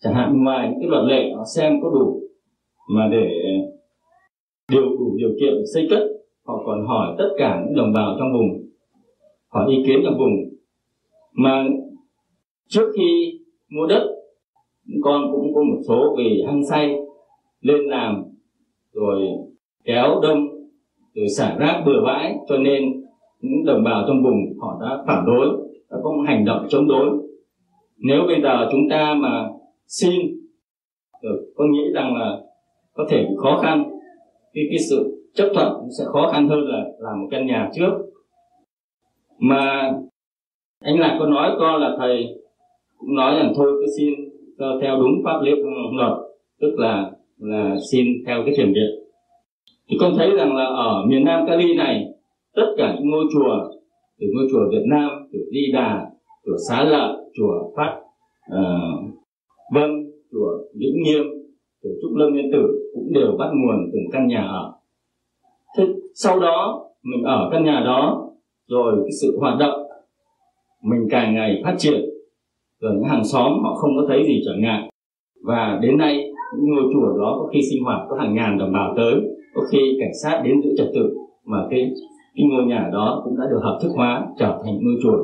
Chẳng 0.00 0.14
hạn 0.14 0.44
ngoài 0.44 0.68
những 0.68 0.80
cái 0.80 0.90
luật 0.90 1.04
lệ 1.04 1.32
họ 1.36 1.44
xem 1.56 1.72
có 1.82 1.90
đủ, 1.90 2.20
mà 2.90 3.08
để 3.12 3.28
điều 4.70 4.82
đủ 4.82 5.16
điều 5.16 5.30
kiện 5.40 5.54
xây 5.74 5.86
cất, 5.90 6.02
họ 6.46 6.62
còn 6.66 6.86
hỏi 6.86 7.14
tất 7.18 7.28
cả 7.38 7.62
những 7.64 7.76
đồng 7.76 7.92
bào 7.92 8.16
trong 8.18 8.32
vùng, 8.32 8.68
hỏi 9.48 9.70
ý 9.70 9.76
kiến 9.86 10.00
trong 10.04 10.18
vùng. 10.18 10.32
Mà 11.32 11.64
trước 12.68 12.92
khi 12.96 13.40
mua 13.68 13.86
đất 13.86 14.14
con 15.02 15.32
cũng 15.32 15.54
có 15.54 15.62
một 15.62 15.80
số 15.88 16.14
vì 16.18 16.42
hăng 16.46 16.66
say 16.66 16.96
lên 17.60 17.80
làm, 17.86 18.24
rồi 18.92 19.22
kéo 19.84 20.20
đông, 20.22 20.48
rồi 21.14 21.28
xả 21.28 21.56
rác 21.58 21.82
bừa 21.86 22.04
bãi, 22.04 22.34
cho 22.48 22.56
nên 22.56 22.82
những 23.40 23.64
đồng 23.64 23.84
bào 23.84 24.04
trong 24.08 24.22
vùng, 24.22 24.58
họ 24.60 24.78
đã 24.80 25.04
phản 25.06 25.24
đối, 25.26 25.46
đã 25.90 25.96
có 26.02 26.12
một 26.12 26.22
hành 26.26 26.44
động 26.44 26.66
chống 26.68 26.88
đối. 26.88 27.10
Nếu 27.98 28.22
bây 28.26 28.42
giờ 28.42 28.68
chúng 28.72 28.88
ta 28.90 29.14
mà 29.14 29.48
xin 29.86 30.20
được 31.22 31.52
có 31.56 31.64
nghĩ 31.64 31.82
rằng 31.94 32.16
là 32.16 32.38
có 32.94 33.06
thể 33.10 33.26
khó 33.36 33.60
khăn 33.62 33.84
khi 34.54 34.60
cái 34.70 34.78
sự 34.78 35.24
chấp 35.34 35.48
thuận 35.54 35.72
sẽ 35.98 36.04
khó 36.04 36.30
khăn 36.32 36.48
hơn 36.48 36.60
là 36.60 36.84
làm 36.98 37.20
một 37.20 37.28
căn 37.30 37.46
nhà 37.46 37.70
trước. 37.74 37.90
Mà 39.38 39.92
anh 40.84 40.98
lạc 40.98 41.16
có 41.20 41.26
nói 41.26 41.50
con 41.58 41.80
là 41.80 41.96
thầy 41.98 42.26
cũng 42.98 43.14
nói 43.14 43.34
rằng 43.34 43.52
thôi, 43.56 43.72
cứ 43.80 43.86
xin 43.98 44.14
theo 44.82 44.96
đúng 44.96 45.22
pháp 45.24 45.40
lý 45.42 45.50
luật, 45.92 46.12
tức 46.60 46.74
là 46.78 47.10
là 47.38 47.76
xin 47.90 48.06
theo 48.26 48.42
cái 48.44 48.54
thiền 48.56 48.72
viện. 48.72 48.90
Thì 49.88 49.96
con 50.00 50.12
thấy 50.16 50.30
rằng 50.36 50.56
là 50.56 50.64
ở 50.64 51.04
miền 51.06 51.24
Nam 51.24 51.46
Cali 51.46 51.74
này 51.74 52.06
tất 52.56 52.74
cả 52.78 52.94
những 52.94 53.10
ngôi 53.10 53.24
chùa 53.34 53.78
từ 54.20 54.26
ngôi 54.34 54.48
chùa 54.50 54.70
Việt 54.70 54.84
Nam 54.86 55.10
chùa 55.32 55.44
Di 55.52 55.72
Đà 55.72 56.06
chùa 56.46 56.56
Xá 56.68 56.84
Lợi 56.84 57.16
chùa 57.38 57.72
Phát 57.76 58.00
uh, 58.52 59.14
Vân 59.74 59.90
chùa 60.32 60.50
Vĩnh 60.78 61.02
Nghiêm 61.02 61.22
chùa 61.82 61.90
Trúc 62.02 62.16
Lâm 62.16 62.34
Nhân 62.34 62.50
Tử 62.52 62.62
cũng 62.94 63.12
đều 63.14 63.36
bắt 63.38 63.50
nguồn 63.54 63.90
từ 63.92 63.98
căn 64.12 64.26
nhà 64.26 64.42
ở. 64.42 64.72
Thế 65.76 65.84
sau 66.14 66.40
đó 66.40 66.84
mình 67.02 67.24
ở 67.24 67.48
căn 67.52 67.64
nhà 67.64 67.82
đó 67.84 68.30
rồi 68.68 68.96
cái 69.02 69.12
sự 69.22 69.38
hoạt 69.40 69.58
động 69.58 69.80
mình 70.82 71.08
càng 71.10 71.34
ngày 71.34 71.60
phát 71.64 71.74
triển 71.78 72.00
rồi 72.80 72.92
những 72.94 73.04
hàng 73.04 73.24
xóm 73.24 73.52
họ 73.62 73.74
không 73.74 73.90
có 73.96 74.06
thấy 74.08 74.24
gì 74.26 74.42
trở 74.46 74.52
ngại. 74.58 74.90
Và 75.44 75.78
đến 75.82 75.98
nay 75.98 76.24
những 76.56 76.74
ngôi 76.74 76.84
chùa 76.94 77.18
đó 77.18 77.36
có 77.40 77.50
khi 77.52 77.60
sinh 77.70 77.84
hoạt 77.84 78.00
có 78.10 78.16
hàng 78.16 78.34
ngàn 78.34 78.58
đồng 78.58 78.72
bào 78.72 78.94
tới 78.96 79.14
có 79.54 79.62
khi 79.72 79.78
cảnh 80.00 80.12
sát 80.22 80.42
đến 80.44 80.62
giữ 80.62 80.70
trật 80.78 80.88
tự 80.94 81.16
mà 81.44 81.66
cái 81.70 81.90
cái 82.38 82.46
ngôi 82.50 82.64
nhà 82.66 82.90
đó 82.92 83.22
cũng 83.24 83.38
đã 83.38 83.44
được 83.50 83.60
hợp 83.62 83.78
thức 83.82 83.92
hóa, 83.96 84.26
trở 84.38 84.62
thành 84.64 84.74
ngôi 84.82 84.94
chùa. 85.02 85.18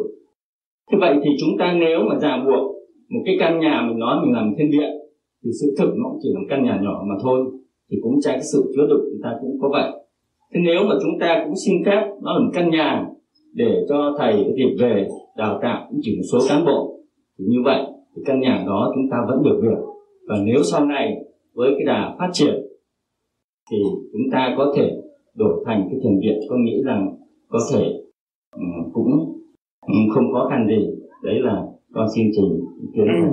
Thế 0.93 0.99
vậy 1.01 1.15
thì 1.25 1.31
chúng 1.41 1.59
ta 1.59 1.77
nếu 1.81 1.99
mà 2.09 2.19
ràng 2.19 2.45
buộc 2.47 2.75
một 3.09 3.21
cái 3.27 3.37
căn 3.41 3.61
nhà 3.61 3.85
mình 3.89 3.99
nói 3.99 4.17
mình 4.23 4.35
làm 4.35 4.55
thiên 4.59 4.71
địa, 4.71 4.91
thì 5.45 5.51
sự 5.61 5.75
thực 5.79 5.91
nó 5.97 6.09
cũng 6.11 6.19
chỉ 6.23 6.29
là 6.35 6.41
một 6.41 6.47
căn 6.51 6.65
nhà 6.65 6.81
nhỏ 6.83 7.05
mà 7.09 7.15
thôi, 7.23 7.45
thì 7.91 7.97
cũng 8.03 8.15
trái 8.21 8.35
cái 8.35 8.49
sự 8.53 8.73
chứa 8.77 8.87
đựng 8.89 9.05
chúng 9.13 9.23
ta 9.23 9.31
cũng 9.41 9.59
có 9.63 9.69
vậy. 9.73 9.91
Thế 10.55 10.61
nếu 10.65 10.81
mà 10.89 10.95
chúng 11.03 11.19
ta 11.21 11.43
cũng 11.45 11.55
xin 11.67 11.75
phép 11.87 12.01
nó 12.23 12.33
là 12.33 12.39
một 12.45 12.51
căn 12.55 12.71
nhà 12.71 13.07
để 13.55 13.85
cho 13.89 14.15
thầy 14.19 14.33
cái 14.33 14.55
dịp 14.57 14.77
về 14.81 15.07
đào 15.37 15.59
tạo 15.63 15.87
cũng 15.91 16.01
chỉ 16.03 16.17
một 16.17 16.25
số 16.33 16.39
cán 16.49 16.65
bộ, 16.67 16.99
thì 17.39 17.45
như 17.49 17.59
vậy 17.65 17.83
thì 18.17 18.23
căn 18.27 18.41
nhà 18.41 18.65
đó 18.67 18.93
chúng 18.95 19.11
ta 19.11 19.17
vẫn 19.29 19.43
được 19.43 19.61
việc 19.63 19.85
và 20.29 20.37
nếu 20.45 20.63
sau 20.63 20.85
này 20.85 21.17
với 21.55 21.71
cái 21.71 21.85
đà 21.87 22.17
phát 22.19 22.29
triển, 22.33 22.55
thì 23.71 23.77
chúng 24.13 24.31
ta 24.33 24.55
có 24.59 24.73
thể 24.77 24.91
đổi 25.35 25.65
thành 25.67 25.89
cái 25.91 26.01
thiền 26.03 26.21
viện 26.21 26.41
có 26.51 26.57
nghĩ 26.57 26.83
rằng 26.85 27.17
có 27.49 27.59
thể 27.73 27.85
um, 28.57 28.93
cũng 28.93 29.11
um, 29.87 30.15
không 30.15 30.33
khó 30.33 30.49
khăn 30.51 30.67
gì. 30.69 30.91
Đấy 31.23 31.35
là 31.41 31.63
con 31.95 32.09
xin 32.15 32.31
trình 32.37 32.65
kiến 32.95 33.07
ừ. 33.07 33.29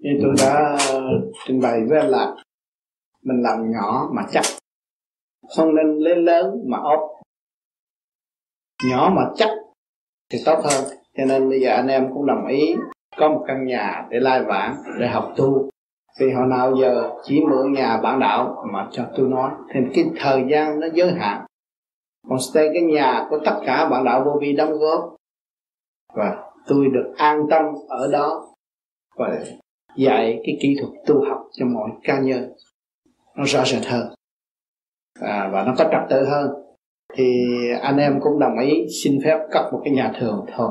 như 0.00 0.10
tôi 0.22 0.34
đã 0.38 0.78
trình 1.46 1.60
bày 1.60 1.80
với 1.88 2.08
là 2.08 2.34
mình 3.22 3.42
làm 3.42 3.70
nhỏ 3.72 4.10
mà 4.14 4.22
chắc 4.30 4.42
không 5.56 5.74
nên 5.74 5.98
lên 5.98 6.18
lớn 6.24 6.46
mà 6.66 6.78
ốp. 6.78 7.00
Nhỏ 8.90 9.12
mà 9.16 9.22
chắc 9.36 9.50
thì 10.32 10.38
tốt 10.46 10.58
hơn. 10.64 10.84
Cho 11.16 11.24
nên 11.24 11.50
bây 11.50 11.60
giờ 11.60 11.70
anh 11.70 11.88
em 11.88 12.08
cũng 12.14 12.26
đồng 12.26 12.46
ý 12.46 12.74
có 13.16 13.28
một 13.28 13.44
căn 13.46 13.66
nhà 13.66 14.06
để 14.10 14.20
lai 14.20 14.42
vãng 14.44 14.76
để 15.00 15.08
học 15.08 15.32
tu 15.36 15.68
vì 16.18 16.32
hồi 16.32 16.46
nào 16.46 16.76
giờ 16.80 17.10
chỉ 17.22 17.40
mượn 17.40 17.72
nhà 17.72 18.00
bạn 18.02 18.20
đạo 18.20 18.64
mà 18.72 18.88
cho 18.92 19.06
tôi 19.16 19.28
nói. 19.28 19.50
Thì 19.74 19.80
cái 19.94 20.04
thời 20.16 20.44
gian 20.50 20.80
nó 20.80 20.86
giới 20.94 21.12
hạn. 21.12 21.44
Còn 22.28 22.38
stay 22.38 22.68
cái 22.72 22.82
nhà 22.82 23.26
của 23.30 23.38
tất 23.44 23.60
cả 23.66 23.88
bạn 23.88 24.04
đạo 24.04 24.24
vô 24.24 24.38
vi 24.40 24.52
đóng 24.52 24.72
góp. 24.72 25.16
Và 26.14 26.42
tôi 26.66 26.86
được 26.92 27.14
an 27.16 27.40
tâm 27.50 27.62
ở 27.88 28.08
đó. 28.12 28.54
Và 29.16 29.44
dạy 29.96 30.40
cái 30.44 30.58
kỹ 30.60 30.76
thuật 30.80 30.92
tu 31.06 31.24
học 31.28 31.48
cho 31.52 31.66
mọi 31.66 31.90
cá 32.02 32.20
nhân. 32.20 32.52
Nó 33.36 33.44
rõ 33.44 33.64
rệt 33.64 33.86
hơn. 33.86 34.14
À, 35.20 35.50
và 35.52 35.64
nó 35.64 35.74
có 35.78 35.84
trật 35.84 36.10
tự 36.10 36.24
hơn. 36.28 36.50
Thì 37.14 37.44
anh 37.82 37.96
em 37.96 38.20
cũng 38.22 38.38
đồng 38.38 38.58
ý 38.58 38.86
xin 39.02 39.20
phép 39.24 39.38
cấp 39.50 39.64
một 39.72 39.80
cái 39.84 39.94
nhà 39.94 40.12
thường 40.20 40.46
thôi. 40.56 40.70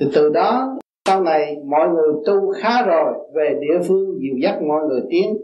Từ 0.00 0.10
từ 0.14 0.28
đó 0.28 0.71
sau 1.06 1.22
này 1.22 1.56
mọi 1.64 1.88
người 1.88 2.12
tu 2.26 2.52
khá 2.52 2.82
rồi, 2.86 3.12
về 3.34 3.58
địa 3.60 3.88
phương 3.88 4.18
dìu 4.20 4.34
dắt 4.42 4.62
mọi 4.68 4.82
người 4.88 5.00
tiến. 5.10 5.36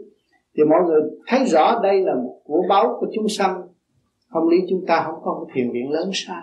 Thì 0.57 0.63
mọi 0.63 0.79
người 0.87 1.01
thấy 1.27 1.45
rõ 1.45 1.79
đây 1.83 2.01
là 2.01 2.13
một 2.15 2.41
của 2.43 2.63
báu 2.69 2.97
của 2.99 3.07
chúng 3.13 3.29
sanh. 3.29 3.61
Không 4.29 4.49
lý 4.49 4.57
chúng 4.69 4.85
ta 4.87 5.03
không 5.05 5.19
có 5.23 5.33
một 5.33 5.47
thiền 5.53 5.71
viện 5.71 5.91
lớn 5.91 6.09
sao? 6.13 6.41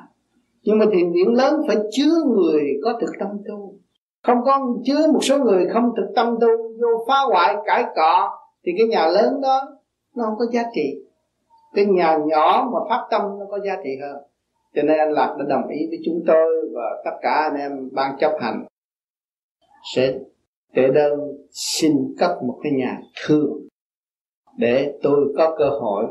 Nhưng 0.62 0.78
mà 0.78 0.86
thiền 0.92 1.12
viện 1.12 1.34
lớn 1.34 1.60
phải 1.66 1.76
chứa 1.90 2.14
người 2.26 2.62
có 2.84 2.98
thực 3.00 3.10
tâm 3.18 3.28
tu. 3.48 3.74
Không 4.26 4.38
có 4.44 4.74
chứa 4.84 5.12
một 5.12 5.18
số 5.22 5.38
người 5.38 5.68
không 5.72 5.90
thực 5.96 6.12
tâm 6.16 6.36
tu, 6.40 6.48
vô 6.82 7.04
phá 7.08 7.20
hoại, 7.28 7.56
cãi 7.66 7.84
cọ, 7.96 8.30
thì 8.66 8.72
cái 8.78 8.86
nhà 8.86 9.06
lớn 9.06 9.40
đó, 9.42 9.60
nó 10.16 10.24
không 10.24 10.38
có 10.38 10.44
giá 10.52 10.62
trị. 10.74 10.94
Cái 11.74 11.86
nhà 11.86 12.18
nhỏ 12.26 12.70
mà 12.72 12.78
phát 12.88 13.06
tâm 13.10 13.22
nó 13.38 13.46
có 13.50 13.58
giá 13.66 13.76
trị 13.84 13.90
hơn. 14.02 14.16
Cho 14.74 14.82
nên 14.82 14.98
anh 14.98 15.12
lạc 15.12 15.36
đã 15.38 15.44
đồng 15.48 15.68
ý 15.68 15.86
với 15.88 15.98
chúng 16.04 16.22
tôi 16.26 16.70
và 16.74 17.02
tất 17.04 17.16
cả 17.22 17.30
anh 17.30 17.60
em 17.60 17.88
ban 17.92 18.16
chấp 18.18 18.32
hành 18.40 18.64
sẽ 19.94 20.18
để 20.72 20.88
đơn 20.94 21.20
xin 21.50 21.92
cấp 22.18 22.30
một 22.46 22.60
cái 22.62 22.72
nhà 22.72 23.00
thương 23.26 23.68
để 24.56 24.98
tôi 25.02 25.34
có 25.36 25.56
cơ 25.58 25.68
hội 25.68 26.06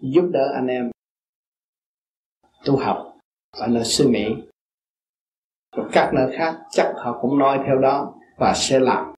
giúp 0.00 0.24
đỡ 0.32 0.52
anh 0.54 0.66
em 0.66 0.90
tu 2.64 2.76
học 2.76 3.12
ở 3.50 3.66
nơi 3.66 3.84
xứ 3.84 4.08
Mỹ. 4.08 4.24
Và 5.76 5.84
các 5.92 6.10
nơi 6.14 6.36
khác 6.38 6.58
chắc 6.70 6.92
họ 6.96 7.18
cũng 7.22 7.38
nói 7.38 7.58
theo 7.66 7.78
đó 7.78 8.14
và 8.38 8.52
sẽ 8.56 8.80
làm. 8.80 9.14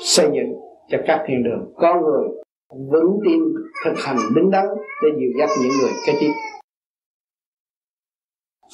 Xây 0.00 0.26
dựng 0.26 0.60
cho 0.88 0.98
các 1.06 1.24
thiên 1.28 1.42
đường 1.42 1.72
có 1.76 2.00
người 2.00 2.28
vững 2.68 3.20
tin 3.24 3.42
thực 3.84 3.94
hành 3.96 4.16
đứng 4.34 4.50
đắn 4.50 4.66
để 5.02 5.08
dìu 5.20 5.30
dắt 5.38 5.50
những 5.62 5.72
người 5.80 5.92
kế 6.06 6.12
tiếp. 6.20 6.32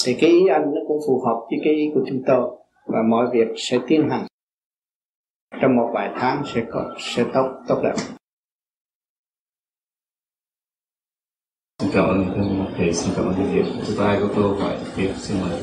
Thì 0.05 0.17
cái 0.21 0.31
ý 0.31 0.47
anh 0.49 0.63
nó 0.75 0.81
cũng 0.89 0.99
phù 1.07 1.21
hợp 1.21 1.47
với 1.51 1.59
cái 1.65 1.75
ý 1.75 1.91
của 1.95 2.03
chúng 2.09 2.23
tôi 2.27 2.64
và 2.87 3.03
mọi 3.03 3.27
việc 3.33 3.49
sẽ 3.57 3.79
tiến 3.87 4.11
hành 4.11 4.27
trong 5.61 5.77
một 5.77 5.91
vài 5.95 6.13
tháng 6.17 6.43
sẽ 6.55 6.65
có 6.71 6.95
sẽ 6.99 7.25
tốt 7.35 7.63
tốt 7.69 7.81
đẹp 7.83 7.95
xin 11.79 11.91
cảm 11.95 12.05
ơn 12.05 12.25
thân 12.37 12.67
thầy 12.77 12.93
xin 12.93 13.15
cảm 13.17 13.25
ơn 13.25 13.35
thầy 13.35 13.65
thứ 13.87 13.95
ba 13.99 14.19
có 14.21 14.29
câu 14.35 14.55
hỏi 14.55 14.79
tiếp 14.97 15.13
xin 15.17 15.41
mời 15.41 15.63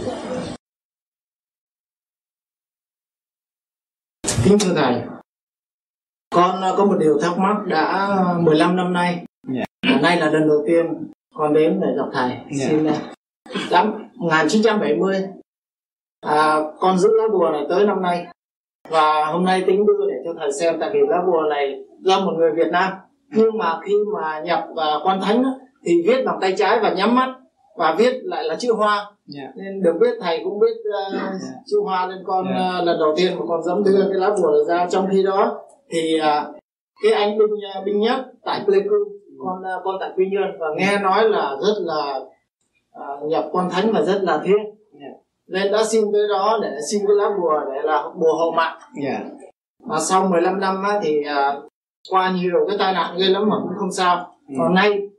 kính 4.44 4.58
thưa 4.60 4.74
thầy 4.76 5.02
con 6.30 6.62
có 6.78 6.86
một 6.86 6.98
điều 7.00 7.20
thắc 7.22 7.38
mắc 7.38 7.58
đã 7.68 8.18
15 8.40 8.76
năm 8.76 8.94
nay 8.94 9.26
yeah. 9.54 9.68
Dạ. 9.84 10.00
nay 10.02 10.20
là 10.20 10.30
lần 10.30 10.48
đầu 10.48 10.64
tiên 10.68 11.12
con 11.34 11.54
đến 11.54 11.80
để 11.82 11.88
gặp 11.98 12.10
thầy 12.14 12.30
yeah. 12.30 12.52
Dạ. 12.52 12.68
xin 12.70 12.84
năm 13.72 14.10
1970 14.16 15.41
à, 16.22 16.60
con 16.80 16.98
giữ 16.98 17.10
lá 17.18 17.24
bùa 17.34 17.50
này 17.52 17.66
tới 17.70 17.86
năm 17.86 18.02
nay 18.02 18.26
và 18.90 19.26
hôm 19.26 19.46
nay 19.46 19.64
tính 19.68 19.86
đưa 19.86 20.08
để 20.10 20.16
cho 20.26 20.34
thầy 20.40 20.52
xem 20.52 20.78
tại 20.80 20.90
vì 20.94 21.00
lá 21.10 21.18
bùa 21.28 21.42
này 21.50 21.80
do 22.00 22.20
một 22.20 22.32
người 22.38 22.52
Việt 22.52 22.72
Nam 22.72 22.92
nhưng 23.32 23.58
mà 23.58 23.80
khi 23.84 23.94
mà 24.14 24.40
nhập 24.40 24.68
uh, 24.72 25.08
quan 25.08 25.22
thánh 25.22 25.44
thì 25.86 26.04
viết 26.08 26.24
bằng 26.26 26.38
tay 26.42 26.54
trái 26.58 26.80
và 26.82 26.94
nhắm 26.94 27.16
mắt 27.16 27.36
và 27.78 27.96
viết 27.98 28.20
lại 28.24 28.44
là 28.44 28.56
chữ 28.56 28.74
hoa 28.74 28.96
yeah. 28.96 29.10
Dạ. 29.28 29.52
nên 29.56 29.84
được 29.84 29.94
biết 30.02 30.18
thầy 30.22 30.42
cũng 30.44 30.60
biết 30.60 30.74
uh, 31.08 31.14
yeah. 31.14 31.34
chữ 31.66 31.78
hoa 31.84 32.08
nên 32.08 32.18
con 32.26 32.46
yeah. 32.48 32.82
uh, 32.82 32.88
lần 32.88 33.00
đầu 33.00 33.14
tiên 33.18 33.32
mà 33.40 33.46
con 33.48 33.64
dám 33.64 33.84
đưa 33.84 34.10
cái 34.10 34.20
lá 34.20 34.30
bùa 34.30 34.64
ra 34.68 34.88
trong 34.90 35.08
khi 35.12 35.24
đó 35.24 35.60
thì 35.90 36.20
uh, 36.20 36.56
cái 37.04 37.12
anh 37.12 37.38
binh 37.38 37.52
uh, 37.80 37.86
binh 37.86 38.00
nhất 38.00 38.26
tại 38.44 38.62
Pleiku 38.66 38.96
con 39.46 39.60
uh, 39.60 39.84
con 39.84 39.96
tại 40.00 40.10
Quy 40.16 40.26
Nhơn 40.32 40.60
và 40.60 40.68
nghe 40.78 41.00
nói 41.00 41.30
là 41.30 41.56
rất 41.62 41.74
là 41.80 42.20
uh, 43.00 43.30
nhập 43.30 43.46
quan 43.52 43.70
thánh 43.70 43.92
và 43.94 44.02
rất 44.02 44.20
là 44.24 44.42
thiêng 44.46 44.81
nên 45.52 45.72
đã 45.72 45.84
xin 45.84 46.04
tới 46.14 46.28
đó 46.30 46.60
để 46.62 46.70
xin 46.92 47.02
cái 47.08 47.16
lá 47.16 47.30
bùa 47.42 47.60
để 47.74 47.82
là 47.84 48.04
bùa 48.16 48.34
hộ 48.38 48.52
mạng. 48.52 48.78
Yeah. 49.04 49.22
mà 49.86 50.00
sau 50.00 50.28
15 50.28 50.60
năm 50.60 50.84
á, 50.84 51.00
thì 51.04 51.20
uh, 51.20 51.64
qua 52.10 52.32
nhiều 52.32 52.66
cái 52.68 52.78
tai 52.80 52.94
nạn 52.94 53.16
ghê 53.20 53.26
lắm 53.26 53.50
mà 53.50 53.56
cũng 53.64 53.78
không 53.78 53.92
sao. 53.92 54.36
Ừ. 54.48 54.56
còn 54.60 54.74
nay 54.74 55.10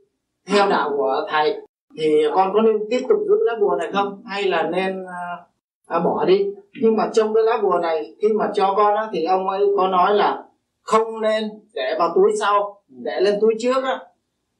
theo 0.47 0.69
đạo 0.69 0.89
của 0.97 1.25
thầy 1.29 1.61
thì 1.97 2.23
con 2.35 2.51
có 2.53 2.61
nên 2.61 2.75
tiếp 2.89 3.01
tục 3.09 3.17
giữ 3.27 3.35
lá 3.39 3.53
bùa 3.59 3.75
này 3.79 3.91
không? 3.93 4.21
Hay 4.25 4.43
là 4.43 4.63
nên 4.63 5.03
uh, 5.03 5.97
uh, 5.97 6.03
bỏ 6.03 6.25
đi? 6.25 6.45
Nhưng 6.81 6.95
mà 6.95 7.09
trong 7.13 7.33
cái 7.33 7.43
lá 7.43 7.57
bùa 7.63 7.79
này 7.81 8.15
khi 8.21 8.27
mà 8.27 8.51
cho 8.53 8.73
con 8.77 8.95
á, 8.95 9.09
thì 9.13 9.23
ông 9.23 9.49
ấy 9.49 9.61
có 9.77 9.87
nói 9.87 10.13
là 10.13 10.43
không 10.81 11.21
nên 11.21 11.43
để 11.73 11.95
vào 11.99 12.11
túi 12.15 12.31
sau 12.39 12.81
để 12.87 13.19
lên 13.21 13.37
túi 13.41 13.53
trước 13.59 13.83
á. 13.83 13.99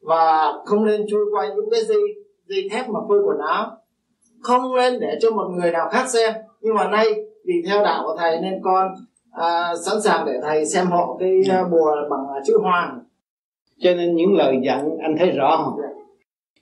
Và 0.02 0.54
không 0.66 0.86
nên 0.86 1.06
chui 1.10 1.22
qua 1.32 1.48
những 1.48 1.70
cái 1.72 1.84
dây 1.84 2.02
dây 2.48 2.70
thép 2.72 2.90
mà 2.90 3.00
phơi 3.10 3.20
quần 3.26 3.38
áo 3.48 3.72
không 4.44 4.76
nên 4.76 5.00
để 5.00 5.18
cho 5.22 5.32
một 5.32 5.48
người 5.50 5.72
nào 5.72 5.90
khác 5.92 6.08
xem. 6.08 6.34
Nhưng 6.62 6.76
mà 6.76 6.90
nay 6.90 7.06
vì 7.46 7.54
theo 7.68 7.84
đạo 7.84 8.04
của 8.06 8.16
thầy 8.20 8.42
nên 8.42 8.62
con 8.64 8.88
à, 9.32 9.74
sẵn 9.86 10.02
sàng 10.02 10.26
để 10.26 10.34
thầy 10.42 10.66
xem 10.66 10.86
hộ 10.86 11.18
cái 11.20 11.42
uh, 11.62 11.72
bùa 11.72 11.96
bằng 12.10 12.38
uh, 12.38 12.44
chữ 12.46 12.54
hoa 12.62 12.96
cho 13.80 13.94
nên 13.94 14.16
những 14.16 14.36
lời 14.36 14.56
dặn 14.64 14.98
anh 15.02 15.16
thấy 15.20 15.32
rõ 15.32 15.62
không? 15.64 15.80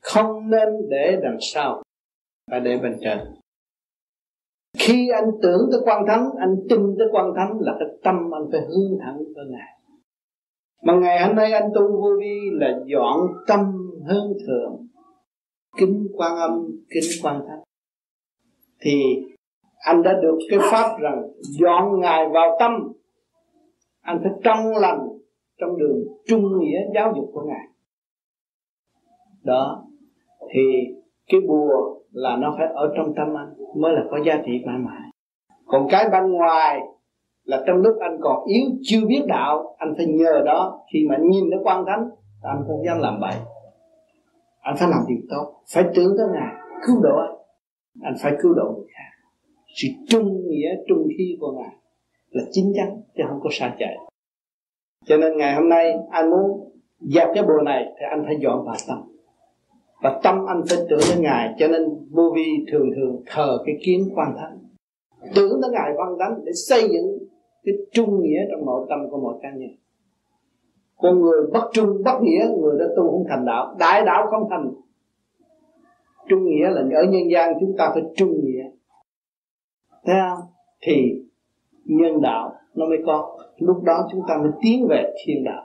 Không 0.01 0.49
nên 0.49 0.69
để 0.89 1.19
đằng 1.23 1.37
sau 1.41 1.83
phải 2.51 2.59
để 2.59 2.77
bên 2.77 2.97
trên. 3.01 3.19
Khi 4.77 5.09
anh 5.09 5.31
tưởng 5.41 5.69
tới 5.71 5.81
quan 5.85 6.05
thánh 6.07 6.29
anh 6.39 6.55
tin 6.69 6.95
tới 6.99 7.07
quan 7.11 7.33
thánh 7.35 7.57
là 7.59 7.75
cái 7.79 7.87
tâm 8.03 8.15
anh 8.33 8.43
phải 8.51 8.61
hướng 8.61 8.99
thẳng 9.01 9.17
tới 9.35 9.45
ngài. 9.49 9.77
Mà 10.83 10.93
ngày 10.93 11.27
hôm 11.27 11.35
nay 11.35 11.51
anh 11.51 11.69
tu 11.75 12.01
vô 12.01 12.09
vi 12.19 12.39
là 12.53 12.79
dọn 12.85 13.27
tâm 13.47 13.59
hướng 14.07 14.33
thượng 14.47 14.87
kính 15.77 16.07
quan 16.13 16.37
âm 16.37 16.65
kính 16.89 17.09
quan 17.23 17.41
thánh 17.47 17.59
thì 18.81 19.23
anh 19.85 20.03
đã 20.03 20.13
được 20.21 20.37
cái 20.49 20.59
pháp 20.71 20.99
rằng 20.99 21.21
dọn 21.39 21.99
ngài 21.99 22.29
vào 22.29 22.57
tâm. 22.59 22.71
Anh 24.01 24.19
phải 24.23 24.31
trong 24.43 24.77
lành, 24.77 25.07
trong 25.59 25.77
đường 25.77 25.97
trung 26.27 26.59
nghĩa 26.59 26.79
giáo 26.95 27.13
dục 27.15 27.29
của 27.33 27.41
ngài. 27.41 27.67
Đó, 29.43 29.83
thì 30.53 30.61
cái 31.31 31.41
bùa 31.47 31.99
là 32.11 32.37
nó 32.37 32.55
phải 32.57 32.67
ở 32.73 32.93
trong 32.97 33.13
tâm 33.15 33.37
anh 33.37 33.53
mới 33.75 33.93
là 33.93 34.01
có 34.11 34.17
giá 34.25 34.41
trị 34.45 34.51
mãi 34.65 34.77
mãi. 34.77 35.11
Còn 35.65 35.87
cái 35.89 36.09
bên 36.11 36.31
ngoài 36.31 36.79
là 37.43 37.63
trong 37.67 37.77
lúc 37.77 37.95
anh 37.99 38.17
còn 38.21 38.45
yếu, 38.45 38.65
chưa 38.81 39.07
biết 39.07 39.21
đạo, 39.27 39.75
anh 39.77 39.93
phải 39.97 40.05
nhờ 40.05 40.41
đó. 40.45 40.79
Khi 40.93 40.99
mà 41.09 41.17
nhìn 41.21 41.49
nó 41.49 41.57
quan 41.63 41.85
thánh, 41.85 42.09
anh 42.41 42.63
không 42.67 42.85
dám 42.85 42.99
làm 42.99 43.19
bậy. 43.21 43.35
Anh 44.61 44.75
phải 44.79 44.89
làm 44.89 44.99
điều 45.07 45.17
tốt, 45.29 45.53
phải 45.73 45.83
tưởng 45.95 46.13
tới 46.17 46.27
ngài, 46.33 46.55
cứu 46.87 46.95
độ 47.03 47.15
anh 47.17 47.40
anh 48.01 48.13
phải 48.21 48.33
cứu 48.41 48.53
độ 48.53 48.73
người 48.77 48.87
khác. 48.87 49.27
Sự 49.75 49.87
trung 50.07 50.49
nghĩa, 50.49 50.75
trung 50.87 51.07
thi 51.17 51.37
của 51.39 51.51
ngài 51.51 51.75
là 52.29 52.43
chính 52.51 52.73
chắn 52.75 53.01
chứ 53.17 53.23
không 53.29 53.39
có 53.43 53.49
xa 53.51 53.75
chạy. 53.79 53.97
Cho 55.05 55.17
nên 55.17 55.37
ngày 55.37 55.55
hôm 55.55 55.69
nay 55.69 55.93
anh 56.09 56.29
muốn 56.29 56.71
dẹp 56.99 57.27
cái 57.35 57.43
bùa 57.43 57.61
này 57.65 57.85
thì 57.99 58.05
anh 58.09 58.23
phải 58.25 58.35
dọn 58.41 58.65
vào 58.65 58.75
tâm. 58.87 58.97
Và 60.03 60.19
tâm 60.23 60.45
anh 60.47 60.61
phải 60.69 60.79
tưởng 60.89 60.99
đến 61.09 61.21
ngài, 61.21 61.53
cho 61.59 61.67
nên 61.67 61.81
vô 62.11 62.31
vi 62.35 62.65
thường 62.71 62.89
thường 62.95 63.23
thờ 63.25 63.57
cái 63.65 63.75
kiến 63.83 64.09
quan 64.15 64.35
thánh. 64.37 64.57
Tưởng 65.35 65.61
đến 65.61 65.71
ngài 65.71 65.91
quan 65.95 66.09
thánh 66.19 66.45
để 66.45 66.51
xây 66.53 66.81
dựng 66.81 67.17
cái 67.63 67.75
trung 67.91 68.21
nghĩa 68.21 68.39
trong 68.51 68.65
nội 68.65 68.85
tâm 68.89 68.99
của 69.11 69.19
mỗi 69.19 69.35
cá 69.41 69.49
nhân. 69.49 69.69
Con 70.97 71.21
người 71.21 71.47
bất 71.53 71.69
trung 71.73 72.03
bất 72.05 72.19
nghĩa, 72.21 72.45
người 72.59 72.79
đã 72.79 72.85
tu 72.97 73.11
không 73.11 73.25
thành 73.29 73.45
đạo, 73.45 73.75
đại 73.79 74.01
đạo 74.05 74.27
không 74.29 74.47
thành 74.49 74.71
trung 76.29 76.45
nghĩa 76.45 76.69
là 76.69 76.81
ở 76.81 77.03
nhân 77.03 77.31
gian 77.31 77.53
chúng 77.59 77.75
ta 77.77 77.89
phải 77.93 78.03
trung 78.15 78.31
nghĩa. 78.43 78.63
Thấy 80.05 80.15
không? 80.29 80.47
Thì 80.81 80.93
nhân 81.85 82.21
đạo 82.21 82.51
nó 82.75 82.85
mới 82.85 82.97
có. 83.05 83.37
Lúc 83.57 83.83
đó 83.83 84.07
chúng 84.11 84.21
ta 84.27 84.37
mới 84.37 84.51
tiến 84.61 84.87
về 84.89 85.13
thiên 85.25 85.43
đạo. 85.43 85.63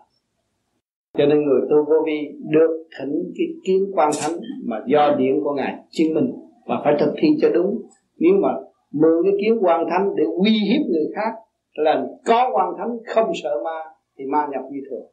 Cho 1.19 1.27
nên 1.27 1.43
người 1.43 1.61
tu 1.71 1.77
vô 1.77 1.95
vi 2.07 2.39
được 2.51 2.87
thỉnh 2.99 3.33
cái 3.37 3.47
kiến 3.65 3.91
quan 3.95 4.11
thánh 4.21 4.37
mà 4.67 4.77
do 4.87 5.15
điển 5.19 5.41
của 5.45 5.55
ngài 5.55 5.75
chứng 5.91 6.15
minh 6.15 6.33
và 6.67 6.81
phải 6.85 6.95
thực 7.01 7.15
thi 7.17 7.29
cho 7.41 7.49
đúng. 7.55 7.83
Nếu 8.19 8.33
mà 8.43 8.49
mượn 8.93 9.25
cái 9.25 9.33
kiến 9.41 9.59
quan 9.61 9.87
thánh 9.91 10.09
để 10.17 10.25
uy 10.25 10.51
hiếp 10.51 10.87
người 10.91 11.07
khác, 11.15 11.33
là 11.75 12.07
có 12.27 12.51
quan 12.55 12.67
thánh 12.79 12.97
không 13.07 13.31
sợ 13.43 13.51
ma 13.65 13.81
thì 14.19 14.25
ma 14.25 14.47
nhập 14.51 14.63
như 14.73 14.81
thường. 14.91 15.07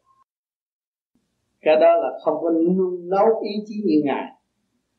Cái 1.62 1.76
đó 1.76 1.96
là 1.96 2.10
không 2.24 2.38
có 2.42 2.50
nung 2.50 3.10
nấu 3.10 3.26
ý 3.42 3.52
chí 3.66 3.76
như 3.86 4.02
ngài 4.06 4.33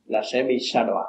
là 0.07 0.23
sẽ 0.33 0.43
bị 0.43 0.57
sa 0.73 0.83
đọa. 0.83 1.05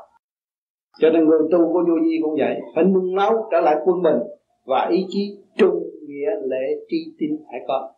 Cho 1.00 1.10
nên 1.10 1.26
người 1.26 1.40
tu 1.52 1.74
của 1.74 1.84
vô 1.88 1.94
vi 2.04 2.20
cũng 2.24 2.36
vậy 2.40 2.56
phải 2.76 2.84
nung 2.84 3.16
nấu 3.16 3.32
trở 3.52 3.60
lại 3.60 3.76
quân 3.86 4.04
bình 4.04 4.20
và 4.66 4.88
ý 4.92 5.06
chí 5.10 5.38
trung 5.58 5.84
nghĩa 6.08 6.30
lễ 6.44 6.76
tri 6.90 6.98
tín 7.20 7.30
phải 7.52 7.60
có. 7.68 7.92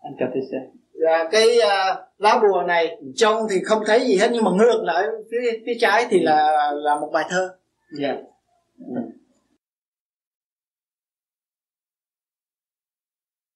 Anh 0.00 0.12
cho 0.20 0.26
tôi 0.34 0.42
xem. 0.50 0.62
Dạ, 0.92 1.28
cái 1.30 1.46
uh, 1.58 1.98
lá 2.18 2.40
bùa 2.42 2.62
này 2.62 2.98
trong 3.14 3.42
thì 3.50 3.56
không 3.64 3.82
thấy 3.86 4.00
gì 4.00 4.16
hết 4.16 4.28
nhưng 4.32 4.44
mà 4.44 4.50
ngược 4.50 4.80
lại 4.84 5.04
phía 5.30 5.58
phía 5.66 5.76
trái 5.80 6.06
thì 6.10 6.20
là 6.20 6.72
là 6.74 7.00
một 7.00 7.10
bài 7.12 7.24
thơ. 7.28 7.56
Dạ. 8.00 8.08
Yeah. 8.08 8.18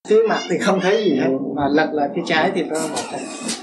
phía 0.09 0.23
mặt 0.29 0.41
thì 0.51 0.59
không 0.59 0.79
thấy 0.83 1.05
gì 1.05 1.17
hết 1.17 1.29
mà 1.57 1.69
lật 1.69 1.91
lại 1.93 2.09
phía 2.15 2.23
trái 2.27 2.53
thì 2.55 2.63
có 2.71 2.89
một 2.93 3.03
cái 3.11 3.21
đó 3.21 3.62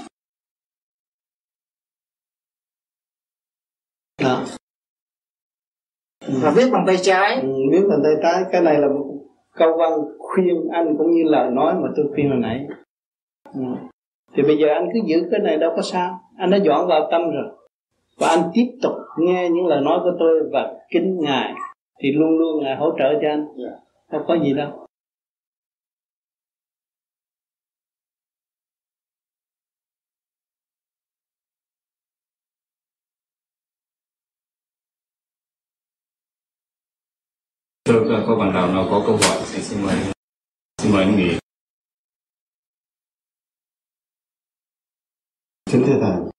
và 6.42 6.50
viết 6.56 6.70
bằng 6.72 6.84
tay 6.86 6.96
trái. 7.02 7.40
Ừ, 7.42 7.48
viết 7.72 7.82
bằng 7.88 8.00
tay 8.04 8.12
trái. 8.22 8.42
Cái 8.52 8.62
này 8.62 8.78
là 8.78 8.88
một 8.88 9.04
câu 9.56 9.76
văn 9.78 9.92
khuyên 10.18 10.68
anh 10.72 10.96
cũng 10.98 11.10
như 11.10 11.22
lời 11.24 11.50
nói 11.50 11.74
mà 11.74 11.88
tôi 11.96 12.06
khuyên 12.14 12.28
hồi 12.28 12.38
nãy. 12.38 12.66
Ừ. 13.54 13.62
thì 14.34 14.42
bây 14.42 14.58
giờ 14.58 14.68
anh 14.68 14.88
cứ 14.94 15.00
giữ 15.06 15.28
cái 15.30 15.40
này 15.40 15.56
đâu 15.56 15.72
có 15.76 15.82
sao. 15.82 16.20
Anh 16.38 16.50
đã 16.50 16.56
dọn 16.56 16.86
vào 16.88 17.08
tâm 17.10 17.22
rồi. 17.22 17.52
Và 18.18 18.28
anh 18.28 18.42
tiếp 18.54 18.66
tục 18.82 18.92
nghe 19.18 19.48
những 19.48 19.66
lời 19.66 19.80
nói 19.80 19.98
của 20.02 20.12
tôi 20.18 20.40
và 20.52 20.72
kính 20.90 21.18
ngài. 21.20 21.52
Thì 21.98 22.12
luôn 22.12 22.38
luôn 22.38 22.62
ngài 22.62 22.76
hỗ 22.76 22.90
trợ 22.98 23.14
cho 23.22 23.28
anh. 23.28 23.46
Không 24.10 24.22
có 24.26 24.34
gì 24.34 24.54
đâu 24.54 24.70
Thưa 37.90 38.24
có 38.26 38.36
bạn 38.36 38.52
nào 38.52 38.72
nào 38.72 38.86
có 38.90 39.02
câu 39.06 39.16
hỏi 39.16 39.46
thì 39.52 39.62
xin 39.62 39.82
mời 39.82 39.96
xin 40.82 40.92
mời 40.92 41.04
anh 41.04 41.16
nghỉ. 41.16 41.38
chính 45.70 45.82
thưa 45.86 45.98
thầy, 46.00 46.30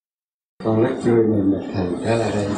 con 0.63 0.83
rất 0.83 0.95
vui 1.05 1.15
mình 1.15 1.51
được 1.51 1.67
thầy 1.73 1.87
trở 2.05 2.15
lại 2.15 2.31
đây. 2.35 2.49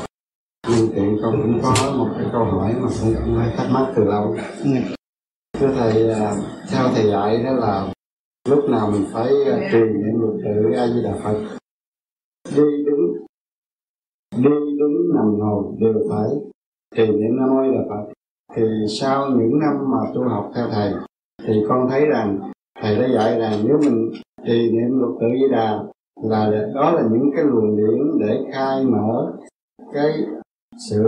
Nhưng 0.69 0.89
tiện 0.95 1.17
con 1.21 1.41
cũng 1.41 1.59
có 1.63 1.93
một 1.97 2.15
cái 2.17 2.27
câu 2.31 2.45
hỏi 2.45 2.73
mà 2.73 2.89
cũng 3.01 3.15
cũng 3.15 3.35
hơi 3.35 3.53
thắc 3.57 3.67
mắc 3.71 3.93
từ 3.95 4.03
lâu. 4.03 4.35
Thưa 5.59 5.73
thầy, 5.75 6.09
à, 6.09 6.33
theo 6.71 6.89
thầy 6.95 7.07
dạy 7.07 7.43
đó 7.43 7.51
là 7.51 7.93
lúc 8.49 8.69
nào 8.69 8.91
mình 8.91 9.05
phải 9.13 9.27
à, 9.45 9.69
truyền 9.71 9.87
trì 9.93 9.99
niệm 9.99 10.21
lục 10.21 10.37
tự 10.43 10.71
A 10.77 10.87
Di 10.87 11.03
Đà 11.03 11.13
Phật, 11.23 11.57
đi 12.55 12.83
đứng, 12.85 13.25
đi 14.35 14.77
đứng 14.79 15.15
nằm 15.15 15.37
ngồi 15.39 15.63
đều 15.79 15.93
phải 16.09 16.27
trì 16.95 17.11
niệm 17.11 17.37
Nam 17.37 17.49
Mô 17.49 17.61
Đà 17.61 17.83
Phật 17.89 18.13
thì 18.55 18.63
sau 18.99 19.29
những 19.29 19.59
năm 19.59 19.91
mà 19.91 20.11
tu 20.13 20.23
học 20.23 20.51
theo 20.55 20.67
thầy, 20.71 20.93
thì 21.47 21.53
con 21.69 21.87
thấy 21.89 22.05
rằng 22.05 22.39
thầy 22.81 22.95
đã 22.95 23.07
dạy 23.07 23.39
rằng 23.39 23.53
nếu 23.67 23.77
mình 23.77 24.11
trì 24.45 24.71
niệm 24.71 24.99
lục 24.99 25.17
tự 25.21 25.27
di 25.33 25.47
đà 25.51 25.83
là 26.23 26.69
đó 26.75 26.91
là 26.91 27.03
những 27.11 27.29
cái 27.35 27.45
luồng 27.45 27.77
điển 27.77 28.19
để 28.19 28.39
khai 28.53 28.85
mở 28.85 29.33
cái 29.93 30.11
sự, 30.89 31.01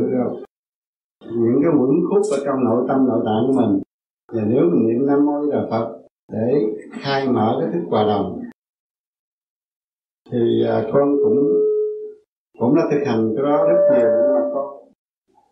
những 1.32 1.60
cái 1.64 1.72
vững 1.80 2.00
khúc 2.10 2.22
ở 2.32 2.38
trong 2.46 2.64
nội 2.64 2.86
tâm, 2.88 3.08
nội 3.08 3.22
tạng 3.26 3.48
của 3.48 3.62
mình. 3.62 3.82
Và 4.34 4.42
nếu 4.48 4.62
mình 4.62 4.88
niệm 4.88 5.08
nam 5.08 5.26
mô 5.26 5.52
đà 5.52 5.68
phật 5.70 5.98
để 6.32 6.54
khai 6.92 7.28
mở 7.28 7.58
cái 7.62 7.70
thức 7.74 7.88
hòa 7.90 8.04
đồng, 8.04 8.42
thì 10.32 10.66
à, 10.68 10.84
con 10.94 11.16
cũng 11.24 11.48
cũng 12.60 12.76
đã 12.76 12.82
thực 12.92 13.06
hành 13.06 13.34
cái 13.36 13.44
đó 13.44 13.68
rất 13.68 13.98
nhiều 13.98 14.35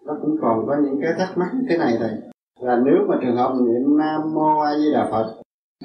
nó 0.05 0.13
cũng 0.21 0.35
còn 0.41 0.67
có 0.67 0.75
những 0.83 0.99
cái 1.01 1.13
thắc 1.17 1.37
mắc 1.37 1.47
như 1.53 1.65
thế 1.69 1.77
này 1.77 1.97
thầy 1.99 2.11
là 2.61 2.75
nếu 2.85 2.95
mà 3.07 3.15
trường 3.21 3.35
hợp 3.35 3.53
niệm 3.55 3.97
nam 3.97 4.21
mô 4.33 4.59
a 4.59 4.77
di 4.77 4.93
đà 4.93 5.07
phật, 5.11 5.33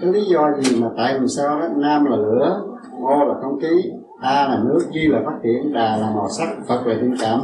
cái 0.00 0.12
lý 0.12 0.24
do 0.24 0.52
gì 0.60 0.82
mà 0.82 0.88
tại 0.96 1.18
vì 1.20 1.26
sao 1.36 1.60
đó? 1.60 1.68
Nam 1.76 2.04
là 2.04 2.16
lửa 2.16 2.60
mô 3.00 3.24
là 3.24 3.34
không 3.42 3.60
khí, 3.60 3.90
a 4.20 4.48
là 4.48 4.60
nước 4.64 4.80
di 4.94 5.06
là 5.06 5.22
phát 5.26 5.38
triển, 5.42 5.72
đà 5.72 5.96
là 5.96 6.10
màu 6.14 6.28
sắc, 6.38 6.48
phật 6.68 6.86
là 6.86 6.94
tình 7.00 7.14
cảm. 7.20 7.40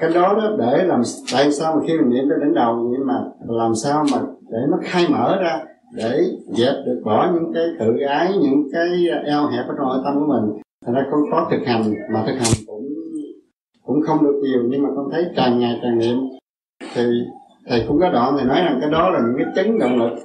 Cái 0.00 0.10
đó 0.14 0.34
đó 0.34 0.56
để 0.58 0.84
làm 0.84 1.02
tại 1.32 1.52
sao 1.52 1.74
mà 1.74 1.80
khi 1.86 1.98
mình 1.98 2.10
niệm 2.10 2.24
tới 2.28 2.38
đỉnh 2.40 2.54
đầu, 2.54 2.88
nhưng 2.92 3.06
mà 3.06 3.14
làm 3.48 3.74
sao 3.74 4.04
mà 4.12 4.18
để 4.50 4.58
nó 4.70 4.78
khai 4.82 5.06
mở 5.10 5.36
ra, 5.40 5.60
để 5.96 6.20
dẹp 6.46 6.74
được 6.86 7.02
bỏ 7.04 7.30
những 7.34 7.52
cái 7.54 7.64
tự 7.78 7.98
ái, 8.08 8.32
những 8.42 8.68
cái 8.72 8.88
eo 9.24 9.46
hẹp 9.46 9.68
ở 9.68 9.74
trong 9.78 9.88
nội 9.88 9.98
tâm 10.04 10.14
của 10.14 10.26
mình. 10.26 10.62
Thành 10.86 10.94
ra 10.94 11.02
con 11.10 11.20
có 11.30 11.48
thực 11.50 11.66
hành 11.66 11.82
mà 12.12 12.22
thực 12.26 12.32
hành 12.32 12.59
cũng 13.90 14.02
không 14.02 14.24
được 14.24 14.40
nhiều, 14.42 14.62
nhưng 14.68 14.82
mà 14.82 14.88
con 14.96 15.08
thấy 15.12 15.24
càng 15.36 15.58
ngày 15.58 15.78
càng 15.82 15.98
niệm. 15.98 16.18
Thì 16.94 17.02
thầy 17.66 17.84
cũng 17.88 18.00
có 18.00 18.10
đoạn 18.10 18.34
thầy 18.36 18.44
nói 18.44 18.60
rằng 18.64 18.78
cái 18.80 18.90
đó 18.90 19.10
là 19.10 19.20
những 19.20 19.36
cái 19.36 19.46
chấn 19.56 19.78
động 19.78 19.98
lực 19.98 20.18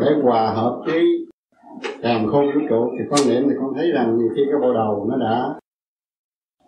để 0.00 0.12
hòa 0.22 0.50
hợp 0.50 0.82
với 0.86 1.04
càng 2.02 2.26
khôn 2.26 2.46
vũ 2.46 2.60
trụ 2.68 2.90
thì 2.98 3.04
con 3.10 3.20
niệm 3.28 3.48
thì 3.48 3.54
con 3.60 3.74
thấy 3.76 3.90
rằng 3.90 4.18
nhiều 4.18 4.28
khi 4.36 4.42
cái 4.50 4.60
bộ 4.60 4.74
đầu 4.74 5.06
nó 5.10 5.16
đã 5.16 5.54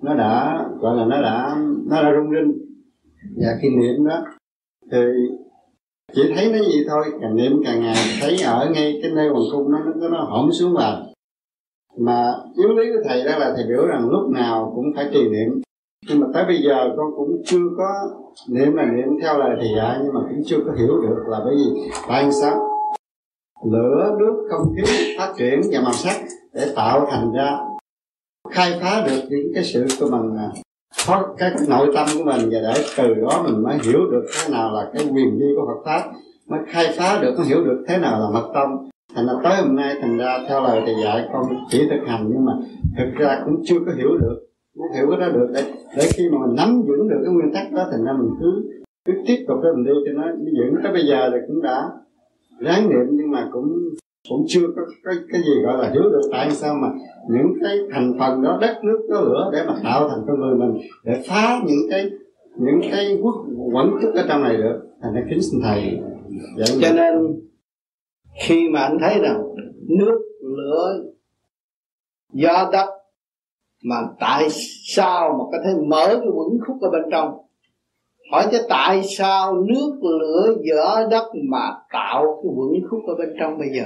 nó 0.02 0.14
đã, 0.14 0.64
gọi 0.80 0.96
là 0.96 1.04
nó 1.04 1.22
đã 1.22 1.56
nó 1.86 2.02
đã 2.02 2.12
rung 2.16 2.30
rinh. 2.30 2.52
Và 3.36 3.48
khi 3.62 3.68
niệm 3.68 4.06
đó 4.06 4.24
thì 4.92 4.98
chỉ 6.14 6.22
thấy 6.36 6.52
nó 6.52 6.58
gì 6.58 6.84
thôi. 6.88 7.04
Càng 7.20 7.36
niệm 7.36 7.52
càng 7.64 7.80
ngày, 7.80 7.96
thấy 8.20 8.36
ở 8.42 8.70
ngay 8.74 8.98
cái 9.02 9.10
nơi 9.14 9.28
hoàng 9.28 9.44
cung 9.52 9.70
nó 9.72 9.78
nó 9.96 10.08
nó 10.08 10.24
hõm 10.24 10.52
xuống 10.52 10.74
vào 10.74 11.02
mà 11.98 12.32
yếu 12.56 12.68
lý 12.68 12.84
của 12.92 13.08
thầy 13.08 13.24
đó 13.24 13.38
là 13.38 13.52
thầy 13.56 13.64
biểu 13.68 13.86
rằng 13.86 14.08
lúc 14.08 14.30
nào 14.30 14.72
cũng 14.74 14.84
phải 14.96 15.08
trì 15.12 15.28
niệm 15.28 15.60
nhưng 16.08 16.20
mà 16.20 16.26
tới 16.34 16.44
bây 16.44 16.62
giờ 16.62 16.94
con 16.96 17.06
cũng 17.16 17.42
chưa 17.44 17.68
có 17.78 17.88
niệm 18.48 18.76
là 18.76 18.84
niệm 18.84 19.08
theo 19.22 19.38
lời 19.38 19.56
thì 19.62 19.68
dạy 19.76 19.98
nhưng 20.04 20.14
mà 20.14 20.20
cũng 20.20 20.42
chưa 20.46 20.58
có 20.66 20.72
hiểu 20.72 21.00
được 21.02 21.22
là 21.26 21.40
bởi 21.44 21.54
vì 21.54 21.90
tại 22.08 22.32
sao 22.32 22.70
lửa 23.64 24.16
nước 24.18 24.48
không 24.50 24.74
khí 24.76 25.16
phát 25.18 25.34
triển 25.38 25.60
và 25.72 25.80
màu 25.80 25.92
sắc 25.92 26.16
để 26.52 26.72
tạo 26.76 27.06
thành 27.10 27.32
ra, 27.32 27.58
khai 28.50 28.78
phá 28.82 29.06
được 29.06 29.20
những 29.28 29.52
cái 29.54 29.64
sự 29.64 29.86
của 30.00 30.10
mình 30.10 30.38
thoát 31.06 31.22
cái 31.38 31.50
nội 31.68 31.92
tâm 31.94 32.06
của 32.18 32.24
mình 32.24 32.50
và 32.52 32.58
để 32.62 32.84
từ 32.96 33.14
đó 33.14 33.42
mình 33.44 33.62
mới 33.62 33.78
hiểu 33.82 34.10
được 34.10 34.24
thế 34.34 34.52
nào 34.52 34.72
là 34.74 34.90
cái 34.94 35.04
quyền 35.14 35.38
vi 35.38 35.46
của 35.56 35.66
Phật 35.66 35.82
pháp, 35.84 36.10
mới 36.48 36.60
khai 36.68 36.94
phá 36.98 37.18
được, 37.22 37.34
mới 37.38 37.46
hiểu 37.46 37.64
được 37.64 37.84
thế 37.88 37.98
nào 37.98 38.20
là 38.20 38.30
mật 38.30 38.50
tông. 38.54 38.88
Thành 39.14 39.26
ra 39.26 39.32
tới 39.44 39.56
hôm 39.62 39.76
nay, 39.76 39.96
thành 40.00 40.18
ra 40.18 40.38
theo 40.48 40.62
lời 40.62 40.82
thầy 40.86 40.94
dạy, 41.04 41.28
con 41.32 41.42
chỉ 41.70 41.88
thực 41.90 42.06
hành 42.06 42.30
nhưng 42.32 42.44
mà 42.44 42.52
thực 42.98 43.14
ra 43.18 43.42
cũng 43.44 43.62
chưa 43.64 43.78
có 43.86 43.92
hiểu 43.96 44.16
được 44.20 44.49
muốn 44.76 44.88
hiểu 44.94 45.06
cái 45.10 45.20
đó 45.20 45.28
được 45.38 45.48
để 45.54 45.62
để 45.96 46.04
khi 46.14 46.28
mà 46.32 46.46
mình 46.46 46.56
nắm 46.56 46.82
vững 46.82 47.08
được 47.08 47.20
cái 47.24 47.32
nguyên 47.34 47.54
tắc 47.54 47.72
đó 47.72 47.88
thành 47.90 48.04
ra 48.04 48.12
mình 48.12 48.30
cứ 48.40 48.70
cứ 49.04 49.12
tiếp 49.26 49.44
tục 49.48 49.58
cái 49.62 49.72
mình 49.72 49.84
đi 49.84 49.92
cho 50.06 50.12
nó 50.12 50.26
vững. 50.32 50.82
Tới 50.82 50.92
bây 50.92 51.06
giờ 51.06 51.30
thì 51.32 51.38
cũng 51.48 51.62
đã 51.62 51.90
ráng 52.58 52.90
niệm 52.90 53.06
nhưng 53.10 53.30
mà 53.30 53.48
cũng 53.52 53.68
cũng 54.28 54.44
chưa 54.46 54.66
có 54.76 54.82
cái 55.04 55.14
cái 55.32 55.40
gì 55.42 55.62
gọi 55.62 55.78
là 55.78 55.90
hiểu 55.90 56.02
được 56.02 56.28
tại 56.32 56.50
sao 56.50 56.74
mà 56.74 56.88
những 57.28 57.52
cái 57.60 57.78
thành 57.92 58.12
phần 58.18 58.42
đó 58.42 58.58
đất 58.60 58.84
nước 58.84 59.06
có 59.08 59.20
lửa 59.20 59.50
để 59.52 59.64
mà 59.66 59.74
tạo 59.84 60.08
thành 60.08 60.20
con 60.26 60.40
người 60.40 60.54
mình 60.54 60.82
để 61.04 61.22
phá 61.28 61.62
những 61.66 61.90
cái 61.90 62.10
những 62.56 62.80
cái 62.90 63.18
quốc 63.22 63.34
quẩn 63.72 63.90
thức 64.02 64.14
ở 64.14 64.24
trong 64.28 64.42
này 64.42 64.56
được. 64.56 64.80
Thành 65.02 65.14
ra 65.14 65.20
kính 65.30 65.42
xin 65.42 65.60
thầy. 65.64 65.98
Vậy 66.56 66.66
cho 66.80 66.92
nên 66.94 67.14
khi 68.46 68.68
mà 68.68 68.80
anh 68.80 68.98
thấy 69.00 69.18
rằng 69.20 69.42
nước 69.88 70.18
lửa 70.42 71.04
gió 72.32 72.70
đất 72.72 72.86
mà 73.82 73.96
tại 74.20 74.48
sao 74.94 75.28
mà 75.28 75.44
có 75.52 75.58
thể 75.64 75.70
mở 75.88 76.06
cái 76.06 76.28
quẩn 76.34 76.48
khúc 76.66 76.76
ở 76.80 76.90
bên 76.90 77.02
trong? 77.12 77.38
Hỏi 78.32 78.46
cho 78.52 78.58
tại 78.68 79.02
sao 79.02 79.54
nước 79.54 80.00
lửa 80.02 80.54
gió 80.62 81.06
đất 81.10 81.24
mà 81.50 81.72
tạo 81.92 82.22
cái 82.22 82.52
quẩn 82.56 82.70
khúc 82.90 83.00
ở 83.06 83.14
bên 83.18 83.36
trong 83.40 83.58
bây 83.58 83.68
giờ? 83.68 83.84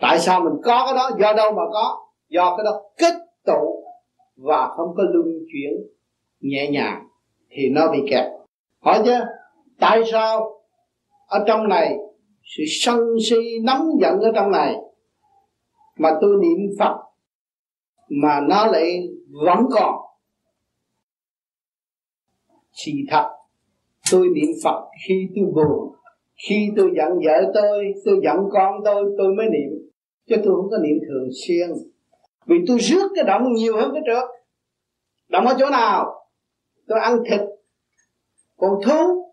Tại 0.00 0.18
sao 0.18 0.40
mình 0.40 0.62
có 0.64 0.82
cái 0.86 0.94
đó? 0.94 1.10
Do 1.20 1.32
đâu 1.32 1.52
mà 1.52 1.62
có? 1.72 1.98
Do 2.28 2.56
cái 2.56 2.64
đó 2.64 2.80
kết 2.98 3.14
tụ 3.46 3.84
và 4.36 4.68
không 4.76 4.94
có 4.96 5.02
luân 5.02 5.26
chuyển 5.52 5.72
nhẹ 6.40 6.70
nhàng 6.70 7.06
thì 7.50 7.68
nó 7.68 7.92
bị 7.92 7.98
kẹt. 8.10 8.26
Hỏi 8.80 9.02
chứ 9.04 9.14
tại 9.80 10.02
sao 10.12 10.50
ở 11.26 11.44
trong 11.46 11.68
này 11.68 11.96
sự 12.56 12.62
sân 12.66 13.00
si 13.30 13.58
nóng 13.64 13.88
giận 14.00 14.20
ở 14.20 14.32
trong 14.34 14.50
này 14.50 14.74
mà 15.98 16.10
tôi 16.20 16.36
niệm 16.42 16.58
phật 16.78 16.96
mà 18.08 18.40
nó 18.48 18.66
lại 18.66 19.08
vẫn 19.46 19.58
còn. 19.70 19.94
Sự 22.72 22.92
thật, 23.08 23.30
tôi 24.10 24.28
niệm 24.28 24.50
phật 24.64 24.84
khi 25.06 25.28
tôi 25.36 25.44
buồn, 25.54 25.94
khi 26.48 26.70
tôi 26.76 26.90
giận 26.96 27.08
vợ 27.24 27.50
tôi 27.54 27.94
tôi 28.04 28.20
giận 28.24 28.36
con 28.52 28.80
tôi 28.84 29.04
tôi 29.18 29.34
mới 29.34 29.46
niệm. 29.46 29.88
Chứ 30.26 30.36
tôi 30.44 30.54
không 30.56 30.70
có 30.70 30.78
niệm 30.78 30.98
thường 31.08 31.28
xuyên. 31.46 31.70
Vì 32.46 32.56
tôi 32.68 32.78
rước 32.78 33.08
cái 33.14 33.24
động 33.24 33.52
nhiều 33.52 33.76
hơn 33.76 33.90
cái 33.94 34.02
trước. 34.06 34.28
Động 35.28 35.46
ở 35.46 35.56
chỗ 35.58 35.70
nào? 35.70 36.28
Tôi 36.88 36.98
ăn 37.00 37.18
thịt, 37.30 37.40
còn 38.56 38.70
thú, 38.84 39.32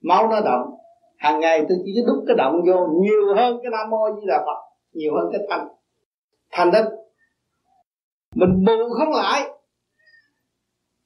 máu 0.00 0.28
nó 0.28 0.40
động 0.40 0.78
hàng 1.18 1.40
ngày 1.40 1.64
tôi 1.68 1.78
chỉ 1.84 1.92
đúc 2.06 2.24
cái 2.26 2.36
động 2.36 2.60
vô 2.66 2.86
nhiều 3.02 3.34
hơn 3.36 3.58
cái 3.62 3.70
nam 3.70 3.90
mô 3.90 4.20
di 4.20 4.26
đà 4.26 4.38
phật, 4.38 4.60
nhiều 4.92 5.14
hơn 5.14 5.28
cái 5.32 5.40
thanh. 5.50 5.68
Thành 6.50 6.70
đó 6.70 6.80
mình 8.40 8.64
bù 8.66 8.88
không 8.98 9.12
lại. 9.12 9.50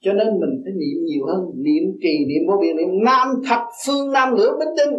Cho 0.00 0.12
nên 0.12 0.28
mình 0.40 0.62
phải 0.64 0.72
niệm 0.72 0.98
nhiều 1.04 1.26
hơn. 1.26 1.40
Niệm 1.54 1.84
trì, 2.02 2.14
niệm 2.28 2.42
vô 2.48 2.56
biên, 2.60 2.76
niệm 2.76 3.04
nam 3.04 3.28
thập 3.48 3.60
phương 3.86 4.12
nam 4.12 4.34
lửa 4.36 4.56
bích 4.58 4.68
tinh. 4.76 4.94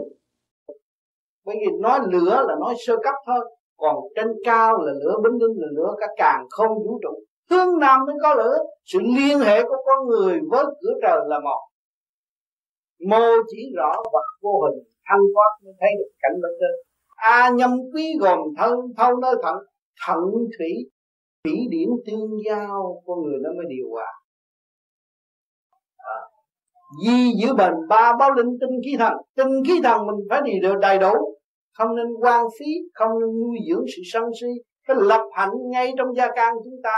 Bởi 1.45 1.55
vì 1.59 1.77
nói 1.81 1.99
lửa 2.11 2.45
là 2.47 2.55
nói 2.59 2.75
sơ 2.85 2.95
cấp 3.03 3.15
thôi. 3.25 3.55
Còn 3.77 3.95
trên 4.15 4.27
cao 4.45 4.77
là 4.81 4.93
lửa 4.93 5.15
bính 5.23 5.39
tinh, 5.39 5.61
là 5.61 5.67
lửa 5.71 5.95
cả 5.99 6.07
càng 6.17 6.45
không 6.49 6.71
vũ 6.85 6.99
trụ. 7.03 7.09
Hướng 7.49 7.79
nam 7.79 7.99
mới 8.05 8.15
có 8.21 8.35
lửa. 8.35 8.57
Sự 8.85 8.99
liên 9.17 9.39
hệ 9.39 9.63
của 9.63 9.77
con 9.85 10.07
người 10.07 10.39
với 10.51 10.65
cửa 10.65 10.93
trời 11.01 11.19
là 11.27 11.39
một. 11.39 11.61
Mô 13.09 13.43
chỉ 13.51 13.57
rõ 13.77 13.91
vật 14.13 14.27
vô 14.41 14.61
hình, 14.61 14.83
thanh 15.05 15.21
thoát 15.33 15.51
mới 15.63 15.73
thấy 15.79 15.89
được 15.99 16.11
cảnh 16.21 16.41
bên 16.41 16.51
trên. 16.59 16.71
A 17.15 17.49
nhâm 17.49 17.71
quý 17.93 18.05
gồm 18.19 18.39
thân, 18.57 18.73
thâu 18.97 19.17
nơi 19.21 19.35
thận 19.43 19.55
thận 20.07 20.19
thủy 20.57 20.89
thủy 21.43 21.67
điển 21.69 21.89
tương 22.05 22.29
giao, 22.45 23.01
con 23.05 23.21
người 23.21 23.39
nó 23.43 23.49
mới 23.57 23.65
điều 23.69 23.89
hòa. 23.91 24.11
À. 25.97 26.19
di 27.05 27.31
giữ 27.41 27.53
bền 27.57 27.73
ba 27.89 28.13
báo 28.19 28.31
linh 28.31 28.57
tinh 28.61 28.79
khí 28.85 28.95
thần. 28.99 29.13
Tinh 29.35 29.63
khí 29.67 29.73
thần 29.83 30.05
mình 30.07 30.15
phải 30.29 30.41
đi 30.45 30.51
được 30.61 30.75
đầy 30.81 30.97
đủ. 30.99 31.13
Không 31.73 31.95
nên 31.95 32.05
quan 32.21 32.45
phí, 32.59 32.65
không 32.93 33.11
nên 33.19 33.29
nuôi 33.29 33.57
dưỡng 33.69 33.85
sự 33.95 34.01
sân 34.11 34.23
si. 34.41 34.47
Cái 34.87 34.97
lập 34.99 35.21
hạnh 35.33 35.51
ngay 35.71 35.91
trong 35.97 36.15
gia 36.15 36.27
can 36.35 36.53
chúng 36.63 36.81
ta, 36.83 36.97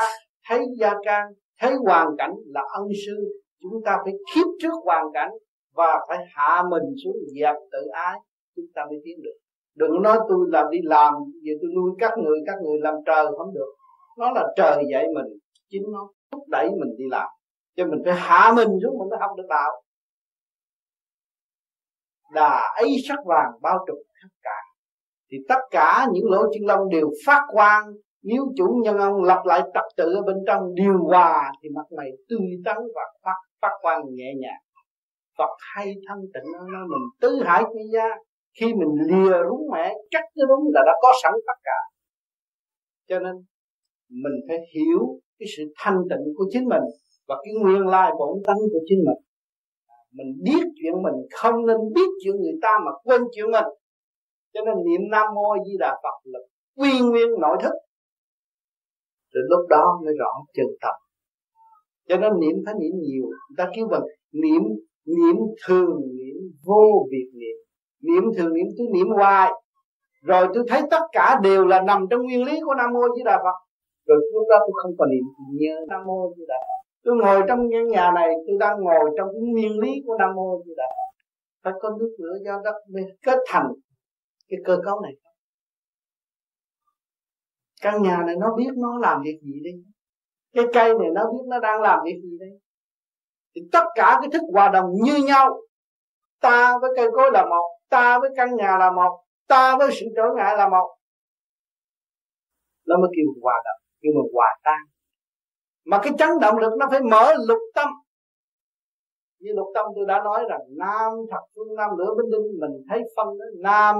thấy 0.49 0.65
gia 0.79 0.93
can, 1.05 1.23
thấy 1.61 1.73
hoàn 1.85 2.07
cảnh 2.17 2.33
là 2.45 2.61
ân 2.73 2.87
sư. 3.05 3.41
Chúng 3.61 3.81
ta 3.85 3.97
phải 4.03 4.13
khiếp 4.35 4.47
trước 4.61 4.73
hoàn 4.85 5.05
cảnh 5.13 5.29
và 5.75 6.05
phải 6.09 6.17
hạ 6.35 6.63
mình 6.69 6.83
xuống 7.03 7.15
dẹp 7.39 7.55
tự 7.71 7.87
ái. 7.93 8.19
Chúng 8.55 8.65
ta 8.75 8.85
mới 8.89 8.99
tiến 9.03 9.15
được. 9.23 9.37
Đừng 9.75 10.01
nói 10.01 10.17
tôi 10.29 10.39
làm 10.51 10.65
đi 10.71 10.77
làm 10.83 11.13
vì 11.43 11.51
tôi 11.61 11.71
nuôi 11.75 11.91
các 11.99 12.11
người 12.23 12.37
các 12.45 12.55
người 12.63 12.77
làm 12.81 12.95
trời 13.05 13.25
không 13.37 13.53
được 13.53 13.73
nó 14.17 14.31
là 14.31 14.43
trời 14.55 14.83
dạy 14.91 15.05
mình, 15.15 15.39
chính 15.69 15.83
nó 15.93 16.09
thúc 16.31 16.43
đẩy 16.47 16.69
mình 16.69 16.95
đi 16.97 17.05
làm. 17.09 17.27
Cho 17.75 17.85
mình 17.85 18.01
phải 18.05 18.13
hạ 18.15 18.53
mình 18.55 18.67
xuống, 18.83 18.99
mình 18.99 19.09
mới 19.09 19.19
học 19.19 19.31
được 19.37 19.45
đạo. 19.49 19.81
Đà 22.33 22.73
ấy 22.75 22.95
sắc 23.07 23.19
vàng 23.25 23.51
bao 23.61 23.85
trùm 23.87 23.97
tất 24.23 24.29
cả. 24.41 24.59
Thì 25.31 25.37
tất 25.49 25.59
cả 25.71 26.07
những 26.13 26.31
lỗ 26.31 26.43
chân 26.53 26.65
lông 26.65 26.89
đều 26.89 27.09
phát 27.25 27.41
quang. 27.51 27.83
Nếu 28.23 28.43
chủ 28.57 28.81
nhân 28.83 28.97
ông 28.97 29.23
lập 29.23 29.41
lại 29.45 29.61
trật 29.73 29.83
tự 29.97 30.13
ở 30.13 30.21
bên 30.21 30.35
trong 30.47 30.75
điều 30.75 30.97
hòa, 31.03 31.51
thì 31.61 31.69
mặt 31.75 31.85
mày 31.97 32.09
tươi 32.29 32.47
tắn 32.65 32.77
và 32.95 33.01
phát 33.23 33.35
phát 33.61 33.71
quang 33.81 34.01
nhẹ 34.11 34.33
nhàng. 34.41 34.61
Phật 35.37 35.49
hay 35.75 35.95
thân 36.07 36.19
tịnh 36.33 36.51
nó 36.53 36.79
mình 36.79 37.09
tứ 37.21 37.43
hải 37.45 37.63
chi 37.73 37.79
gia. 37.93 38.09
Khi 38.59 38.73
mình 38.73 38.89
lìa 39.07 39.37
đúng 39.49 39.67
mẹ, 39.71 39.93
chắc 40.11 40.23
cái 40.35 40.45
là 40.73 40.81
đã 40.85 40.91
có 41.01 41.13
sẵn 41.23 41.33
tất 41.47 41.59
cả. 41.63 41.79
Cho 43.07 43.19
nên 43.19 43.35
mình 44.09 44.35
phải 44.47 44.57
hiểu 44.75 44.99
cái 45.39 45.47
sự 45.57 45.63
thanh 45.77 45.97
tịnh 46.09 46.33
của 46.37 46.45
chính 46.51 46.65
mình 46.65 46.83
và 47.27 47.35
cái 47.43 47.53
nguyên 47.61 47.87
lai 47.87 48.11
bổn 48.19 48.43
tánh 48.47 48.61
của 48.71 48.79
chính 48.89 48.99
mình. 49.07 49.19
Mình 50.11 50.27
biết 50.43 50.63
chuyện 50.75 50.93
mình 51.03 51.27
không 51.31 51.65
nên 51.65 51.77
biết 51.95 52.09
chuyện 52.23 52.35
người 52.35 52.57
ta 52.61 52.69
mà 52.85 52.91
quên 53.03 53.21
chuyện 53.35 53.51
mình. 53.51 53.65
Cho 54.53 54.61
nên 54.65 54.75
niệm 54.85 55.01
nam 55.11 55.25
mô 55.35 55.55
di 55.65 55.73
đà 55.79 55.91
phật 56.03 56.17
là 56.23 56.39
quy 56.77 56.91
nguyên 57.09 57.29
nội 57.41 57.57
thức. 57.63 57.73
Rồi 59.33 59.43
lúc 59.49 59.69
đó 59.69 59.99
mới 60.05 60.13
rõ 60.19 60.31
chân 60.53 60.67
tâm 60.81 60.95
cho 62.09 62.17
nên 62.17 62.31
niệm 62.39 62.55
phải 62.65 62.73
niệm 62.79 62.91
nhiều. 63.01 63.23
Người 63.23 63.55
ta 63.57 63.67
kêu 63.75 63.87
bằng 63.91 64.01
niệm 64.31 64.61
niệm 65.05 65.35
thường, 65.67 65.99
niệm 66.17 66.35
vô 66.65 67.07
việc 67.11 67.29
niệm. 67.33 67.57
Niệm 68.01 68.23
thường 68.37 68.53
niệm 68.53 68.65
tôi 68.77 68.87
niệm 68.93 69.07
hoài. 69.15 69.51
Rồi 70.23 70.47
tôi 70.53 70.63
thấy 70.67 70.81
tất 70.91 71.01
cả 71.11 71.39
đều 71.43 71.65
là 71.65 71.81
nằm 71.81 72.05
trong 72.09 72.21
nguyên 72.23 72.43
lý 72.43 72.59
của 72.65 72.75
nam 72.75 72.93
mô 72.93 73.15
di 73.17 73.23
đà 73.25 73.37
phật 73.37 73.57
rồi 74.07 74.17
lúc 74.33 74.47
đó 74.49 74.57
tôi 74.59 74.73
không 74.81 74.91
còn 74.97 75.09
niệm 75.09 75.23
nhớ 75.61 75.75
nam 75.89 76.01
mô 76.05 76.33
di 76.37 76.43
đà 76.47 76.55
phật. 76.67 76.81
Tôi 77.03 77.15
ngồi 77.15 77.41
trong 77.47 77.59
căn 77.71 77.87
nhà 77.87 78.11
này, 78.15 78.29
tôi 78.47 78.57
đang 78.59 78.75
ngồi 78.83 79.09
trong 79.17 79.27
cái 79.33 79.41
nguyên 79.51 79.79
lý 79.79 79.91
của 80.05 80.15
nam 80.19 80.35
mô 80.35 80.61
di 80.65 80.73
đà 80.77 80.87
phật. 80.97 81.09
Phải 81.63 81.73
có 81.81 81.89
nước 81.99 82.15
lửa 82.19 82.35
do 82.45 82.61
đất 82.63 82.75
mới 82.93 83.03
kết 83.21 83.37
thành 83.47 83.67
cái 84.49 84.59
cơ 84.65 84.77
cấu 84.85 85.01
này. 85.01 85.11
Căn 87.81 88.01
nhà 88.03 88.23
này 88.25 88.35
nó 88.39 88.55
biết 88.57 88.71
nó 88.75 88.97
làm 88.99 89.21
việc 89.23 89.39
gì 89.41 89.53
đây? 89.63 89.73
Cái 90.53 90.65
cây 90.73 90.93
này 90.99 91.09
nó 91.13 91.31
biết 91.31 91.45
nó 91.47 91.59
đang 91.59 91.81
làm 91.81 91.99
việc 92.05 92.19
gì 92.23 92.37
đây? 92.39 92.49
Thì 93.55 93.61
tất 93.71 93.83
cả 93.95 94.17
cái 94.21 94.29
thức 94.33 94.41
hòa 94.53 94.69
đồng 94.73 94.85
như 95.03 95.25
nhau. 95.27 95.61
Ta 96.41 96.77
với 96.81 96.91
cây 96.95 97.07
cối 97.15 97.31
là 97.33 97.45
một, 97.45 97.77
ta 97.89 98.19
với 98.19 98.29
căn 98.35 98.55
nhà 98.55 98.77
là 98.77 98.91
một, 98.91 99.19
ta 99.47 99.77
với 99.77 99.89
sự 99.91 100.05
trở 100.15 100.23
ngại 100.35 100.57
là 100.57 100.69
một. 100.69 100.95
Nó 102.87 102.97
mới 102.97 103.09
kêu 103.15 103.25
hòa 103.41 103.61
đồng 103.65 103.84
nhưng 104.05 104.15
mà 104.15 104.21
hòa 104.33 104.47
tan. 104.63 104.81
Mà 105.85 105.99
cái 106.03 106.13
chấn 106.17 106.29
động 106.41 106.57
lực 106.57 106.73
nó 106.79 106.87
phải 106.91 107.01
mở 107.01 107.33
lục 107.47 107.59
tâm. 107.75 107.89
Như 109.39 109.51
lục 109.55 109.67
tâm 109.75 109.85
tôi 109.95 110.05
đã 110.07 110.21
nói 110.23 110.43
rằng, 110.49 110.61
nam 110.77 111.11
thật 111.31 111.43
phương, 111.55 111.75
nam 111.75 111.89
lửa 111.97 112.13
bên 112.17 112.31
đinh 112.31 112.59
mình 112.59 112.85
thấy 112.89 113.01
phân 113.15 113.27
đó, 113.27 113.45
nam, 113.59 113.95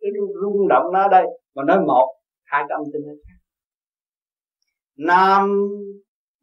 cái 0.00 0.10
rung 0.42 0.68
động 0.68 0.84
nó 0.92 1.02
ở 1.02 1.08
đây, 1.08 1.26
mà 1.54 1.62
nói 1.66 1.78
một, 1.86 2.16
hai 2.42 2.64
cái 2.68 2.76
âm 2.76 2.84
tinh 2.92 3.02
nó 3.06 3.12
khác. 3.28 3.40
Nam, 4.96 5.68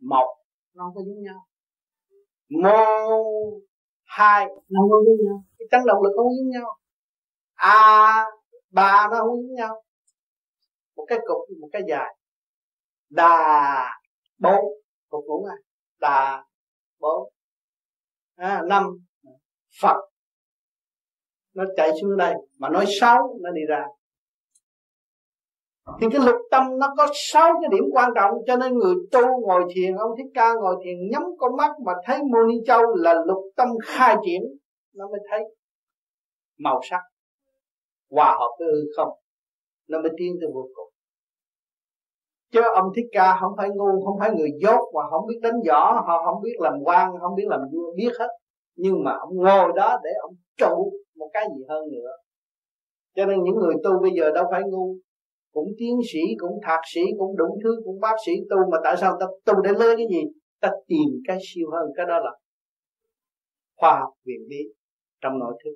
một, 0.02 0.38
nó 0.74 0.84
không 0.84 0.96
có 0.96 1.02
giống 1.08 1.24
nhau. 1.24 1.40
Mô, 2.50 2.80
hai, 4.04 4.46
nó 4.46 4.82
không 4.82 4.90
có 4.90 4.98
giống 5.06 5.26
nhau. 5.26 5.44
Cái 5.60 5.68
chấn 5.72 5.82
động 5.88 6.04
lực 6.04 6.12
không 6.16 6.28
giống 6.38 6.50
nhau. 6.50 6.78
A, 7.54 8.26
ba 8.72 9.08
nó 9.12 9.18
không 9.20 9.42
giống 9.42 9.56
nhau. 9.56 9.84
Một 10.96 11.06
cái 11.08 11.20
cục, 11.28 11.60
một 11.62 11.70
cái 11.72 11.82
dài 11.90 12.16
đà 13.10 13.90
bốn. 14.40 14.66
Cục 15.10 15.26
ngủ 15.26 15.46
à? 15.46 15.56
Đà 16.00 16.46
bốn. 17.00 17.30
À, 18.36 18.62
năm. 18.68 18.84
Phật. 19.82 19.96
Nó 21.54 21.64
chạy 21.78 21.92
xuống 22.02 22.18
đây 22.18 22.34
mà 22.58 22.70
nói 22.70 22.86
sáu 23.00 23.38
nó 23.42 23.52
đi 23.52 23.62
ra. 23.70 23.86
Thì 26.02 26.08
cái 26.12 26.22
lục 26.26 26.36
tâm 26.52 26.64
nó 26.80 26.94
có 26.98 27.08
sáu 27.14 27.54
cái 27.62 27.70
điểm 27.72 27.84
quan 27.94 28.12
trọng 28.16 28.32
cho 28.48 28.56
nên 28.56 28.74
người 28.78 28.96
tu 29.12 29.22
ngồi 29.42 29.64
thiền 29.76 29.96
ông 29.96 30.12
thích 30.18 30.32
ca 30.34 30.54
ngồi 30.54 30.76
thiền 30.84 30.96
nhắm 31.12 31.24
con 31.38 31.58
mắt 31.58 31.72
mà 31.86 31.94
thấy 32.06 32.18
mô 32.18 32.38
ni 32.48 32.56
châu 32.66 32.82
là 32.96 33.14
lục 33.26 33.44
tâm 33.56 33.68
khai 33.86 34.16
triển 34.26 34.42
nó 34.94 35.08
mới 35.08 35.20
thấy 35.30 35.40
màu 36.58 36.82
sắc 36.90 37.02
hòa 38.10 38.38
hợp 38.40 38.56
với 38.60 38.68
hư 38.68 38.82
không 38.96 39.10
nó 39.88 40.02
mới 40.02 40.12
tiến 40.18 40.38
tới 40.42 40.50
vô 40.54 40.70
cùng 40.76 40.87
chứ 42.52 42.62
ông 42.76 42.86
thích 42.96 43.06
ca 43.12 43.38
không 43.42 43.52
phải 43.58 43.70
ngu, 43.70 44.06
không 44.06 44.20
phải 44.20 44.32
người 44.36 44.50
dốt 44.62 44.82
và 44.94 45.04
không 45.10 45.28
biết 45.28 45.40
đánh 45.42 45.60
võ, 45.68 45.94
họ 46.08 46.26
không 46.26 46.42
biết 46.44 46.56
làm 46.60 46.74
quan, 46.84 47.12
không 47.22 47.36
biết 47.36 47.48
làm 47.48 47.62
vua, 47.74 47.94
biết 47.96 48.12
hết. 48.20 48.28
Nhưng 48.76 49.04
mà 49.04 49.12
ông 49.12 49.36
ngồi 49.36 49.72
đó 49.76 50.00
để 50.04 50.10
ông 50.22 50.34
trụ 50.58 50.92
một 51.16 51.30
cái 51.34 51.46
gì 51.56 51.64
hơn 51.70 51.84
nữa. 51.92 52.12
Cho 53.16 53.26
nên 53.26 53.44
những 53.44 53.56
người 53.56 53.76
tu 53.84 54.02
bây 54.02 54.12
giờ 54.18 54.32
đâu 54.32 54.46
phải 54.52 54.62
ngu. 54.66 54.96
Cũng 55.54 55.68
tiến 55.78 56.00
sĩ, 56.14 56.20
cũng 56.38 56.60
thạc 56.64 56.80
sĩ, 56.94 57.02
cũng 57.18 57.38
đủ 57.38 57.60
thứ, 57.64 57.82
cũng 57.86 58.00
bác 58.00 58.16
sĩ 58.26 58.32
tu, 58.50 58.58
mà 58.72 58.78
tại 58.84 58.98
sao 58.98 59.18
ta 59.20 59.26
tu 59.46 59.62
để 59.62 59.72
lấy 59.80 59.96
cái 59.98 60.06
gì? 60.10 60.22
Ta 60.62 60.72
tìm 60.88 61.10
cái 61.28 61.38
siêu 61.42 61.68
hơn, 61.72 61.90
cái 61.96 62.06
đó 62.06 62.20
là 62.20 62.32
khoa 63.78 64.00
học 64.00 64.14
viện 64.26 64.40
lý 64.50 64.74
trong 65.22 65.40
nội 65.40 65.54
thức. 65.64 65.72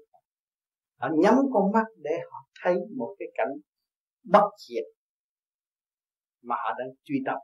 Họ 1.00 1.10
nhắm 1.14 1.36
con 1.54 1.72
mắt 1.72 1.86
để 1.98 2.12
họ 2.32 2.38
thấy 2.64 2.76
một 2.98 3.16
cái 3.20 3.28
cảnh 3.34 3.54
bất 4.24 4.50
diệt 4.68 4.84
mà 6.44 6.56
họ 6.56 6.74
đang 6.80 6.88
truy 7.04 7.16
tập. 7.26 7.38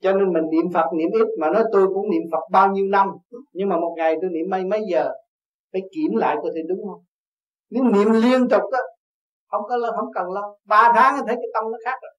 Cho 0.00 0.12
nên 0.12 0.32
mình 0.32 0.44
niệm 0.50 0.72
Phật 0.74 0.86
niệm 0.94 1.08
ít, 1.12 1.26
mà 1.40 1.50
nói 1.50 1.64
tôi 1.72 1.86
cũng 1.94 2.10
niệm 2.10 2.22
Phật 2.32 2.40
bao 2.50 2.72
nhiêu 2.72 2.86
năm, 2.86 3.08
nhưng 3.52 3.68
mà 3.68 3.76
một 3.76 3.94
ngày 3.96 4.14
tôi 4.20 4.30
niệm 4.30 4.50
mấy 4.50 4.64
mấy 4.64 4.82
giờ, 4.90 5.10
phải 5.72 5.82
kiểm 5.94 6.16
lại 6.16 6.36
có 6.42 6.48
thể 6.54 6.60
đúng 6.68 6.88
không? 6.88 7.04
Nếu 7.70 7.84
niệm 7.84 8.08
liên 8.12 8.48
tục 8.48 8.62
đó 8.72 8.78
không 9.48 9.62
có 9.68 9.92
không 9.96 10.12
cần 10.14 10.32
lâu 10.32 10.58
ba 10.64 10.92
tháng 10.94 11.16
thấy 11.26 11.36
cái 11.36 11.48
tâm 11.54 11.64
nó 11.72 11.78
khác 11.84 11.98
rồi. 12.02 12.12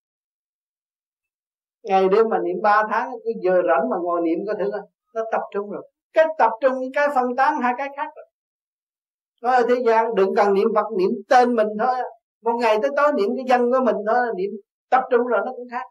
Ngày 1.84 2.10
đêm 2.10 2.30
mà 2.30 2.38
niệm 2.40 2.62
ba 2.62 2.84
tháng 2.92 3.10
cái 3.24 3.34
giờ 3.42 3.62
rảnh 3.68 3.90
mà 3.90 3.98
ngồi 4.02 4.22
niệm 4.22 4.40
có 4.48 4.54
thử 4.60 4.72
nó 5.14 5.22
tập 5.32 5.42
trung 5.54 5.70
rồi. 5.70 5.92
Cái 6.14 6.26
tập 6.38 6.52
trung, 6.62 6.74
cái 6.94 7.08
phân 7.16 7.36
tán 7.38 7.62
hai 7.62 7.74
cái 7.78 7.90
khác 7.98 8.08
rồi. 8.16 8.26
Nói 9.42 9.56
ở 9.56 9.66
thế 9.70 9.76
gian, 9.86 10.16
đừng 10.16 10.36
cần 10.36 10.54
niệm 10.54 10.68
Phật, 10.76 10.86
niệm 10.98 11.10
tên 11.30 11.56
mình 11.56 11.68
thôi 11.80 11.96
một 12.42 12.54
ngày 12.60 12.78
tới 12.82 12.92
tối 12.98 13.14
niệm 13.18 13.30
cái 13.36 13.46
dân 13.48 13.72
của 13.72 13.86
mình 13.86 13.96
thôi 14.08 14.26
niệm 14.38 14.52
tập 14.90 15.02
trung 15.12 15.28
rồi 15.28 15.40
nó 15.46 15.52
cũng 15.56 15.68
khác. 15.72 15.86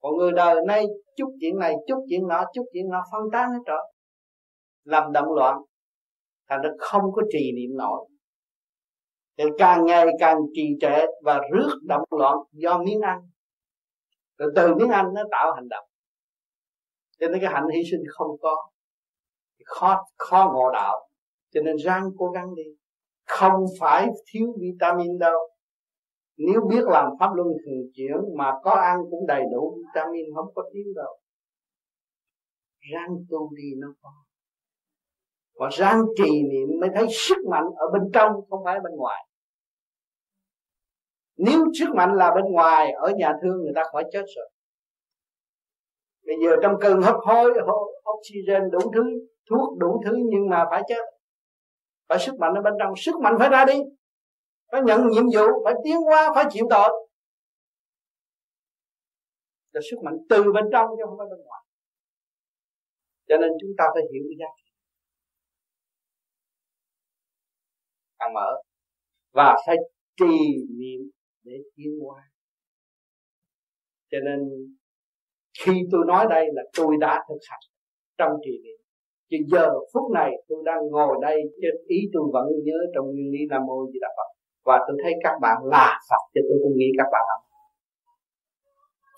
Còn 0.00 0.16
người 0.16 0.32
đời 0.32 0.56
nay, 0.66 0.86
chút 1.16 1.36
chuyện 1.40 1.58
này, 1.58 1.74
chút 1.86 2.06
chuyện 2.10 2.28
nọ, 2.28 2.44
chút 2.54 2.64
chuyện 2.72 2.88
nọ, 2.88 3.02
phân 3.12 3.22
tán 3.32 3.50
hết 3.50 3.58
rồi. 3.66 3.92
Làm 4.84 5.12
động 5.12 5.32
loạn, 5.32 5.58
thành 6.48 6.60
ra 6.62 6.70
không 6.78 7.02
có 7.12 7.22
trì 7.32 7.52
niệm 7.56 7.76
nổi. 7.76 8.08
Thì 9.38 9.44
càng 9.58 9.86
ngày 9.86 10.06
càng 10.18 10.38
trì 10.54 10.62
trệ 10.80 11.06
và 11.22 11.40
rước 11.52 11.78
động 11.82 12.04
loạn 12.10 12.36
do 12.52 12.78
miếng 12.78 13.00
ăn. 13.00 13.18
Rồi 14.38 14.52
từ 14.56 14.74
miếng 14.74 14.88
ăn 14.88 15.06
nó 15.14 15.22
tạo 15.30 15.52
hành 15.52 15.68
động. 15.68 15.84
Cho 17.18 17.28
nên 17.28 17.40
cái 17.40 17.52
hạnh 17.52 17.64
hy 17.74 17.82
sinh 17.90 18.00
không 18.08 18.36
có. 18.40 18.70
Khó 19.64 20.04
khó 20.16 20.50
ngộ 20.54 20.70
đạo. 20.72 21.08
Cho 21.50 21.60
nên 21.62 21.76
ráng 21.76 22.10
cố 22.18 22.30
gắng 22.30 22.54
đi 22.54 22.62
không 23.38 23.64
phải 23.80 24.06
thiếu 24.32 24.46
vitamin 24.60 25.18
đâu. 25.18 25.38
Nếu 26.36 26.60
biết 26.70 26.84
làm 26.84 27.06
pháp 27.20 27.30
luân 27.34 27.48
thường 27.48 27.82
chuyển 27.94 28.16
mà 28.38 28.52
có 28.62 28.70
ăn 28.70 28.98
cũng 29.10 29.26
đầy 29.26 29.42
đủ 29.52 29.78
vitamin, 29.78 30.24
không 30.36 30.54
có 30.54 30.62
thiếu 30.74 30.92
đâu. 30.96 31.18
Ráng 32.92 33.16
tu 33.30 33.50
đi 33.56 33.68
nó 33.78 33.88
có. 34.02 34.10
Và 35.54 35.68
ráng 35.72 36.02
trì 36.16 36.42
niệm 36.42 36.80
mới 36.80 36.90
thấy 36.94 37.06
sức 37.10 37.36
mạnh 37.50 37.64
ở 37.76 37.86
bên 37.92 38.02
trong, 38.14 38.32
không 38.50 38.60
phải 38.64 38.80
bên 38.80 38.92
ngoài. 38.96 39.26
Nếu 41.36 41.60
sức 41.78 41.88
mạnh 41.94 42.14
là 42.14 42.34
bên 42.34 42.44
ngoài, 42.52 42.92
ở 42.92 43.12
nhà 43.16 43.32
thương 43.42 43.56
người 43.62 43.72
ta 43.74 43.82
khỏi 43.92 44.04
chết 44.12 44.24
rồi. 44.36 44.50
Bây 46.26 46.36
giờ 46.44 46.56
trong 46.62 46.74
cơn 46.80 47.02
hấp 47.02 47.16
hối 47.26 47.50
oxygen 48.18 48.70
đủ 48.70 48.78
thứ, 48.94 49.02
thuốc 49.50 49.78
đủ 49.78 50.02
thứ 50.04 50.16
nhưng 50.30 50.48
mà 50.48 50.64
phải 50.70 50.82
chết 50.88 51.21
phải 52.12 52.20
sức 52.26 52.34
mạnh 52.38 52.52
ở 52.54 52.62
bên 52.62 52.74
trong, 52.78 52.92
sức 52.96 53.14
mạnh 53.22 53.34
phải 53.38 53.48
ra 53.48 53.64
đi. 53.64 53.78
Phải 54.72 54.80
nhận 54.82 55.00
nhiệm 55.10 55.24
vụ, 55.34 55.64
phải 55.64 55.74
tiến 55.84 55.96
qua 56.04 56.32
phải 56.34 56.44
chịu 56.50 56.66
tội. 56.70 57.08
Là 59.72 59.80
sức 59.90 59.96
mạnh 60.04 60.14
từ 60.28 60.52
bên 60.52 60.64
trong 60.72 60.86
chứ 60.96 61.02
không 61.06 61.18
phải 61.18 61.26
bên 61.30 61.46
ngoài. 61.46 61.62
Cho 63.28 63.36
nên 63.36 63.50
chúng 63.60 63.70
ta 63.78 63.84
phải 63.94 64.02
hiểu 64.12 64.22
cái 64.28 64.36
giá 64.40 64.46
trị. 64.56 64.72
Mở 68.34 68.62
và 69.32 69.56
phải 69.66 69.76
trì 70.16 70.36
niệm 70.78 71.10
để 71.42 71.52
tiến 71.76 71.92
qua 72.00 72.22
cho 74.10 74.18
nên 74.24 74.40
khi 75.58 75.72
tôi 75.92 76.04
nói 76.06 76.26
đây 76.30 76.46
là 76.52 76.62
tôi 76.76 76.96
đã 77.00 77.24
thực 77.28 77.38
hành 77.50 77.60
trong 78.18 78.32
trì 78.44 78.50
niệm 78.64 78.81
chứ 79.32 79.38
giờ 79.52 79.68
phút 79.92 80.10
này 80.14 80.30
tôi 80.48 80.62
đang 80.64 80.86
ngồi 80.90 81.16
đây 81.22 81.36
chứ 81.60 81.68
ý 81.86 81.98
tôi 82.12 82.22
vẫn 82.32 82.46
nhớ 82.64 82.78
trong 82.94 83.06
nguyên 83.06 83.30
lý 83.32 83.38
nam 83.50 83.62
mô 83.66 83.86
di 83.92 83.98
đà 84.00 84.08
phật. 84.16 84.28
Và 84.64 84.84
tôi 84.86 84.96
thấy 85.02 85.12
các 85.24 85.34
bạn 85.40 85.56
là 85.64 86.00
phật 86.10 86.22
cho 86.34 86.40
tôi 86.48 86.58
cũng 86.62 86.76
nghĩ 86.76 86.86
các 86.98 87.08
bạn 87.12 87.24
là 87.30 87.36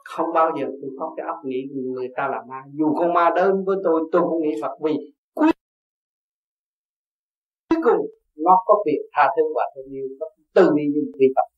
không 0.05 0.33
bao 0.35 0.51
giờ 0.61 0.67
tôi 0.83 0.91
có 0.99 1.15
cái 1.17 1.27
óc 1.27 1.37
nghĩ 1.45 1.61
người 1.95 2.09
ta 2.17 2.29
là 2.29 2.43
ma. 2.49 2.63
Dù 2.73 2.95
con 2.99 3.13
ma 3.15 3.31
đơn 3.37 3.65
với 3.65 3.77
tôi 3.85 4.01
tôi 4.13 4.23
cũng 4.23 4.43
nghĩ 4.43 4.55
phật. 4.63 4.75
Vì 4.85 4.95
cuối 5.35 5.51
cùng 7.85 8.07
nó 8.37 8.63
có 8.67 8.75
việc 8.87 9.01
tha 9.13 9.29
thứ 9.37 9.43
và 9.57 9.63
thương 9.75 9.93
yêu. 9.93 10.07
Từ 10.55 10.71
bi 10.77 10.83
như 10.95 11.01
vị 11.19 11.27
phật. 11.37 11.54